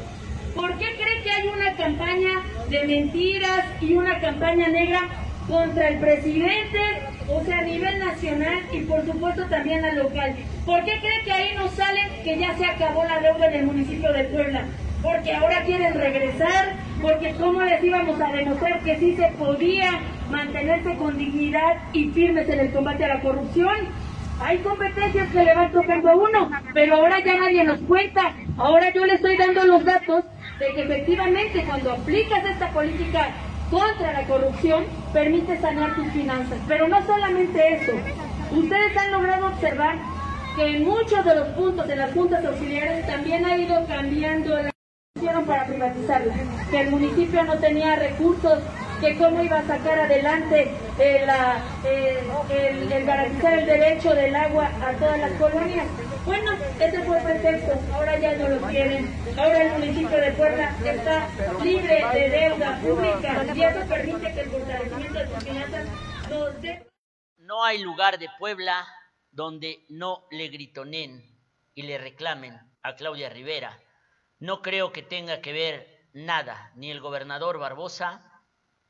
¿Por 0.55 0.77
qué 0.79 0.87
cree 0.97 1.23
que 1.23 1.31
hay 1.31 1.49
una 1.49 1.73
campaña 1.77 2.43
de 2.69 2.85
mentiras 2.85 3.65
y 3.81 3.95
una 3.95 4.21
campaña 4.21 4.69
negra 4.69 5.01
contra 5.49 5.89
el 5.89 5.99
presidente, 5.99 6.79
o 7.29 7.45
sea, 7.45 7.59
a 7.59 7.63
nivel 7.63 7.99
nacional 7.99 8.61
y 8.73 8.81
por 8.81 9.05
supuesto 9.05 9.45
también 9.47 9.85
a 9.85 9.93
local? 9.93 10.35
¿Por 10.67 10.85
qué 10.85 10.99
cree 11.01 11.23
que 11.25 11.33
ahí 11.33 11.55
nos 11.57 11.73
sale 11.73 12.01
que 12.25 12.39
ya 12.39 12.57
se 12.57 12.67
acabó 12.67 13.05
la 13.05 13.21
deuda 13.21 13.47
en 13.47 13.55
el 13.55 13.67
municipio 13.67 14.13
de 14.13 14.25
Puebla? 14.25 14.65
Porque 15.03 15.35
ahora 15.35 15.63
quieren 15.65 15.95
regresar, 15.95 16.73
porque 17.03 17.35
cómo 17.35 17.61
les 17.63 17.85
íbamos 17.85 18.19
a 18.21 18.33
demostrar 18.33 18.81
que 18.81 18.99
sí 18.99 19.17
se 19.17 19.29
podía 19.39 20.01
mantenerse 20.35 20.97
con 20.97 21.17
dignidad 21.17 21.77
y 21.93 22.11
firmes 22.11 22.49
en 22.49 22.61
el 22.61 22.73
combate 22.73 23.05
a 23.05 23.15
la 23.15 23.21
corrupción. 23.21 23.77
Hay 24.41 24.59
competencias 24.59 25.31
que 25.31 25.45
le 25.45 25.55
van 25.55 25.71
tocando 25.71 26.11
a 26.11 26.17
uno, 26.17 26.51
pero 26.75 26.97
ahora 26.97 27.21
ya 27.25 27.39
nadie 27.39 27.63
nos 27.63 27.79
cuenta. 27.81 28.35
Ahora 28.59 28.93
yo 28.93 29.07
le 29.07 29.15
estoy 29.15 29.37
dando 29.37 29.65
los 29.65 29.85
datos 29.85 30.25
de 30.59 30.75
que 30.75 30.83
efectivamente 30.83 31.65
cuando 31.65 31.93
aplicas 31.93 32.45
esta 32.45 32.69
política 32.71 33.29
contra 33.71 34.13
la 34.13 34.25
corrupción, 34.27 34.85
permite 35.13 35.57
sanear 35.59 35.95
tus 35.95 36.09
finanzas. 36.09 36.59
Pero 36.67 36.89
no 36.89 37.01
solamente 37.07 37.75
eso, 37.77 37.93
ustedes 38.53 38.97
han 38.97 39.13
logrado 39.13 39.47
observar 39.47 39.97
que 40.57 40.77
en 40.77 40.85
muchos 40.85 41.25
de 41.25 41.35
los 41.35 41.49
puntos 41.49 41.87
de 41.87 41.97
las 41.97 42.13
juntas 42.13 42.45
auxiliares 42.45 43.07
también 43.07 43.45
ha 43.47 43.57
ido 43.57 43.87
cambiando 43.87 44.57
la 44.57 44.75
para 45.47 45.67
privatizarla, 45.67 46.35
que 46.71 46.81
el 46.81 46.91
municipio 46.91 47.45
no 47.45 47.55
tenía 47.59 47.97
recursos 47.97 48.59
que 49.01 49.17
cómo 49.19 49.43
iba 49.43 49.59
a 49.59 49.67
sacar 49.67 49.99
adelante 49.99 50.75
el, 50.99 51.29
el, 52.51 53.07
garantizar 53.07 53.59
el 53.59 53.67
derecho 53.67 54.15
del 54.15 54.35
agua 54.35 54.71
a 54.83 54.93
todas 54.95 55.19
las 55.19 55.33
colonias. 55.33 55.87
Bueno, 56.25 56.53
ese 56.81 57.03
fue 57.03 57.19
el 57.19 57.25
pretexto, 57.25 57.95
ahora 57.95 58.19
ya 58.19 58.35
no 58.37 58.49
lo 58.49 58.69
tienen. 58.69 59.15
Ahora 59.37 59.63
el 59.63 59.73
municipio 59.73 60.17
de 60.17 60.33
Puebla 60.33 60.77
está 60.85 61.29
libre 61.63 62.05
de 62.15 62.31
deuda 62.31 62.81
pública 62.81 63.45
y 63.55 63.63
eso 63.63 63.81
permite 63.89 64.33
que 64.33 64.41
el 64.41 64.51
fortalecimiento 64.51 65.19
de 65.19 65.29
sus 65.29 65.45
finanzas 65.45 65.87
nos 66.31 66.63
dé... 66.63 66.87
No 67.37 67.65
hay 67.65 67.79
lugar 67.83 68.19
de 68.19 68.29
Puebla 68.39 68.87
donde 69.31 69.85
no 69.89 70.27
le 70.31 70.49
gritonen 70.49 71.23
y 71.75 71.83
le 71.83 71.99
reclamen 71.99 72.59
a 72.83 72.95
Claudia 72.95 73.29
Rivera 73.29 73.79
no 74.45 74.61
creo 74.61 74.93
que 74.93 75.03
tenga 75.03 75.41
que 75.41 75.53
ver 75.53 76.09
nada, 76.13 76.71
ni 76.75 76.91
el 76.91 77.01
gobernador 77.01 77.59
Barbosa, 77.59 78.34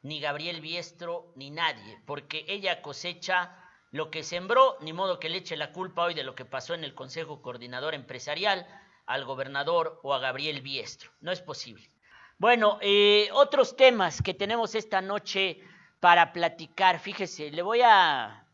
ni 0.05 0.21
Gabriel 0.21 0.61
Biestro, 0.61 1.33
ni 1.35 1.51
nadie, 1.51 1.99
porque 2.07 2.45
ella 2.47 2.83
cosecha 2.83 3.57
lo 3.91 4.11
que 4.11 4.23
sembró, 4.23 4.77
ni 4.81 4.93
modo 4.93 5.19
que 5.19 5.29
le 5.29 5.39
eche 5.39 5.57
la 5.57 5.73
culpa 5.73 6.05
hoy 6.05 6.15
de 6.15 6.25
lo 6.25 6.35
que 6.35 6.45
pasó 6.45 6.75
en 6.75 6.85
el 6.85 6.95
Consejo 6.95 7.43
Coordinador 7.43 7.95
Empresarial 7.95 8.67
al 9.07 9.25
gobernador 9.25 10.01
o 10.03 10.15
a 10.15 10.19
Gabriel 10.19 10.61
Biestro. 10.61 11.11
No 11.21 11.33
es 11.33 11.41
posible. 11.41 11.91
Bueno, 12.39 12.79
eh, 12.83 13.29
otros 13.33 13.77
temas 13.77 14.21
que 14.21 14.35
tenemos 14.35 14.75
esta 14.75 15.01
noche 15.01 15.61
para 16.01 16.33
platicar. 16.33 17.01
Fíjese, 17.01 17.51
le 17.51 17.63
voy 17.63 17.81
a, 17.83 18.47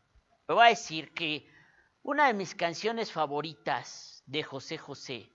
le 0.47 0.55
voy 0.55 0.65
a 0.65 0.69
decir 0.69 1.13
que 1.13 1.47
una 2.01 2.27
de 2.27 2.33
mis 2.33 2.55
canciones 2.55 3.11
favoritas 3.11 4.23
de 4.25 4.41
José 4.43 4.77
José 4.77 5.29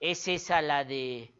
es 0.00 0.28
esa, 0.28 0.60
la 0.60 0.84
de 0.84 1.34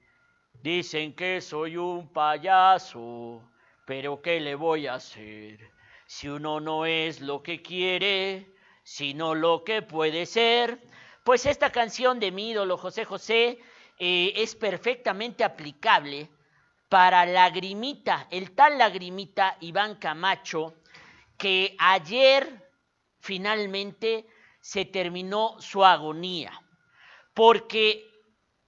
Dicen 0.62 1.14
que 1.14 1.40
soy 1.40 1.78
un 1.78 2.12
payaso, 2.12 3.42
pero 3.84 4.22
¿qué 4.22 4.40
le 4.40 4.54
voy 4.54 4.86
a 4.86 4.94
hacer? 4.94 5.70
Si 6.06 6.28
uno 6.28 6.60
no 6.60 6.86
es 6.86 7.20
lo 7.20 7.42
que 7.42 7.62
quiere, 7.62 8.52
sino 8.82 9.34
lo 9.34 9.64
que 9.64 9.82
puede 9.82 10.26
ser. 10.26 10.80
Pues 11.24 11.46
esta 11.46 11.70
canción 11.70 12.18
de 12.18 12.32
mi 12.32 12.50
ídolo 12.50 12.76
José 12.76 13.04
José 13.04 13.58
eh, 13.98 14.32
es 14.36 14.54
perfectamente 14.54 15.44
aplicable 15.44 16.28
para 16.88 17.24
Lagrimita, 17.24 18.26
el 18.30 18.52
tal 18.52 18.78
Lagrimita 18.78 19.56
Iván 19.60 19.96
Camacho, 19.96 20.74
que 21.38 21.76
ayer 21.78 22.68
finalmente 23.20 24.26
se 24.60 24.84
terminó 24.84 25.60
su 25.60 25.84
agonía. 25.84 26.52
Porque 27.32 28.04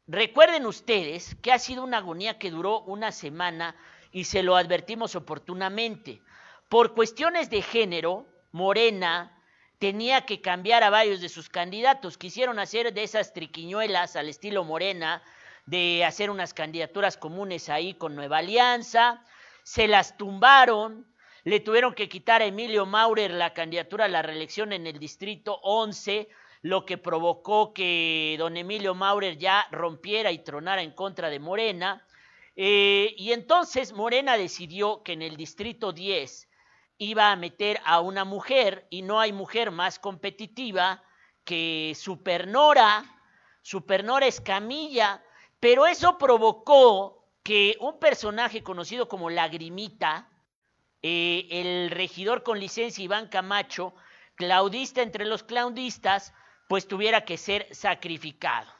recuerden 0.06 0.66
ustedes 0.66 1.34
que 1.42 1.52
ha 1.52 1.58
sido 1.58 1.82
una 1.82 1.98
agonía 1.98 2.38
que 2.38 2.50
duró 2.50 2.80
una 2.82 3.10
semana 3.10 3.74
y 4.12 4.24
se 4.24 4.42
lo 4.42 4.56
advertimos 4.56 5.16
oportunamente. 5.16 6.20
Por 6.68 6.94
cuestiones 6.94 7.50
de 7.50 7.62
género, 7.62 8.26
Morena 8.52 9.38
tenía 9.78 10.26
que 10.26 10.40
cambiar 10.40 10.84
a 10.84 10.90
varios 10.90 11.20
de 11.20 11.28
sus 11.28 11.48
candidatos. 11.48 12.18
Quisieron 12.18 12.58
hacer 12.58 12.92
de 12.92 13.02
esas 13.02 13.32
triquiñuelas 13.32 14.14
al 14.14 14.28
estilo 14.28 14.62
Morena, 14.64 15.22
de 15.66 16.04
hacer 16.04 16.30
unas 16.30 16.54
candidaturas 16.54 17.16
comunes 17.16 17.68
ahí 17.68 17.94
con 17.94 18.14
Nueva 18.14 18.38
Alianza, 18.38 19.24
se 19.62 19.86
las 19.88 20.16
tumbaron, 20.16 21.06
le 21.44 21.60
tuvieron 21.60 21.94
que 21.94 22.08
quitar 22.08 22.42
a 22.42 22.46
Emilio 22.46 22.86
Maurer 22.86 23.30
la 23.30 23.52
candidatura 23.52 24.04
a 24.04 24.08
la 24.08 24.22
reelección 24.22 24.72
en 24.72 24.86
el 24.86 24.98
distrito 24.98 25.58
11, 25.62 26.28
lo 26.62 26.84
que 26.84 26.98
provocó 26.98 27.72
que 27.72 28.36
don 28.38 28.56
Emilio 28.56 28.94
Maurer 28.94 29.38
ya 29.38 29.66
rompiera 29.70 30.30
y 30.30 30.38
tronara 30.38 30.82
en 30.82 30.92
contra 30.92 31.30
de 31.30 31.40
Morena. 31.40 32.06
Eh, 32.56 33.14
y 33.16 33.32
entonces 33.32 33.92
Morena 33.92 34.36
decidió 34.36 35.02
que 35.02 35.12
en 35.12 35.22
el 35.22 35.36
distrito 35.36 35.92
10 35.92 36.48
iba 36.98 37.32
a 37.32 37.36
meter 37.36 37.80
a 37.84 38.00
una 38.00 38.24
mujer 38.24 38.86
y 38.90 39.02
no 39.02 39.20
hay 39.20 39.32
mujer 39.32 39.70
más 39.70 39.98
competitiva 39.98 41.02
que 41.44 41.94
Supernora, 41.96 43.04
Supernora 43.62 44.26
Escamilla, 44.26 45.22
pero 45.58 45.86
eso 45.86 46.18
provocó 46.18 47.26
que 47.42 47.76
un 47.80 47.98
personaje 47.98 48.62
conocido 48.62 49.08
como 49.08 49.30
Lagrimita, 49.30 50.28
eh, 51.02 51.48
el 51.50 51.90
regidor 51.90 52.42
con 52.42 52.60
licencia 52.60 53.02
Iván 53.02 53.28
Camacho, 53.28 53.94
claudista 54.36 55.02
entre 55.02 55.24
los 55.24 55.42
claudistas, 55.42 56.32
pues 56.68 56.86
tuviera 56.86 57.24
que 57.24 57.36
ser 57.36 57.66
sacrificado. 57.74 58.70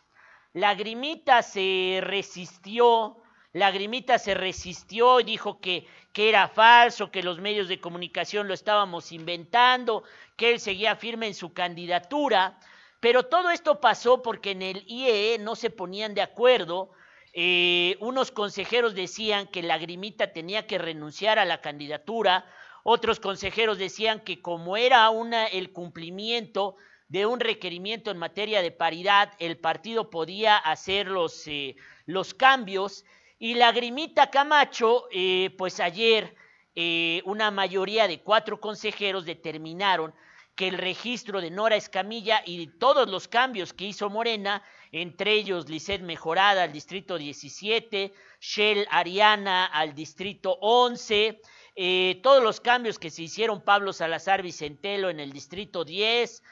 Lagrimita 0.53 1.43
se 1.43 2.01
resistió, 2.03 3.22
Lagrimita 3.53 4.19
se 4.19 4.35
resistió 4.35 5.21
y 5.21 5.25
dijo 5.25 5.61
que, 5.61 5.87
que 6.13 6.29
era 6.29 6.49
falso, 6.49 7.11
que 7.11 7.23
los 7.23 7.39
medios 7.39 7.69
de 7.69 7.81
comunicación 7.81 8.49
lo 8.49 8.55
estábamos 8.55 9.13
inventando, 9.13 10.05
que 10.37 10.53
él 10.53 10.61
seguía 10.61 10.97
firme 10.97 11.27
en 11.27 11.35
su 11.35 11.53
candidatura, 11.53 12.59
pero 13.01 13.25
todo 13.25 13.51
esto 13.51 13.81
pasó 13.81 14.23
porque 14.23 14.53
en 14.53 14.63
el 14.63 14.85
IEE 14.87 15.39
no 15.39 15.55
se 15.57 15.71
ponían 15.71 16.15
de 16.15 16.23
acuerdo. 16.23 16.93
Eh, 17.35 17.97
unos 18.01 18.31
consejeros 18.31 18.95
decían 18.95 19.49
que 19.49 19.63
Lagrimita 19.63 20.33
tenía 20.33 20.67
que 20.67 20.79
renunciar 20.79 21.39
a 21.39 21.45
la 21.45 21.61
candidatura, 21.61 22.47
otros 22.85 23.21
consejeros 23.21 23.79
decían 23.79 24.21
que 24.21 24.41
como 24.41 24.77
era 24.77 25.09
una, 25.11 25.47
el 25.47 25.73
cumplimiento 25.73 26.77
de 27.09 27.27
un 27.27 27.41
requerimiento 27.41 28.11
en 28.11 28.19
materia 28.19 28.63
de 28.63 28.71
paridad, 28.71 29.33
el 29.39 29.59
partido 29.59 30.09
podía 30.09 30.57
hacer 30.57 31.09
los, 31.09 31.47
eh, 31.47 31.77
los 32.07 32.35
cambios 32.35 33.05
y 33.43 33.55
Lagrimita 33.55 34.31
Camacho, 34.31 35.09
eh, 35.11 35.53
pues 35.59 35.81
ayer 35.81 36.37
eh, 36.77 37.23
una 37.25 37.51
mayoría 37.51 38.07
de 38.07 38.23
cuatro 38.23 38.61
consejeros 38.61 39.25
determinaron 39.25 40.15
que 40.55 40.69
el 40.69 40.79
registro 40.79 41.41
de 41.41 41.51
Nora 41.51 41.75
Escamilla 41.75 42.43
y 42.47 42.69
todos 42.79 43.11
los 43.11 43.27
cambios 43.27 43.73
que 43.73 43.87
hizo 43.87 44.09
Morena, 44.11 44.63
entre 44.93 45.33
ellos 45.33 45.69
Lisset 45.69 46.03
Mejorada 46.03 46.63
al 46.63 46.73
distrito 46.73 47.19
17, 47.19 48.15
Shell 48.39 48.87
Ariana 48.89 49.67
al 49.67 49.93
distrito 49.93 50.57
11, 50.61 51.41
eh, 51.75 52.21
todos 52.23 52.45
los 52.45 52.61
cambios 52.61 53.01
que 53.01 53.11
se 53.11 53.25
hicieron 53.25 53.65
Pablo 53.65 53.93
Salazar 53.93 54.41
Vicentelo 54.43 55.11
en 55.11 55.19
el 55.19 55.33
distrito 55.33 55.85
10, 55.85 56.45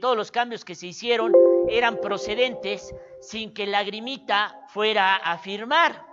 todos 0.00 0.16
los 0.16 0.30
cambios 0.30 0.64
que 0.64 0.76
se 0.76 0.86
hicieron 0.86 1.38
eran 1.66 2.00
procedentes 2.00 2.94
sin 3.18 3.52
que 3.52 3.66
Lagrimita 3.66 4.62
fuera 4.66 5.16
a 5.16 5.36
firmar. 5.36 6.11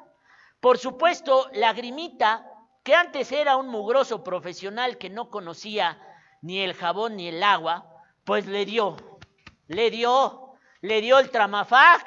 Por 0.60 0.78
supuesto, 0.78 1.50
Lagrimita, 1.54 2.46
que 2.84 2.94
antes 2.94 3.32
era 3.32 3.56
un 3.56 3.68
mugroso 3.70 4.24
profesional 4.24 4.98
que 4.98 5.10
no 5.10 5.30
conocía 5.30 5.98
ni 6.42 6.60
el 6.60 6.74
jabón 6.74 7.16
ni 7.16 7.30
el 7.30 7.42
agua, 7.44 7.86
pues 8.26 8.46
le 8.46 8.66
dio, 8.66 8.98
le 9.68 9.90
dio, 9.90 10.54
le 10.82 11.02
dio 11.02 11.20
el 11.20 11.30
tramafac, 11.30 12.06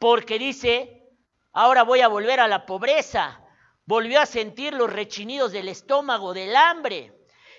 porque 0.00 0.38
dice, 0.38 1.08
ahora 1.52 1.84
voy 1.84 2.00
a 2.00 2.08
volver 2.08 2.40
a 2.40 2.48
la 2.48 2.66
pobreza, 2.66 3.40
volvió 3.84 4.20
a 4.20 4.26
sentir 4.26 4.74
los 4.74 4.92
rechinidos 4.92 5.52
del 5.52 5.68
estómago, 5.68 6.34
del 6.34 6.56
hambre, 6.56 7.12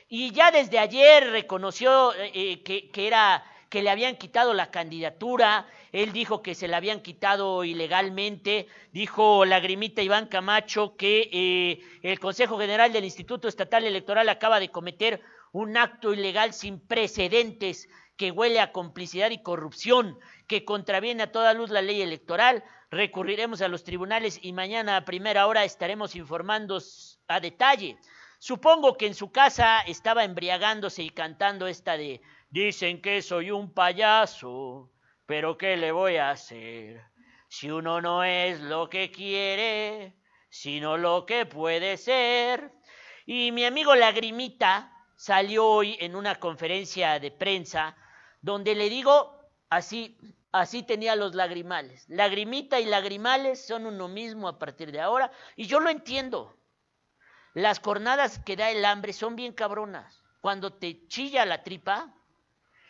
y 0.10 0.32
ya 0.32 0.52
desde 0.52 0.80
ayer 0.80 1.30
reconoció 1.32 2.14
eh, 2.14 2.32
eh, 2.34 2.64
que, 2.64 2.92
que 2.92 3.08
era 3.08 3.44
que 3.74 3.82
le 3.82 3.90
habían 3.90 4.18
quitado 4.18 4.54
la 4.54 4.70
candidatura, 4.70 5.66
él 5.92 6.14
dijo 6.14 6.44
que 6.44 6.54
se 6.54 6.68
la 6.68 6.78
habían 6.78 7.02
quitado 7.02 7.64
ilegalmente, 7.64 8.68
dijo 8.92 9.46
Lagrimita 9.46 10.04
Iván 10.04 10.28
Camacho 10.28 10.96
que 10.96 11.28
eh, 11.34 11.82
el 12.04 12.20
Consejo 12.20 12.60
General 12.60 12.94
del 12.94 13.04
Instituto 13.04 13.48
Estatal 13.48 13.84
Electoral 13.84 14.30
acaba 14.30 14.60
de 14.60 14.70
cometer 14.70 15.22
un 15.54 15.76
acto 15.76 16.14
ilegal 16.14 16.54
sin 16.54 16.86
precedentes 16.86 17.90
que 18.16 18.30
huele 18.30 18.60
a 18.60 18.72
complicidad 18.72 19.32
y 19.32 19.42
corrupción, 19.42 20.20
que 20.46 20.66
contraviene 20.66 21.24
a 21.24 21.32
toda 21.32 21.56
luz 21.56 21.72
la 21.72 21.82
ley 21.82 22.04
electoral. 22.04 22.64
Recurriremos 22.92 23.64
a 23.64 23.70
los 23.70 23.84
tribunales 23.84 24.38
y 24.40 24.54
mañana 24.54 24.98
a 24.98 25.06
primera 25.06 25.48
hora 25.48 25.64
estaremos 25.64 26.16
informando 26.16 26.78
a 27.28 27.40
detalle. 27.40 27.98
Supongo 28.38 28.98
que 28.98 29.08
en 29.08 29.16
su 29.16 29.32
casa 29.32 29.80
estaba 29.80 30.26
embriagándose 30.26 31.02
y 31.02 31.10
cantando 31.10 31.66
esta 31.66 31.98
de 31.98 32.22
Dicen 32.54 33.02
que 33.02 33.24
soy 33.24 33.50
un 33.50 33.74
payaso, 33.74 34.92
pero 35.26 35.58
¿qué 35.58 35.76
le 35.76 35.92
voy 35.92 36.18
a 36.18 36.30
hacer? 36.30 37.04
Si 37.50 37.72
uno 37.72 38.00
no 38.00 38.24
es 38.24 38.60
lo 38.62 38.92
que 38.92 39.10
quiere, 39.10 40.20
sino 40.52 40.96
lo 40.96 41.26
que 41.26 41.48
puede 41.48 41.98
ser. 41.98 42.72
Y 43.26 43.52
mi 43.52 43.66
amigo 43.66 43.96
Lagrimita 43.96 44.96
salió 45.16 45.66
hoy 45.66 45.98
en 46.00 46.16
una 46.16 46.36
conferencia 46.36 47.20
de 47.20 47.32
prensa 47.32 47.98
donde 48.40 48.76
le 48.76 48.88
digo 48.88 49.36
así, 49.72 50.16
así 50.52 50.84
tenía 50.84 51.16
los 51.16 51.34
lagrimales. 51.34 52.08
Lagrimita 52.08 52.80
y 52.80 52.86
lagrimales 52.86 53.66
son 53.66 53.88
uno 53.88 54.08
mismo 54.08 54.48
a 54.48 54.60
partir 54.60 54.92
de 54.92 55.02
ahora 55.02 55.32
y 55.56 55.66
yo 55.66 55.80
lo 55.80 55.90
entiendo. 55.90 56.56
Las 57.56 57.80
jornadas 57.80 58.38
que 58.38 58.56
da 58.56 58.70
el 58.70 58.86
hambre 58.86 59.12
son 59.12 59.36
bien 59.36 59.54
cabronas. 59.54 60.24
Cuando 60.40 60.72
te 60.74 61.08
chilla 61.08 61.46
la 61.46 61.64
tripa, 61.64 62.14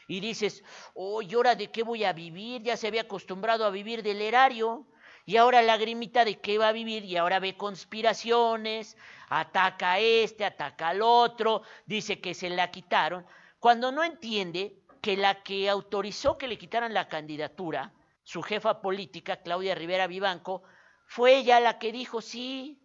y 0.08 0.20
dices, 0.20 0.64
oh, 0.94 1.22
¿y 1.22 1.34
ahora 1.34 1.56
de 1.56 1.72
qué 1.72 1.84
voy 1.84 2.04
a 2.04 2.14
vivir? 2.14 2.64
Ya 2.64 2.78
se 2.78 2.88
había 2.88 3.02
acostumbrado 3.02 3.66
a 3.66 3.70
vivir 3.70 4.04
del 4.04 4.22
erario 4.22 4.88
y 5.26 5.38
ahora 5.38 5.62
lagrimita 5.62 6.26
de 6.26 6.40
qué 6.40 6.58
va 6.58 6.70
a 6.70 6.74
vivir 6.74 7.06
y 7.06 7.18
ahora 7.18 7.40
ve 7.40 7.56
conspiraciones, 7.56 8.98
ataca 9.30 9.94
a 9.94 10.00
este, 10.00 10.46
ataca 10.46 10.90
al 10.90 11.02
otro, 11.02 11.64
dice 11.86 12.20
que 12.20 12.34
se 12.34 12.50
la 12.50 12.72
quitaron, 12.72 13.26
cuando 13.60 13.92
no 13.92 14.04
entiende 14.04 14.82
que 15.02 15.16
la 15.16 15.44
que 15.44 15.70
autorizó 15.70 16.38
que 16.38 16.48
le 16.48 16.58
quitaran 16.58 16.94
la 16.94 17.08
candidatura, 17.08 17.94
su 18.24 18.42
jefa 18.42 18.82
política, 18.82 19.38
Claudia 19.38 19.76
Rivera 19.76 20.08
Vivanco, 20.08 20.64
fue 21.06 21.38
ella 21.38 21.60
la 21.60 21.80
que 21.80 21.92
dijo, 21.92 22.22
sí, 22.22 22.82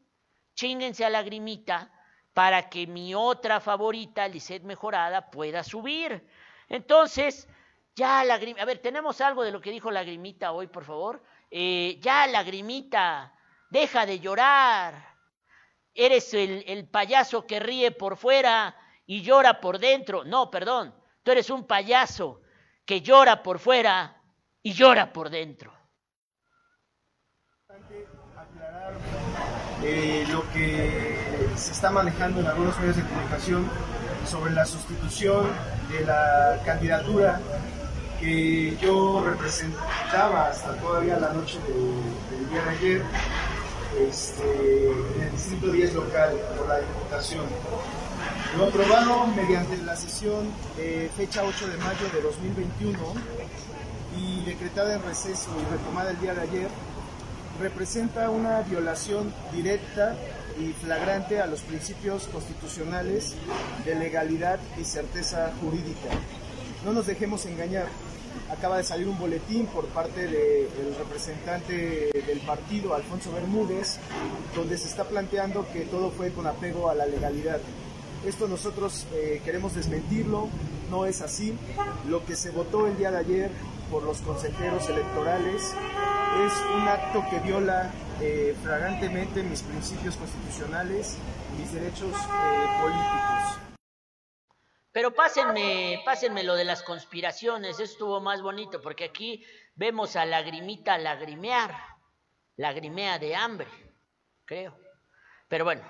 chinguense 0.54 1.04
a 1.04 1.10
lagrimita 1.10 1.92
para 2.32 2.68
que 2.68 2.86
mi 2.86 3.14
otra 3.14 3.60
favorita, 3.60 4.28
Lisette 4.28 4.64
Mejorada, 4.64 5.30
pueda 5.30 5.64
subir. 5.64 6.24
Entonces, 6.68 7.48
ya 7.94 8.24
Lagrimita, 8.24 8.62
a 8.62 8.66
ver, 8.66 8.78
tenemos 8.78 9.20
algo 9.20 9.42
de 9.44 9.52
lo 9.52 9.60
que 9.60 9.70
dijo 9.70 9.90
Lagrimita 9.90 10.52
hoy, 10.52 10.66
por 10.68 10.84
favor. 10.84 11.22
eh, 11.50 11.98
ya 12.00 12.26
lagrimita, 12.26 13.34
deja 13.70 14.06
de 14.06 14.20
llorar. 14.20 15.16
Eres 15.94 16.32
el, 16.34 16.64
el 16.66 16.88
payaso 16.88 17.46
que 17.46 17.58
ríe 17.60 17.90
por 17.92 18.16
fuera 18.16 18.76
y 19.06 19.22
llora 19.22 19.60
por 19.60 19.78
dentro. 19.78 20.24
No, 20.24 20.50
perdón, 20.50 20.94
tú 21.22 21.32
eres 21.32 21.50
un 21.50 21.66
payaso 21.66 22.42
que 22.84 23.00
llora 23.00 23.42
por 23.42 23.58
fuera 23.58 24.22
y 24.62 24.72
llora 24.74 25.12
por 25.12 25.30
dentro. 25.30 25.72
aclarar 28.36 28.94
eh, 29.82 30.26
lo 30.30 30.42
que 30.52 31.48
se 31.56 31.72
está 31.72 31.90
manejando 31.90 32.40
en 32.40 32.46
algunos 32.46 32.78
medios 32.78 32.96
de 32.96 33.02
comunicación 33.02 33.68
sobre 34.28 34.52
la 34.52 34.64
sustitución 34.66 35.46
de 35.90 36.04
la 36.04 36.60
candidatura 36.64 37.40
que 38.20 38.76
yo 38.80 39.24
representaba 39.24 40.48
hasta 40.48 40.72
todavía 40.76 41.18
la 41.18 41.32
noche 41.32 41.58
de- 41.66 42.36
del 42.36 42.50
día 42.50 42.62
de 42.62 42.70
ayer 42.70 43.02
este, 44.08 44.90
en 45.16 45.22
el 45.22 45.30
Distrito 45.32 45.68
10 45.72 45.94
local 45.94 46.34
por 46.56 46.68
la 46.68 46.78
Diputación. 46.78 47.46
Lo 48.56 48.66
aprobado 48.66 49.26
mediante 49.28 49.76
la 49.78 49.96
sesión 49.96 50.48
fecha 51.16 51.42
8 51.44 51.66
de 51.68 51.76
mayo 51.78 52.06
de 52.12 52.20
2021 52.22 52.98
y 54.18 54.44
decretada 54.44 54.94
en 54.94 55.02
receso 55.02 55.48
y 55.58 55.72
retomada 55.72 56.10
el 56.10 56.20
día 56.20 56.34
de 56.34 56.40
ayer, 56.42 56.68
representa 57.60 58.30
una 58.30 58.60
violación 58.62 59.32
directa 59.52 60.14
y 60.58 60.72
flagrante 60.72 61.40
a 61.40 61.46
los 61.46 61.60
principios 61.62 62.24
constitucionales 62.28 63.34
de 63.84 63.94
legalidad 63.94 64.58
y 64.78 64.84
certeza 64.84 65.52
jurídica. 65.60 66.08
No 66.84 66.92
nos 66.92 67.06
dejemos 67.06 67.46
engañar. 67.46 67.86
Acaba 68.50 68.78
de 68.78 68.84
salir 68.84 69.08
un 69.08 69.18
boletín 69.18 69.66
por 69.66 69.86
parte 69.86 70.26
del 70.26 70.94
representante 70.96 72.10
del 72.26 72.40
partido, 72.40 72.94
Alfonso 72.94 73.30
Bermúdez, 73.32 73.98
donde 74.54 74.78
se 74.78 74.88
está 74.88 75.04
planteando 75.04 75.66
que 75.72 75.82
todo 75.82 76.10
fue 76.10 76.30
con 76.32 76.46
apego 76.46 76.88
a 76.88 76.94
la 76.94 77.06
legalidad. 77.06 77.60
Esto 78.26 78.48
nosotros 78.48 79.06
eh, 79.12 79.40
queremos 79.44 79.74
desmentirlo, 79.74 80.48
no 80.90 81.06
es 81.06 81.20
así. 81.20 81.54
Lo 82.08 82.24
que 82.24 82.36
se 82.36 82.50
votó 82.50 82.86
el 82.86 82.96
día 82.96 83.10
de 83.10 83.18
ayer 83.18 83.50
por 83.90 84.02
los 84.02 84.20
consejeros 84.22 84.88
electorales 84.88 85.62
es 85.62 86.52
un 86.74 86.88
acto 86.88 87.24
que 87.30 87.40
viola 87.40 87.90
eh, 88.20 88.56
flagrantemente 88.62 89.42
mis 89.42 89.62
principios 89.62 90.16
constitucionales, 90.16 91.18
mis 91.56 91.72
derechos 91.72 92.12
eh, 92.12 92.66
políticos. 92.80 93.68
Pero 94.92 95.14
pásenme, 95.14 96.02
pásenme 96.04 96.42
lo 96.42 96.56
de 96.56 96.64
las 96.64 96.82
conspiraciones, 96.82 97.78
estuvo 97.78 98.20
más 98.20 98.42
bonito, 98.42 98.80
porque 98.80 99.04
aquí 99.04 99.44
vemos 99.74 100.16
a 100.16 100.26
Lagrimita 100.26 100.98
lagrimear, 100.98 101.72
lagrimea 102.56 103.18
de 103.18 103.36
hambre, 103.36 103.68
creo. 104.44 104.76
Pero 105.46 105.64
bueno, 105.64 105.82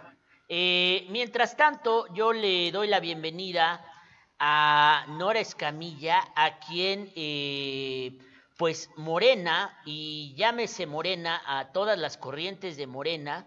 eh, 0.49 1.07
mientras 1.11 1.57
tanto, 1.57 2.07
yo 2.14 2.33
le 2.33 2.70
doy 2.70 2.89
la 2.89 3.01
bienvenida 3.01 3.85
a 4.39 5.05
Nora 5.09 5.41
Escamilla, 5.41 6.22
a 6.37 6.59
quien, 6.59 7.11
eh, 7.16 8.18
pues 8.59 8.91
Morena, 8.97 9.81
y 9.87 10.35
llámese 10.37 10.85
Morena 10.85 11.41
a 11.47 11.71
todas 11.71 11.97
las 11.97 12.17
corrientes 12.17 12.77
de 12.77 12.89
Morena, 12.89 13.47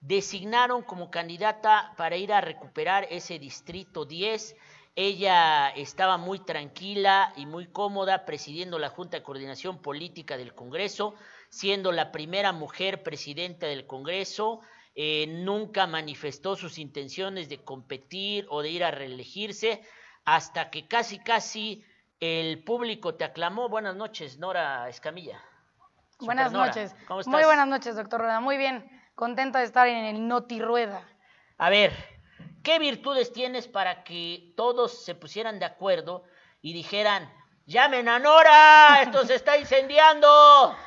designaron 0.00 0.82
como 0.82 1.12
candidata 1.12 1.94
para 1.96 2.16
ir 2.16 2.32
a 2.32 2.40
recuperar 2.40 3.06
ese 3.08 3.38
distrito 3.38 4.04
10. 4.04 4.56
Ella 4.96 5.68
estaba 5.68 6.18
muy 6.18 6.40
tranquila 6.40 7.32
y 7.36 7.46
muy 7.46 7.68
cómoda 7.68 8.24
presidiendo 8.24 8.80
la 8.80 8.88
Junta 8.88 9.16
de 9.16 9.22
Coordinación 9.22 9.80
Política 9.80 10.36
del 10.36 10.56
Congreso, 10.56 11.14
siendo 11.48 11.92
la 11.92 12.10
primera 12.10 12.52
mujer 12.52 13.04
presidenta 13.04 13.68
del 13.68 13.86
Congreso. 13.86 14.60
Eh, 14.96 15.28
nunca 15.28 15.86
manifestó 15.86 16.56
sus 16.56 16.78
intenciones 16.78 17.48
de 17.48 17.62
competir 17.62 18.46
o 18.50 18.60
de 18.60 18.70
ir 18.70 18.82
a 18.82 18.90
reelegirse 18.90 19.82
hasta 20.24 20.68
que 20.68 20.88
casi, 20.88 21.20
casi 21.20 21.84
el 22.22 22.62
público 22.62 23.16
te 23.16 23.24
aclamó. 23.24 23.68
Buenas 23.68 23.96
noches, 23.96 24.38
Nora 24.38 24.88
Escamilla. 24.88 25.40
Buenas 26.20 26.52
noches. 26.52 26.94
¿Cómo 27.08 27.18
estás? 27.18 27.32
Muy 27.34 27.42
buenas 27.44 27.66
noches, 27.66 27.96
doctor 27.96 28.20
Rueda. 28.20 28.38
Muy 28.38 28.56
bien. 28.56 28.88
Contenta 29.16 29.58
de 29.58 29.64
estar 29.64 29.88
en 29.88 30.04
el 30.04 30.28
Noti 30.28 30.62
Rueda. 30.62 31.02
A 31.58 31.68
ver, 31.68 31.92
¿qué 32.62 32.78
virtudes 32.78 33.32
tienes 33.32 33.66
para 33.66 34.04
que 34.04 34.52
todos 34.56 35.04
se 35.04 35.16
pusieran 35.16 35.58
de 35.58 35.64
acuerdo 35.64 36.22
y 36.60 36.72
dijeran, 36.72 37.28
llamen 37.66 38.08
a 38.08 38.20
Nora, 38.20 39.02
esto 39.02 39.26
se 39.26 39.34
está 39.34 39.56
incendiando? 39.58 40.28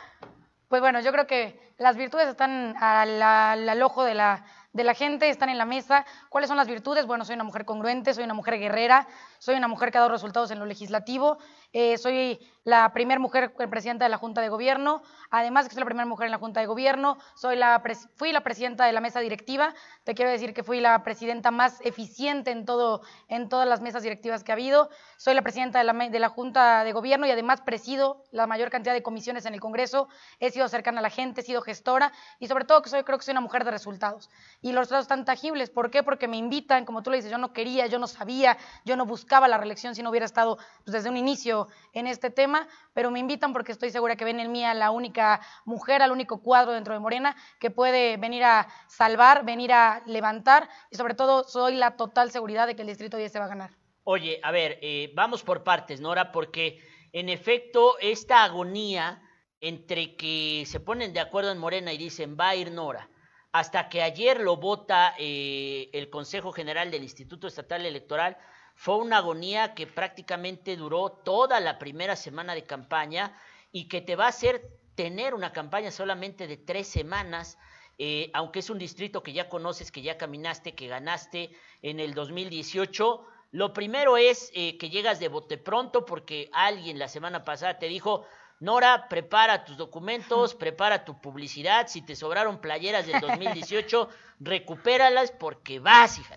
Pues 0.68 0.82
bueno, 0.82 1.00
yo 1.00 1.12
creo 1.12 1.28
que 1.28 1.74
las 1.78 1.96
virtudes 1.96 2.28
están 2.28 2.76
al, 2.82 3.22
al- 3.22 3.70
al 3.70 3.82
ojo 3.84 4.04
de 4.04 4.16
la, 4.16 4.44
de 4.76 4.84
la 4.84 4.94
gente, 4.94 5.30
están 5.30 5.48
en 5.48 5.58
la 5.58 5.64
mesa. 5.64 6.06
¿Cuáles 6.28 6.50
son 6.50 6.58
las 6.58 6.68
virtudes? 6.68 7.06
Bueno, 7.06 7.24
soy 7.24 7.36
una 7.36 7.46
mujer 7.46 7.64
congruente, 7.64 8.14
soy 8.14 8.26
una 8.26 8.34
mujer 8.34 8.60
guerrera, 8.60 9.08
soy 9.40 9.56
una 9.56 9.70
mujer 9.70 9.90
que 9.90 9.98
ha 9.98 10.02
dado 10.02 10.12
resultados 10.12 10.52
en 10.52 10.60
lo 10.60 10.66
legislativo, 10.66 11.38
eh, 11.72 11.98
soy 11.98 12.38
la 12.66 12.92
primera 12.94 13.20
mujer 13.20 13.54
presidenta 13.70 14.04
de 14.06 14.10
la 14.10 14.18
Junta 14.18 14.42
de 14.42 14.50
Gobierno, 14.50 15.04
además 15.30 15.68
que 15.68 15.74
soy 15.76 15.82
la 15.82 15.86
primera 15.86 16.06
mujer 16.08 16.26
en 16.26 16.32
la 16.32 16.40
Junta 16.40 16.60
de 16.60 16.66
Gobierno, 16.66 17.18
soy 17.36 17.56
la 17.56 17.82
fui 18.16 18.32
la 18.34 18.42
presidenta 18.42 18.86
de 18.86 18.92
la 18.92 19.02
mesa 19.02 19.20
directiva, 19.22 19.74
te 20.04 20.16
quiero 20.16 20.32
decir 20.32 20.54
que 20.54 20.64
fui 20.64 20.82
la 20.82 21.04
presidenta 21.04 21.52
más 21.52 21.80
eficiente 21.82 22.50
en, 22.52 22.66
todo, 22.66 23.02
en 23.28 23.50
todas 23.50 23.68
las 23.68 23.82
mesas 23.82 24.02
directivas 24.02 24.44
que 24.44 24.52
ha 24.52 24.56
habido, 24.56 24.90
soy 25.18 25.36
la 25.36 25.44
presidenta 25.44 25.78
de 25.78 25.86
la, 25.86 25.94
me- 25.94 26.10
de 26.10 26.20
la 26.20 26.28
Junta 26.30 26.84
de 26.84 26.92
Gobierno 26.92 27.28
y 27.28 27.32
además 27.32 27.62
presido 27.62 28.24
la 28.32 28.48
mayor 28.48 28.72
cantidad 28.72 28.94
de 28.96 29.04
comisiones 29.04 29.46
en 29.46 29.54
el 29.54 29.60
Congreso, 29.62 30.08
he 30.40 30.50
sido 30.50 30.68
cercana 30.68 31.00
a 31.00 31.04
la 31.04 31.12
gente, 31.12 31.42
he 31.42 31.44
sido 31.44 31.62
gestora 31.62 32.12
y 32.40 32.48
sobre 32.48 32.66
todo 32.66 32.82
que 32.82 32.90
soy, 32.90 33.04
creo 33.04 33.20
que 33.20 33.26
soy 33.26 33.34
una 33.34 33.42
mujer 33.42 33.64
de 33.64 33.70
resultados. 33.72 34.32
Y 34.64 34.72
los 34.72 34.82
resultados 34.82 35.04
están 35.04 35.24
tangibles, 35.24 35.70
¿por 35.70 35.92
qué? 35.92 36.02
Porque 36.02 36.28
me 36.28 36.38
invitan, 36.38 36.84
como 36.86 37.04
tú 37.04 37.12
le 37.12 37.18
dices, 37.18 37.32
yo 37.32 37.38
no 37.38 37.54
quería, 37.54 37.86
yo 37.86 38.00
no 38.00 38.08
sabía, 38.08 38.58
yo 38.86 38.96
no 38.96 39.06
buscaba 39.06 39.48
la 39.48 39.60
reelección 39.60 39.94
si 39.94 40.02
no 40.02 40.10
hubiera 40.10 40.26
estado 40.26 40.58
pues, 40.84 40.94
desde 40.94 41.10
un 41.10 41.18
inicio 41.18 41.68
en 41.94 42.08
este 42.08 42.32
tema, 42.32 42.55
pero 42.94 43.12
me 43.12 43.20
invitan 43.20 43.54
porque 43.54 43.72
estoy 43.72 43.90
segura 43.90 44.16
que 44.16 44.26
ven 44.26 44.40
en 44.40 44.52
mí 44.52 44.64
la 44.74 44.92
única 44.92 45.42
mujer, 45.66 46.02
al 46.02 46.12
único 46.12 46.42
cuadro 46.42 46.72
dentro 46.72 46.94
de 46.94 47.00
Morena 47.00 47.36
que 47.60 47.72
puede 47.72 48.18
venir 48.18 48.44
a 48.44 48.68
salvar, 48.88 49.46
venir 49.46 49.72
a 49.74 50.02
levantar 50.06 50.70
y 50.90 50.96
sobre 50.96 51.14
todo 51.14 51.44
soy 51.44 51.76
la 51.76 51.96
total 51.98 52.32
seguridad 52.32 52.68
de 52.68 52.76
que 52.76 52.82
el 52.82 52.88
Distrito 52.88 53.18
10 53.18 53.32
se 53.32 53.40
va 53.40 53.46
a 53.46 53.50
ganar. 53.50 53.72
Oye, 54.04 54.40
a 54.44 54.52
ver, 54.52 54.78
eh, 54.82 55.12
vamos 55.16 55.44
por 55.44 55.64
partes, 55.64 56.00
Nora, 56.00 56.32
porque 56.32 56.80
en 57.12 57.30
efecto 57.30 57.98
esta 58.00 58.44
agonía 58.44 59.22
entre 59.62 60.16
que 60.16 60.64
se 60.68 60.80
ponen 60.80 61.14
de 61.14 61.20
acuerdo 61.20 61.52
en 61.52 61.58
Morena 61.58 61.92
y 61.92 61.98
dicen 61.98 62.38
va 62.40 62.50
a 62.50 62.56
ir 62.56 62.72
Nora, 62.72 63.10
hasta 63.52 63.90
que 63.90 64.02
ayer 64.02 64.42
lo 64.42 64.58
vota 64.58 65.16
eh, 65.18 65.90
el 65.94 66.10
Consejo 66.10 66.52
General 66.52 66.92
del 66.92 67.04
Instituto 67.04 67.48
Estatal 67.48 67.86
Electoral, 67.86 68.38
fue 68.76 68.98
una 68.98 69.18
agonía 69.18 69.74
que 69.74 69.88
prácticamente 69.88 70.76
duró 70.76 71.10
toda 71.10 71.60
la 71.60 71.80
primera 71.80 72.16
semana 72.16 72.54
de 72.54 72.66
campaña 72.66 73.36
y 73.72 73.88
que 73.88 74.02
te 74.02 74.16
va 74.16 74.26
a 74.26 74.30
hacer 74.30 74.70
tener 74.96 75.34
una 75.34 75.52
campaña 75.54 75.92
solamente 75.92 76.48
de 76.48 76.58
tres 76.58 76.88
semanas, 76.88 77.58
eh, 77.98 78.30
aunque 78.34 78.60
es 78.60 78.70
un 78.70 78.78
distrito 78.78 79.24
que 79.24 79.34
ya 79.34 79.50
conoces, 79.50 79.92
que 79.92 80.02
ya 80.02 80.18
caminaste, 80.18 80.76
que 80.76 80.88
ganaste 80.88 81.52
en 81.82 82.00
el 82.00 82.14
2018. 82.14 83.26
Lo 83.52 83.74
primero 83.74 84.18
es 84.18 84.52
eh, 84.54 84.78
que 84.78 84.90
llegas 84.90 85.20
de 85.20 85.30
bote 85.30 85.58
pronto 85.58 86.06
porque 86.06 86.50
alguien 86.54 87.00
la 87.00 87.08
semana 87.08 87.46
pasada 87.46 87.80
te 87.80 87.88
dijo, 87.88 88.26
Nora, 88.60 89.08
prepara 89.10 89.66
tus 89.66 89.78
documentos, 89.78 90.54
prepara 90.56 91.06
tu 91.06 91.20
publicidad, 91.20 91.88
si 91.88 92.02
te 92.02 92.16
sobraron 92.16 92.60
playeras 92.60 93.08
del 93.08 93.20
2018, 93.22 94.10
recupéralas 94.40 95.32
porque 95.32 95.80
vas, 95.80 96.20
hija 96.20 96.36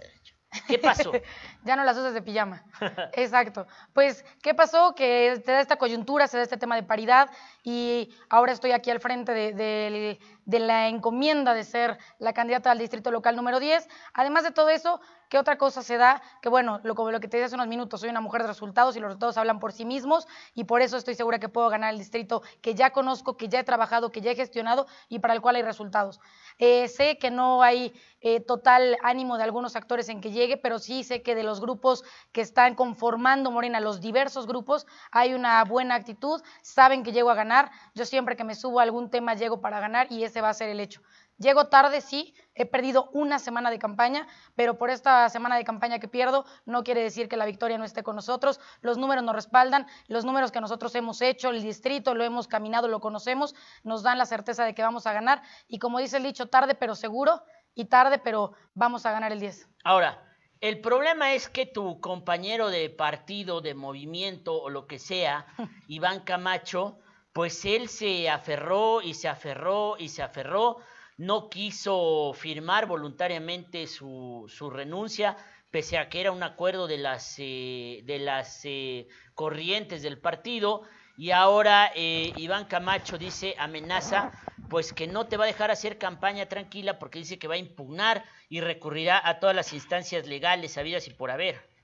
¿Qué 0.67 0.79
pasó? 0.79 1.13
ya 1.65 1.77
no 1.77 1.85
las 1.85 1.97
usas 1.97 2.15
de 2.15 2.23
pijama. 2.23 2.65
Exacto. 3.13 3.67
Pues, 3.93 4.25
¿qué 4.43 4.55
pasó? 4.55 4.95
Que 4.95 5.41
se 5.45 5.53
da 5.53 5.61
esta 5.61 5.77
coyuntura, 5.77 6.27
se 6.27 6.37
da 6.37 6.43
este 6.43 6.57
tema 6.57 6.77
de 6.77 6.83
paridad 6.83 7.31
y 7.69 8.09
ahora 8.31 8.53
estoy 8.53 8.73
aquí 8.73 8.91
al 8.91 8.99
frente 8.99 9.35
de, 9.35 10.19
la 10.47 10.89
encomienda 10.89 11.53
de 11.53 11.65
ser 11.65 11.99
la 12.19 12.33
candidata 12.33 12.71
al 12.71 12.79
distrito 12.79 13.11
local 13.11 13.37
número 13.37 13.61
10. 13.61 13.87
Además 14.15 14.45
de 14.45 14.53
todo 14.53 14.71
eso, 14.71 15.03
¿qué 15.29 15.37
otra 15.37 15.59
cosa 15.59 15.83
se 15.83 15.99
da? 15.99 16.23
Que 16.41 16.49
bueno, 16.49 16.81
lo, 16.83 16.95
como 16.95 17.11
lo 17.11 17.21
que 17.21 17.29
te 17.29 17.37
dije 17.37 17.45
hace 17.45 17.57
unos 17.57 17.67
minutos, 17.67 18.01
soy 18.01 18.09
una 18.09 18.23
mujer 18.23 18.41
de 18.41 18.49
resultados 18.49 18.97
y 18.97 19.01
los 19.01 19.09
resultados 19.09 19.37
hablan 19.37 19.61
por 19.61 19.73
sí 19.73 19.85
mismos 19.85 20.27
y 20.55 20.65
por 20.65 20.81
eso 20.81 20.97
estoy 20.97 21.15
segura 21.15 21.39
que 21.39 21.51
puedo 21.51 21.69
ganar 21.69 21.93
el 21.93 21.99
distrito 21.99 22.41
que 22.63 22.75
ya 22.75 22.89
conozco, 22.91 23.37
que 23.37 23.49
ya 23.49 23.61
he 23.61 23.65
trabajado, 23.65 24.11
que 24.11 24.23
ya 24.23 24.31
he 24.31 24.35
gestionado 24.35 24.87
y 25.11 25.19
para 25.19 25.35
el 25.35 25.43
cual 25.43 25.57
hay 25.57 25.63
resultados. 25.63 26.21
Eh, 26.59 26.89
sé 26.89 27.19
que 27.19 27.31
no 27.31 27.63
hay 27.63 27.93
eh, 28.21 28.41
total 28.41 28.97
ánimo 29.03 29.37
de 29.37 29.45
algunos 29.45 29.77
actores 29.77 30.09
en 30.09 30.23
que 30.23 30.33
llegue, 30.33 30.57
pero 30.57 30.79
sí 30.79 31.05
sé 31.05 31.23
que 31.23 31.35
de 31.35 31.43
los 31.43 31.61
grupos 31.61 32.03
que 32.33 32.41
están 32.41 32.75
conformando 32.75 33.51
Morena, 33.51 33.79
los 33.79 34.01
diversos 34.01 34.47
grupos, 34.47 34.87
hay 35.11 35.35
una 35.35 35.63
buena 35.65 35.97
actitud, 35.97 36.43
saben 36.63 37.03
que 37.03 37.13
llego 37.13 37.31
a 37.31 37.35
ganar 37.35 37.58
ganar. 37.63 37.73
Yo 37.95 38.05
siempre 38.05 38.37
que 38.37 38.45
me 38.45 38.55
subo 38.55 38.81
a 38.81 38.83
algún 38.83 39.11
tema 39.11 39.35
llego 39.35 39.61
para 39.61 39.81
ganar 39.81 40.07
y 40.11 40.25
ese 40.25 40.41
va 40.41 40.51
a 40.51 40.55
ser 40.55 40.69
el 40.69 40.81
hecho. 40.81 41.03
Llego 41.39 41.69
tarde, 41.69 42.01
sí, 42.01 42.35
he 42.55 42.67
perdido 42.67 43.11
una 43.13 43.39
semana 43.39 43.71
de 43.71 43.79
campaña, 43.79 44.27
pero 44.57 44.77
por 44.77 44.91
esta 44.91 45.29
semana 45.29 45.57
de 45.57 45.65
campaña 45.65 46.01
que 46.01 46.09
pierdo 46.09 46.45
no 46.67 46.83
quiere 46.83 47.03
decir 47.03 47.29
que 47.29 47.37
la 47.37 47.47
victoria 47.47 47.79
no 47.79 47.85
esté 47.85 48.03
con 48.03 48.17
nosotros. 48.17 48.59
Los 48.81 48.99
números 48.99 49.23
nos 49.23 49.37
respaldan, 49.37 49.87
los 50.09 50.25
números 50.25 50.51
que 50.51 50.61
nosotros 50.61 50.95
hemos 50.97 51.21
hecho, 51.23 51.51
el 51.51 51.63
distrito, 51.63 52.15
lo 52.15 52.25
hemos 52.25 52.49
caminado, 52.49 52.89
lo 52.89 53.01
conocemos, 53.01 53.55
nos 53.85 54.03
dan 54.03 54.19
la 54.19 54.27
certeza 54.27 54.65
de 54.65 54.75
que 54.75 54.83
vamos 54.83 55.07
a 55.07 55.13
ganar. 55.13 55.43
Y 55.69 55.79
como 55.79 56.01
dice 56.01 56.17
el 56.17 56.25
dicho, 56.25 56.47
tarde 56.47 56.75
pero 56.75 56.97
seguro 56.97 57.43
y 57.75 57.85
tarde 57.85 58.19
pero 58.19 58.55
vamos 58.75 59.07
a 59.07 59.13
ganar 59.13 59.31
el 59.31 59.39
10. 59.39 59.69
Ahora, 59.85 60.25
el 60.61 60.81
problema 60.81 61.35
es 61.35 61.49
que 61.49 61.67
tu 61.67 62.01
compañero 62.01 62.69
de 62.69 62.91
partido, 62.91 63.61
de 63.61 63.75
movimiento 63.75 64.61
o 64.61 64.71
lo 64.71 64.89
que 64.89 64.99
sea, 64.99 65.47
Iván 65.87 66.25
Camacho, 66.25 66.99
pues 67.39 67.65
él 67.65 67.89
se 67.89 68.29
aferró 68.29 69.01
y 69.01 69.15
se 69.15 69.29
aferró 69.29 69.95
y 69.97 70.09
se 70.09 70.25
aferró 70.25 70.79
no 71.19 71.49
quiso 71.49 72.33
firmar 72.37 72.87
voluntariamente 72.87 73.87
su, 73.87 74.51
renuncia, 74.75 75.37
pese 75.71 75.99
a 75.99 76.09
que 76.09 76.21
era 76.21 76.33
un 76.33 76.43
acuerdo 76.43 76.89
de 76.89 76.99
las, 76.99 77.37
eh, 77.39 78.01
de 78.03 78.19
las 78.19 78.63
eh, 78.65 79.07
corrientes 79.35 80.03
del 80.03 80.19
partido. 80.19 80.83
Y 81.17 81.31
ahora 81.31 81.93
eh, 81.95 82.33
Iván 82.35 82.65
Camacho 82.65 83.19
dice, 83.19 83.55
amenaza, 83.57 84.33
pues 84.69 84.93
que 84.93 85.07
no 85.07 85.29
te 85.29 85.37
va 85.37 85.45
a 85.45 85.47
dejar 85.47 85.71
hacer 85.71 85.97
campaña 85.97 86.47
tranquila 86.47 86.99
porque 86.99 87.21
dice 87.21 87.39
que 87.39 87.47
va 87.47 87.55
a 87.55 87.59
impugnar 87.59 88.25
y 88.49 88.63
recurrirá 88.63 89.23
a 89.25 89.39
todas 89.39 89.55
las 89.55 89.73
instancias 89.73 90.27
legales 90.27 90.73
sabidas 90.73 91.07
y 91.07 91.11
por 91.11 91.31
haber. 91.31 91.78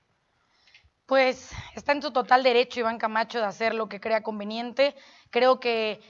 Pues 1.05 1.51
está 1.75 1.91
en 1.91 2.01
su 2.01 2.11
total 2.11 2.41
derecho 2.41 2.79
Iván 2.79 2.97
Camacho 2.97 3.39
de 3.39 3.45
hacer 3.45 3.75
lo 3.75 3.87
que 3.87 3.99
crea 3.99 4.23
conveniente. 4.23 4.95
Creo 5.29 5.59
que 5.59 6.01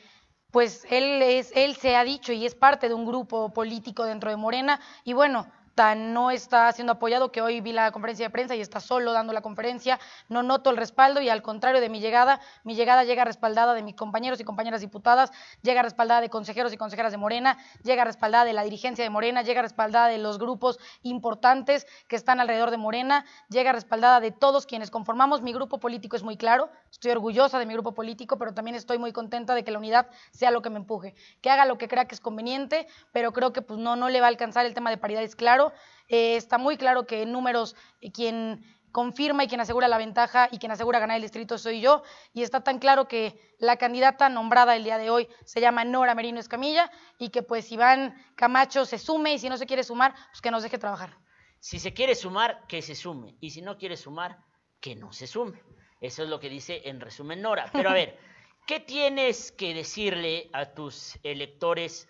pues 0.52 0.86
él, 0.90 1.22
es, 1.22 1.52
él 1.54 1.76
se 1.76 1.98
ha 1.98 2.06
dicho 2.06 2.32
y 2.32 2.46
es 2.46 2.56
parte 2.56 2.88
de 2.88 2.94
un 2.94 3.06
grupo 3.06 3.52
político 3.52 4.06
dentro 4.06 4.30
de 4.30 4.38
Morena 4.38 4.80
y 5.04 5.12
bueno, 5.12 5.52
no 5.76 6.32
está 6.32 6.72
siendo 6.72 6.94
apoyado, 6.94 7.32
que 7.32 7.42
hoy 7.42 7.60
vi 7.60 7.74
la 7.74 7.92
conferencia 7.92 8.28
de 8.28 8.30
prensa 8.30 8.56
y 8.56 8.62
está 8.62 8.80
solo 8.80 9.12
dando 9.12 9.34
la 9.34 9.42
conferencia, 9.42 10.00
no 10.30 10.42
noto 10.42 10.70
el 10.70 10.78
respaldo 10.78 11.20
y 11.20 11.28
al 11.28 11.42
contrario 11.42 11.82
de 11.82 11.90
mi 11.90 12.00
llegada, 12.00 12.40
mi 12.64 12.76
llegada 12.76 13.04
llega 13.04 13.26
respaldada 13.26 13.74
de 13.74 13.84
mis 13.84 13.96
compañeros 13.96 14.40
y 14.40 14.46
compañeras 14.46 14.80
diputadas, 14.80 15.32
llega 15.62 15.82
respaldada 15.82 16.22
de 16.22 16.30
consejeros 16.30 16.72
y 16.72 16.78
consejeras 16.78 17.12
de 17.12 17.18
Morena, 17.18 17.58
llega 17.84 18.06
respaldada 18.06 18.46
de 18.46 18.54
la 18.54 18.64
dirigencia 18.64 19.04
de 19.04 19.10
Morena, 19.10 19.42
llega 19.42 19.62
respaldada 19.62 20.08
de 20.08 20.18
los 20.18 20.40
grupos 20.40 20.80
importantes 21.04 21.86
que 22.08 22.16
están 22.16 22.40
alrededor 22.40 22.72
de 22.72 22.78
Morena, 22.78 23.26
llega 23.50 23.74
respaldada 23.74 24.22
de 24.22 24.32
todos 24.32 24.66
quienes 24.66 24.92
conformamos. 24.92 25.42
Mi 25.42 25.52
grupo 25.52 25.80
político, 25.80 26.16
es 26.16 26.24
muy 26.24 26.38
claro, 26.38 26.70
estoy 26.90 27.12
orgullosa 27.12 27.60
de 27.60 27.66
mi 27.66 27.74
grupo 27.74 27.94
político, 27.94 28.38
pero 28.38 28.54
también 28.54 28.76
estoy 28.76 28.98
muy 28.98 29.12
contenta 29.12 29.54
de 29.54 29.64
que 29.66 29.72
la 29.72 29.80
unidad 29.80 30.08
sea 30.32 30.52
lo 30.52 30.62
que 30.62 30.70
me 30.70 30.78
empuje, 30.78 31.16
que 31.42 31.50
haga 31.50 31.66
lo 31.66 31.78
que 31.78 31.90
crea 31.90 32.06
que 32.06 32.16
es 32.16 32.22
conveniente, 32.22 32.88
pero 33.12 33.34
creo 33.34 33.52
que 33.52 33.62
pues 33.62 33.78
no, 33.78 33.98
no 33.98 34.08
le 34.08 34.22
va 34.22 34.28
a 34.28 34.30
alcanzar 34.30 34.66
el 34.66 34.74
tema 34.74 34.90
de 34.90 34.98
paridad, 34.98 35.22
es 35.22 35.36
claro, 35.36 35.65
eh, 36.08 36.36
está 36.36 36.58
muy 36.58 36.78
claro 36.78 37.06
que 37.06 37.24
en 37.24 37.32
números 37.32 37.76
eh, 38.02 38.12
quien 38.12 38.64
confirma 38.92 39.44
y 39.44 39.48
quien 39.50 39.60
asegura 39.60 39.90
la 39.90 39.98
ventaja 39.98 40.48
y 40.52 40.58
quien 40.58 40.72
asegura 40.72 41.00
ganar 41.00 41.18
el 41.18 41.22
distrito 41.22 41.58
soy 41.58 41.82
yo. 41.82 42.02
Y 42.34 42.44
está 42.44 42.64
tan 42.64 42.80
claro 42.80 43.10
que 43.10 43.38
la 43.60 43.76
candidata 43.76 44.30
nombrada 44.30 44.76
el 44.76 44.86
día 44.86 44.98
de 44.98 45.10
hoy 45.10 45.28
se 45.44 45.60
llama 45.60 45.84
Nora 45.84 46.16
Merino 46.16 46.40
Escamilla 46.40 46.90
y 47.20 47.28
que 47.30 47.44
pues 47.44 47.70
Iván 47.74 48.16
Camacho 48.36 48.86
se 48.86 48.98
sume 48.98 49.34
y 49.34 49.40
si 49.40 49.50
no 49.50 49.58
se 49.58 49.66
quiere 49.66 49.84
sumar, 49.84 50.16
pues 50.32 50.42
que 50.42 50.50
nos 50.50 50.64
deje 50.64 50.78
trabajar. 50.78 51.18
Si 51.60 51.80
se 51.80 51.94
quiere 51.94 52.16
sumar, 52.16 52.66
que 52.68 52.82
se 52.82 52.96
sume. 52.96 53.36
Y 53.42 53.50
si 53.50 53.62
no 53.62 53.78
quiere 53.78 53.98
sumar, 53.98 54.38
que 54.80 54.96
no 54.96 55.12
se 55.12 55.28
sume. 55.28 55.62
Eso 56.00 56.24
es 56.24 56.30
lo 56.30 56.40
que 56.40 56.48
dice 56.48 56.84
en 56.86 57.02
resumen 57.02 57.42
Nora. 57.42 57.70
Pero 57.74 57.90
a 57.90 57.94
ver, 57.94 58.18
¿qué 58.66 58.80
tienes 58.80 59.52
que 59.52 59.74
decirle 59.74 60.50
a 60.54 60.74
tus 60.74 61.20
electores 61.24 62.08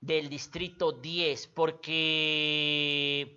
del 0.00 0.28
distrito 0.28 0.92
10, 0.92 1.48
porque 1.48 3.36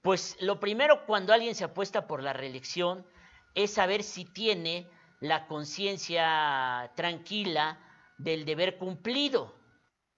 pues 0.00 0.36
lo 0.40 0.58
primero 0.58 1.06
cuando 1.06 1.32
alguien 1.32 1.54
se 1.54 1.64
apuesta 1.64 2.06
por 2.06 2.22
la 2.22 2.32
reelección 2.32 3.06
es 3.54 3.72
saber 3.74 4.02
si 4.02 4.24
tiene 4.24 4.88
la 5.20 5.46
conciencia 5.46 6.90
tranquila 6.96 7.78
del 8.18 8.44
deber 8.44 8.78
cumplido, 8.78 9.54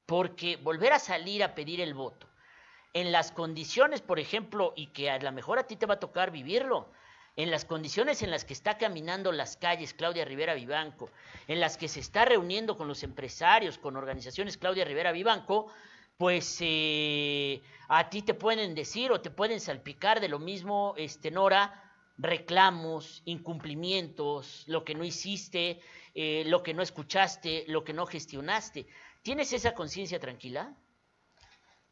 porque 0.06 0.56
volver 0.56 0.92
a 0.94 0.98
salir 0.98 1.42
a 1.44 1.54
pedir 1.54 1.80
el 1.80 1.94
voto 1.94 2.26
en 2.94 3.12
las 3.12 3.32
condiciones, 3.32 4.00
por 4.00 4.18
ejemplo, 4.20 4.72
y 4.76 4.86
que 4.88 5.10
a 5.10 5.18
lo 5.18 5.32
mejor 5.32 5.58
a 5.58 5.66
ti 5.66 5.76
te 5.76 5.86
va 5.86 5.94
a 5.94 6.00
tocar 6.00 6.30
vivirlo, 6.30 6.90
en 7.36 7.50
las 7.50 7.64
condiciones 7.64 8.22
en 8.22 8.30
las 8.30 8.44
que 8.44 8.52
está 8.52 8.78
caminando 8.78 9.32
las 9.32 9.56
calles 9.56 9.94
Claudia 9.94 10.24
Rivera 10.24 10.54
Vivanco, 10.54 11.10
en 11.48 11.60
las 11.60 11.76
que 11.76 11.88
se 11.88 12.00
está 12.00 12.24
reuniendo 12.24 12.76
con 12.76 12.88
los 12.88 13.02
empresarios, 13.02 13.78
con 13.78 13.96
organizaciones 13.96 14.56
Claudia 14.56 14.84
Rivera 14.84 15.12
Vivanco, 15.12 15.66
pues 16.16 16.58
eh, 16.60 17.60
a 17.88 18.08
ti 18.08 18.22
te 18.22 18.34
pueden 18.34 18.74
decir 18.74 19.10
o 19.10 19.20
te 19.20 19.30
pueden 19.30 19.60
salpicar 19.60 20.20
de 20.20 20.28
lo 20.28 20.38
mismo, 20.38 20.94
este, 20.96 21.30
Nora, 21.30 21.92
reclamos, 22.18 23.22
incumplimientos, 23.24 24.64
lo 24.68 24.84
que 24.84 24.94
no 24.94 25.04
hiciste, 25.04 25.80
eh, 26.14 26.44
lo 26.46 26.62
que 26.62 26.74
no 26.74 26.82
escuchaste, 26.82 27.64
lo 27.66 27.82
que 27.82 27.92
no 27.92 28.06
gestionaste. 28.06 28.86
¿Tienes 29.22 29.52
esa 29.52 29.74
conciencia 29.74 30.20
tranquila? 30.20 30.76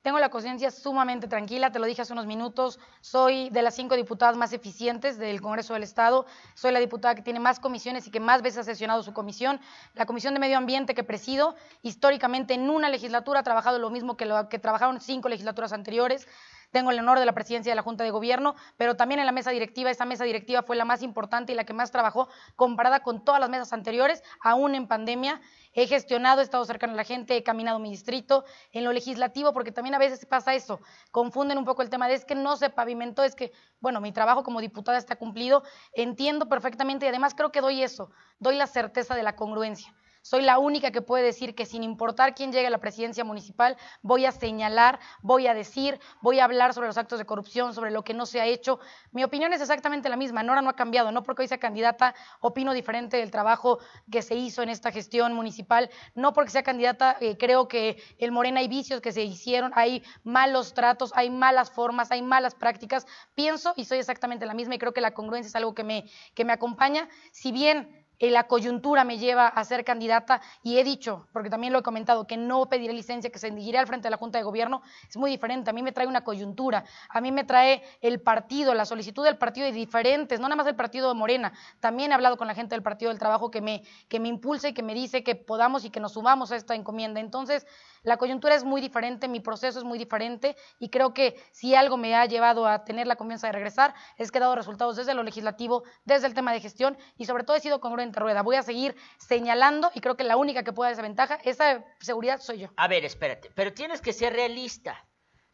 Tengo 0.03 0.19
la 0.19 0.31
conciencia 0.31 0.73
sumamente 0.73 1.29
tranquila, 1.29 1.71
te 1.71 1.79
lo 1.79 1.87
dije 1.87 2.03
hace 2.03 2.13
unos 2.13 2.27
minutos, 2.27 2.81
soy 3.01 3.51
de 3.51 3.63
las 3.63 3.77
cinco 3.77 3.95
diputadas 3.95 4.37
más 4.37 4.53
eficientes 4.53 5.17
del 5.17 5.41
Congreso 5.41 5.75
del 5.75 5.85
Estado, 5.85 6.27
soy 6.55 6.73
la 6.73 6.81
diputada 6.81 7.15
que 7.15 7.23
tiene 7.23 7.39
más 7.39 7.61
comisiones 7.61 8.09
y 8.09 8.11
que 8.11 8.19
más 8.19 8.43
veces 8.43 8.59
ha 8.59 8.65
sesionado 8.65 9.05
su 9.05 9.13
comisión. 9.13 9.61
La 9.95 10.05
Comisión 10.05 10.35
de 10.35 10.41
Medio 10.41 10.59
Ambiente 10.59 10.97
que 10.97 11.05
presido, 11.05 11.55
históricamente 11.83 12.53
en 12.55 12.69
una 12.69 12.89
legislatura 12.89 13.41
ha 13.41 13.43
trabajado 13.45 13.79
lo 13.79 13.91
mismo 13.91 14.17
que 14.17 14.27
lo 14.27 14.49
que 14.49 14.59
trabajaron 14.59 15.01
cinco 15.01 15.29
legislaturas 15.29 15.73
anteriores 15.73 16.27
tengo 16.73 16.91
el 16.91 16.99
honor 16.99 17.21
de 17.21 17.27
la 17.27 17.33
presidencia 17.33 17.71
de 17.71 17.77
la 17.77 17.83
Junta 17.83 18.03
de 18.03 18.11
Gobierno, 18.11 18.57
pero 18.77 18.97
también 18.97 19.21
en 19.21 19.27
la 19.27 19.33
mesa 19.33 19.51
directiva, 19.51 19.91
esa 19.91 20.05
mesa 20.05 20.25
directiva 20.25 20.63
fue 20.63 20.75
la 20.75 20.85
más 20.85 21.03
importante 21.03 21.53
y 21.53 21.55
la 21.55 21.65
que 21.65 21.73
más 21.73 21.93
trabajó 21.93 22.29
comparada 22.57 23.01
con 23.01 23.25
todas 23.25 23.41
las 23.41 23.51
mesas 23.51 23.73
anteriores, 23.73 24.23
aún 24.41 24.75
en 24.75 24.89
pandemia. 24.89 25.41
He 25.75 25.87
gestionado, 25.87 26.41
he 26.41 26.45
estado 26.45 26.65
cercano 26.65 26.95
a 26.95 26.97
la 26.97 27.05
gente, 27.05 27.37
he 27.37 27.43
caminado 27.43 27.79
mi 27.79 27.91
distrito, 27.91 28.45
en 28.73 28.85
lo 28.85 28.93
legislativo, 28.93 29.53
porque 29.53 29.73
también 29.73 29.95
a 29.95 29.99
veces 29.99 30.27
pasa 30.27 30.55
eso, 30.55 30.81
confunden 31.11 31.59
un 31.59 31.65
poco 31.65 31.83
el 31.83 31.91
tema 31.91 32.09
de 32.09 32.15
es 32.15 32.25
que 32.25 32.35
no 32.35 32.57
se 32.57 32.71
pavimentó, 32.71 33.23
es 33.23 33.35
que, 33.35 33.53
bueno, 33.81 34.01
mi 34.01 34.13
trabajo 34.13 34.43
como 34.43 34.61
diputada 34.61 34.99
está 34.99 35.17
cumplido, 35.17 35.63
entiendo 35.95 36.49
perfectamente 36.49 37.07
y 37.07 37.09
además 37.09 37.35
creo 37.35 37.53
que 37.53 37.61
doy 37.61 37.83
eso, 37.83 38.11
doy 38.39 38.57
la 38.57 38.67
certeza 38.67 39.15
de 39.15 39.23
la 39.23 39.37
congruencia. 39.37 39.95
Soy 40.23 40.43
la 40.43 40.59
única 40.59 40.93
que 40.93 41.03
puede 41.03 41.25
decir 41.25 41.55
que 41.55 41.67
sin 41.67 41.83
importar 41.83 42.35
quién 42.35 42.53
llegue 42.53 42.69
a 42.69 42.71
la 42.71 42.79
presidencia 42.79 43.25
municipal, 43.25 43.77
voy 44.03 44.25
a 44.25 44.33
señalar, 44.33 45.01
voy 45.21 45.49
a 45.49 45.55
decir, 45.55 45.99
voy 46.21 46.39
a 46.39 46.45
hablar 46.45 46.75
sobre 46.75 46.87
los 46.87 46.97
actos 46.97 47.19
de 47.19 47.25
corrupción, 47.25 47.75
sobre 47.75 47.91
lo 47.91 48.05
que 48.05 48.15
no 48.15 48.25
se 48.25 48.41
ha 48.41 48.47
hecho. 48.47 48.79
Mi 49.11 49.25
opinión 49.25 49.53
es 49.53 49.61
exactamente 49.61 50.09
la 50.09 50.17
misma. 50.17 50.45
Nora 50.45 50.63
no 50.63 50.71
ha 50.71 50.77
cambiado, 50.77 51.11
no 51.11 51.25
porque 51.25 51.43
hoy 51.43 51.49
sea 51.49 51.59
candidata 51.59 52.15
opino 52.41 52.73
diferente 52.73 53.17
del 53.17 53.33
trabajo 53.33 53.81
que 54.11 54.23
se 54.23 54.37
hizo 54.37 54.63
en 54.63 54.69
esta 54.69 54.93
gestión 54.93 55.33
municipal, 55.35 55.91
no 56.15 56.33
porque 56.33 56.51
sea 56.51 56.63
candidata 56.63 57.17
eh, 57.21 57.37
creo 57.37 57.67
que 57.67 58.01
en 58.19 58.33
Morena 58.33 58.61
hay 58.61 58.69
vicios 58.69 59.01
que 59.01 59.11
se 59.11 59.25
hicieron, 59.25 59.73
hay 59.75 60.05
malos 60.23 60.73
tratos, 60.73 61.13
hay 61.17 61.31
malas 61.31 61.71
formas, 61.71 62.13
hay 62.13 62.23
malas 62.23 62.55
prácticas. 62.55 63.07
Pienso 63.35 63.75
y 63.77 63.87
soy 63.87 63.99
exactamente 63.99 64.47
la 64.47 64.55
misma 64.55 64.77
y 64.77 64.79
creo 64.79 64.93
que 64.93 65.01
la 65.01 65.15
congruencia 65.15 65.49
es 65.49 65.57
algo 65.57 65.75
que 65.75 65.83
me, 65.83 66.05
que 66.35 66.45
me 66.45 66.53
acompaña. 66.53 67.09
Si 67.33 67.51
bien 67.51 68.02
la 68.31 68.47
coyuntura 68.47 69.05
me 69.05 69.19
lleva 69.19 69.49
a 69.49 69.65
ser 69.65 69.85
candidata 69.85 70.41
y 70.63 70.79
he 70.79 70.85
dicho, 70.85 71.27
porque 71.33 71.51
también 71.51 71.73
lo 71.73 71.81
he 71.81 71.83
comentado, 71.83 72.27
que 72.27 72.37
no 72.37 72.67
pediré 72.67 72.93
licencia, 72.93 73.31
que 73.31 73.39
se 73.39 73.51
dirigiré 73.51 73.79
al 73.79 73.87
frente 73.87 74.07
de 74.07 74.11
la 74.11 74.17
Junta 74.17 74.39
de 74.39 74.45
Gobierno, 74.45 74.83
es 75.09 75.17
muy 75.17 75.31
diferente. 75.31 75.71
A 75.71 75.73
mí 75.73 75.83
me 75.83 75.93
trae 75.93 76.07
una 76.07 76.25
coyuntura, 76.25 76.85
a 77.09 77.21
mí 77.21 77.33
me 77.33 77.45
trae 77.45 77.83
el 78.01 78.21
partido, 78.21 78.75
la 78.75 78.85
solicitud 78.85 79.25
del 79.25 79.39
partido 79.39 79.67
de 79.67 79.73
diferentes, 79.73 80.41
no 80.41 80.49
nada 80.49 80.57
más 80.57 80.67
del 80.67 80.77
partido 80.77 81.09
de 81.09 81.15
Morena. 81.15 81.53
También 81.81 82.13
he 82.13 82.15
hablado 82.15 82.37
con 82.37 82.47
la 82.47 82.55
gente 82.55 82.75
del 82.75 82.83
Partido 82.83 83.11
del 83.11 83.19
Trabajo 83.19 83.51
que 83.51 83.61
me, 83.61 83.83
que 84.09 84.21
me 84.21 84.29
impulsa 84.29 84.69
y 84.69 84.75
que 84.75 84.83
me 84.83 84.95
dice 84.95 85.25
que 85.25 85.35
podamos 85.35 85.85
y 85.85 85.91
que 85.91 86.01
nos 86.01 86.13
sumamos 86.13 86.53
a 86.53 86.57
esta 86.57 86.75
encomienda. 86.75 87.21
Entonces, 87.21 87.67
la 88.03 88.17
coyuntura 88.17 88.55
es 88.55 88.65
muy 88.65 88.81
diferente, 88.81 89.29
mi 89.29 89.41
proceso 89.41 89.79
es 89.79 89.85
muy 89.85 89.99
diferente 89.99 90.57
y 90.79 90.89
creo 90.91 91.15
que 91.15 91.37
si 91.53 91.75
algo 91.75 91.97
me 91.97 92.15
ha 92.15 92.27
llevado 92.27 92.67
a 92.67 92.85
tener 92.85 93.07
la 93.07 93.17
confianza 93.17 93.47
de 93.47 93.53
regresar 93.53 93.95
es 94.17 94.31
que 94.31 94.39
he 94.39 94.41
dado 94.41 94.57
resultados 94.57 94.97
desde 94.97 95.15
lo 95.15 95.23
legislativo, 95.23 95.85
desde 96.05 96.27
el 96.27 96.35
tema 96.35 96.53
de 96.53 96.61
gestión 96.61 96.99
y 97.17 97.27
sobre 97.27 97.45
todo 97.45 97.57
he 97.57 97.61
sido 97.61 97.81
congruente, 97.81 98.19
Rueda. 98.19 98.43
Voy 98.43 98.57
a 98.57 98.63
seguir 98.63 98.97
señalando 99.19 99.91
y 99.95 100.01
creo 100.01 100.17
que 100.17 100.25
la 100.25 100.37
única 100.37 100.65
que 100.65 100.73
puede 100.73 100.89
dar 100.89 100.95
esa 100.95 101.03
ventaja, 101.03 101.39
esa 101.45 101.85
seguridad 102.01 102.41
soy 102.41 102.59
yo. 102.59 102.69
A 102.77 102.89
ver, 102.89 103.05
espérate, 103.05 103.51
pero 103.55 103.73
tienes 103.73 104.01
que 104.01 104.13
ser 104.13 104.33
realista. 104.33 105.07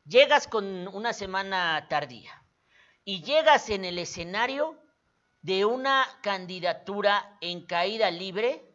Llegas 0.04 0.48
con 0.48 0.88
una 0.88 1.12
semana 1.12 1.86
tardía 1.90 2.32
y 3.04 3.22
llegas 3.22 3.68
en 3.68 3.84
el 3.84 3.98
escenario 3.98 4.82
de 5.42 5.66
una 5.66 6.06
candidatura 6.22 7.36
en 7.42 7.66
caída 7.66 8.10
libre, 8.10 8.74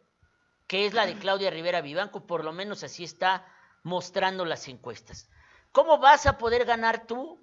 que 0.68 0.86
es 0.86 0.94
la 0.94 1.06
de 1.06 1.14
Claudia 1.14 1.50
Rivera 1.50 1.80
Vivanco, 1.80 2.26
por 2.26 2.44
lo 2.44 2.52
menos 2.52 2.84
así 2.84 3.04
está 3.04 3.44
mostrando 3.84 4.44
las 4.44 4.66
encuestas. 4.66 5.30
¿Cómo 5.70 5.98
vas 5.98 6.26
a 6.26 6.36
poder 6.38 6.64
ganar 6.64 7.06
tú? 7.06 7.38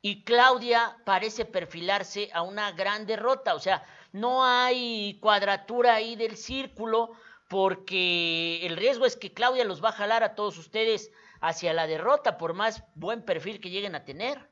Y 0.00 0.24
Claudia 0.24 0.96
parece 1.04 1.44
perfilarse 1.44 2.30
a 2.32 2.42
una 2.42 2.72
gran 2.72 3.04
derrota, 3.04 3.54
o 3.54 3.60
sea, 3.60 3.84
no 4.12 4.44
hay 4.44 5.18
cuadratura 5.20 5.94
ahí 5.94 6.16
del 6.16 6.36
círculo 6.36 7.10
porque 7.48 8.64
el 8.66 8.76
riesgo 8.76 9.06
es 9.06 9.16
que 9.16 9.32
Claudia 9.32 9.64
los 9.64 9.82
va 9.82 9.90
a 9.90 9.92
jalar 9.92 10.22
a 10.22 10.34
todos 10.34 10.56
ustedes 10.58 11.10
hacia 11.40 11.72
la 11.72 11.86
derrota, 11.86 12.38
por 12.38 12.54
más 12.54 12.84
buen 12.94 13.22
perfil 13.22 13.60
que 13.60 13.70
lleguen 13.70 13.94
a 13.94 14.04
tener. 14.04 14.48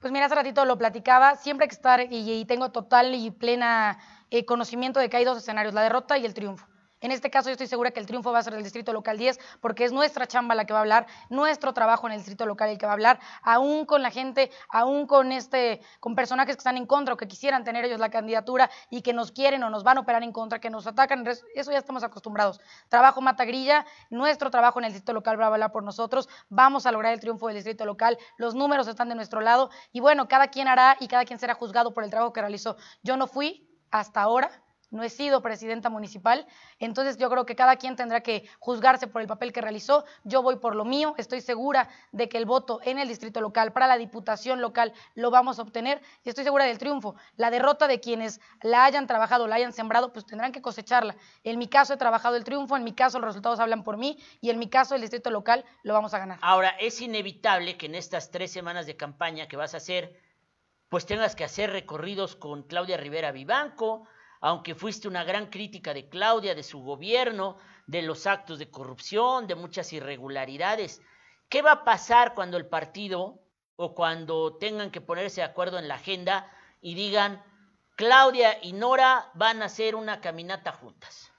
Pues 0.00 0.12
mira, 0.12 0.26
hace 0.26 0.34
ratito 0.34 0.64
lo 0.64 0.76
platicaba, 0.76 1.36
siempre 1.36 1.64
hay 1.64 1.68
que 1.68 1.76
estar, 1.76 2.06
y, 2.10 2.44
tengo 2.46 2.72
total 2.72 3.14
y 3.14 3.30
plena 3.30 3.98
eh, 4.30 4.44
conocimiento 4.44 4.98
de 4.98 5.08
que 5.08 5.16
hay 5.16 5.24
dos 5.24 5.38
escenarios, 5.38 5.74
la 5.74 5.82
derrota 5.82 6.18
y 6.18 6.26
el 6.26 6.34
triunfo. 6.34 6.66
En 7.02 7.10
este 7.10 7.30
caso 7.30 7.48
yo 7.48 7.52
estoy 7.52 7.66
segura 7.66 7.90
que 7.90 7.98
el 7.98 8.06
triunfo 8.06 8.30
va 8.30 8.38
a 8.38 8.42
ser 8.44 8.54
del 8.54 8.62
Distrito 8.62 8.92
Local 8.92 9.18
10 9.18 9.38
porque 9.60 9.84
es 9.84 9.92
nuestra 9.92 10.28
chamba 10.28 10.54
la 10.54 10.64
que 10.64 10.72
va 10.72 10.78
a 10.78 10.82
hablar, 10.82 11.06
nuestro 11.30 11.74
trabajo 11.74 12.06
en 12.06 12.12
el 12.12 12.18
Distrito 12.20 12.46
Local 12.46 12.70
el 12.70 12.78
que 12.78 12.86
va 12.86 12.92
a 12.92 12.94
hablar, 12.94 13.18
aún 13.42 13.86
con 13.86 14.02
la 14.02 14.10
gente, 14.12 14.52
aún 14.68 15.08
con 15.08 15.32
este 15.32 15.82
con 15.98 16.14
personajes 16.14 16.54
que 16.54 16.60
están 16.60 16.76
en 16.76 16.86
contra 16.86 17.14
o 17.14 17.16
que 17.16 17.26
quisieran 17.26 17.64
tener 17.64 17.84
ellos 17.84 17.98
la 17.98 18.08
candidatura 18.08 18.70
y 18.88 19.02
que 19.02 19.12
nos 19.12 19.32
quieren 19.32 19.64
o 19.64 19.70
nos 19.70 19.82
van 19.82 19.98
a 19.98 20.02
operar 20.02 20.22
en 20.22 20.30
contra, 20.30 20.60
que 20.60 20.70
nos 20.70 20.86
atacan, 20.86 21.26
eso 21.26 21.72
ya 21.72 21.78
estamos 21.78 22.04
acostumbrados. 22.04 22.60
Trabajo 22.88 23.20
mata 23.20 23.44
grilla, 23.44 23.84
nuestro 24.08 24.52
trabajo 24.52 24.78
en 24.78 24.84
el 24.84 24.92
Distrito 24.92 25.12
Local 25.12 25.40
va 25.40 25.46
a 25.46 25.48
hablar 25.48 25.72
por 25.72 25.82
nosotros, 25.82 26.28
vamos 26.50 26.86
a 26.86 26.92
lograr 26.92 27.12
el 27.12 27.18
triunfo 27.18 27.48
del 27.48 27.56
Distrito 27.56 27.84
Local, 27.84 28.16
los 28.36 28.54
números 28.54 28.86
están 28.86 29.08
de 29.08 29.16
nuestro 29.16 29.40
lado 29.40 29.70
y 29.92 29.98
bueno, 29.98 30.28
cada 30.28 30.48
quien 30.48 30.68
hará 30.68 30.96
y 31.00 31.08
cada 31.08 31.24
quien 31.24 31.40
será 31.40 31.54
juzgado 31.54 31.92
por 31.92 32.04
el 32.04 32.10
trabajo 32.10 32.32
que 32.32 32.40
realizó. 32.40 32.76
Yo 33.02 33.16
no 33.16 33.26
fui 33.26 33.68
hasta 33.90 34.22
ahora 34.22 34.62
no 34.92 35.02
he 35.02 35.10
sido 35.10 35.42
presidenta 35.42 35.90
municipal, 35.90 36.46
entonces 36.78 37.16
yo 37.16 37.28
creo 37.28 37.44
que 37.44 37.56
cada 37.56 37.76
quien 37.76 37.96
tendrá 37.96 38.20
que 38.20 38.48
juzgarse 38.60 39.08
por 39.08 39.20
el 39.22 39.26
papel 39.26 39.52
que 39.52 39.60
realizó. 39.60 40.04
Yo 40.22 40.42
voy 40.42 40.56
por 40.56 40.76
lo 40.76 40.84
mío, 40.84 41.14
estoy 41.18 41.40
segura 41.40 41.88
de 42.12 42.28
que 42.28 42.38
el 42.38 42.46
voto 42.46 42.80
en 42.84 42.98
el 42.98 43.08
distrito 43.08 43.40
local 43.40 43.72
para 43.72 43.88
la 43.88 43.98
diputación 43.98 44.60
local 44.60 44.92
lo 45.14 45.30
vamos 45.30 45.58
a 45.58 45.62
obtener 45.62 46.00
y 46.22 46.28
estoy 46.28 46.44
segura 46.44 46.64
del 46.66 46.78
triunfo. 46.78 47.16
La 47.36 47.50
derrota 47.50 47.88
de 47.88 47.98
quienes 47.98 48.40
la 48.62 48.84
hayan 48.84 49.06
trabajado, 49.06 49.48
la 49.48 49.56
hayan 49.56 49.72
sembrado, 49.72 50.12
pues 50.12 50.26
tendrán 50.26 50.52
que 50.52 50.62
cosecharla. 50.62 51.16
En 51.42 51.58
mi 51.58 51.66
caso 51.68 51.94
he 51.94 51.96
trabajado 51.96 52.36
el 52.36 52.44
triunfo, 52.44 52.76
en 52.76 52.84
mi 52.84 52.92
caso 52.92 53.18
los 53.18 53.28
resultados 53.28 53.58
hablan 53.58 53.82
por 53.82 53.96
mí 53.96 54.18
y 54.40 54.50
en 54.50 54.58
mi 54.58 54.68
caso 54.68 54.94
el 54.94 55.00
distrito 55.00 55.30
local 55.30 55.64
lo 55.82 55.94
vamos 55.94 56.14
a 56.14 56.18
ganar. 56.18 56.38
Ahora, 56.42 56.68
es 56.78 57.00
inevitable 57.00 57.76
que 57.76 57.86
en 57.86 57.94
estas 57.94 58.30
tres 58.30 58.52
semanas 58.52 58.86
de 58.86 58.96
campaña 58.96 59.48
que 59.48 59.56
vas 59.56 59.74
a 59.74 59.78
hacer, 59.78 60.20
pues 60.88 61.06
tengas 61.06 61.34
que 61.34 61.44
hacer 61.44 61.70
recorridos 61.70 62.36
con 62.36 62.64
Claudia 62.64 62.98
Rivera 62.98 63.32
Vivanco, 63.32 64.06
aunque 64.42 64.74
fuiste 64.74 65.06
una 65.06 65.22
gran 65.22 65.46
crítica 65.46 65.94
de 65.94 66.08
Claudia, 66.08 66.56
de 66.56 66.64
su 66.64 66.82
gobierno, 66.82 67.56
de 67.86 68.02
los 68.02 68.26
actos 68.26 68.58
de 68.58 68.70
corrupción, 68.70 69.46
de 69.46 69.54
muchas 69.54 69.92
irregularidades. 69.92 71.00
¿Qué 71.48 71.62
va 71.62 71.72
a 71.72 71.84
pasar 71.84 72.34
cuando 72.34 72.56
el 72.56 72.66
partido 72.66 73.40
o 73.76 73.94
cuando 73.94 74.56
tengan 74.56 74.90
que 74.90 75.00
ponerse 75.00 75.42
de 75.42 75.46
acuerdo 75.46 75.78
en 75.78 75.86
la 75.86 75.94
agenda 75.94 76.50
y 76.80 76.94
digan, 76.94 77.40
Claudia 77.94 78.58
y 78.60 78.72
Nora 78.72 79.30
van 79.34 79.62
a 79.62 79.66
hacer 79.66 79.94
una 79.94 80.20
caminata 80.20 80.72
juntas? 80.72 81.30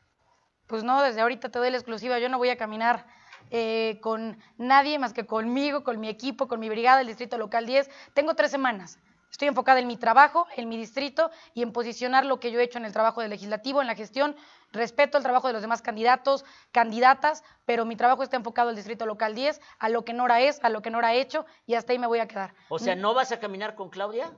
Pues 0.68 0.86
no, 0.86 1.02
desde 1.02 1.20
ahorita 1.20 1.50
te 1.50 1.60
doy 1.60 1.72
la 1.72 1.78
exclusiva, 1.78 2.20
yo 2.20 2.30
no 2.30 2.38
voy 2.38 2.50
a 2.50 2.58
caminar 2.58 3.06
eh, 3.52 4.00
con 4.02 4.42
nadie 4.58 4.98
más 4.98 5.12
que 5.12 5.26
conmigo, 5.26 5.84
con 5.84 6.00
mi 6.00 6.08
equipo, 6.08 6.48
con 6.48 6.62
mi 6.62 6.70
brigada, 6.70 7.02
el 7.02 7.08
Distrito 7.08 7.38
Local 7.38 7.66
10. 7.66 7.90
Tengo 8.14 8.34
tres 8.34 8.50
semanas. 8.50 8.98
Estoy 9.34 9.48
enfocada 9.48 9.80
en 9.80 9.88
mi 9.88 9.98
trabajo, 9.98 10.46
en 10.56 10.70
mi 10.70 10.78
distrito 10.78 11.32
y 11.56 11.64
en 11.64 11.74
posicionar 11.74 12.24
lo 12.24 12.40
que 12.40 12.52
yo 12.52 12.60
he 12.60 12.64
hecho 12.64 12.78
en 12.78 12.86
el 12.86 12.94
trabajo 12.94 13.20
del 13.20 13.32
legislativo, 13.32 13.82
en 13.82 13.88
la 13.88 13.96
gestión. 13.96 14.36
Respeto 14.72 15.18
el 15.18 15.24
trabajo 15.24 15.48
de 15.48 15.54
los 15.54 15.64
demás 15.64 15.82
candidatos, 15.82 16.46
candidatas, 16.72 17.44
pero 17.66 17.84
mi 17.84 17.96
trabajo 17.96 18.22
está 18.22 18.38
enfocado 18.38 18.70
al 18.70 18.76
distrito 18.76 19.08
local 19.08 19.34
10, 19.34 19.60
a 19.80 19.90
lo 19.90 20.06
que 20.06 20.14
Nora 20.14 20.40
es, 20.42 20.64
a 20.64 20.70
lo 20.70 20.84
que 20.84 20.92
Nora 20.92 21.08
ha 21.08 21.14
hecho 21.16 21.48
y 21.66 21.74
hasta 21.74 21.94
ahí 21.94 21.98
me 21.98 22.06
voy 22.06 22.20
a 22.20 22.28
quedar. 22.28 22.54
O 22.70 22.78
sea, 22.78 22.96
¿no 22.96 23.16
vas 23.16 23.32
a 23.32 23.40
caminar 23.40 23.74
con 23.74 23.90
Claudia? 23.90 24.32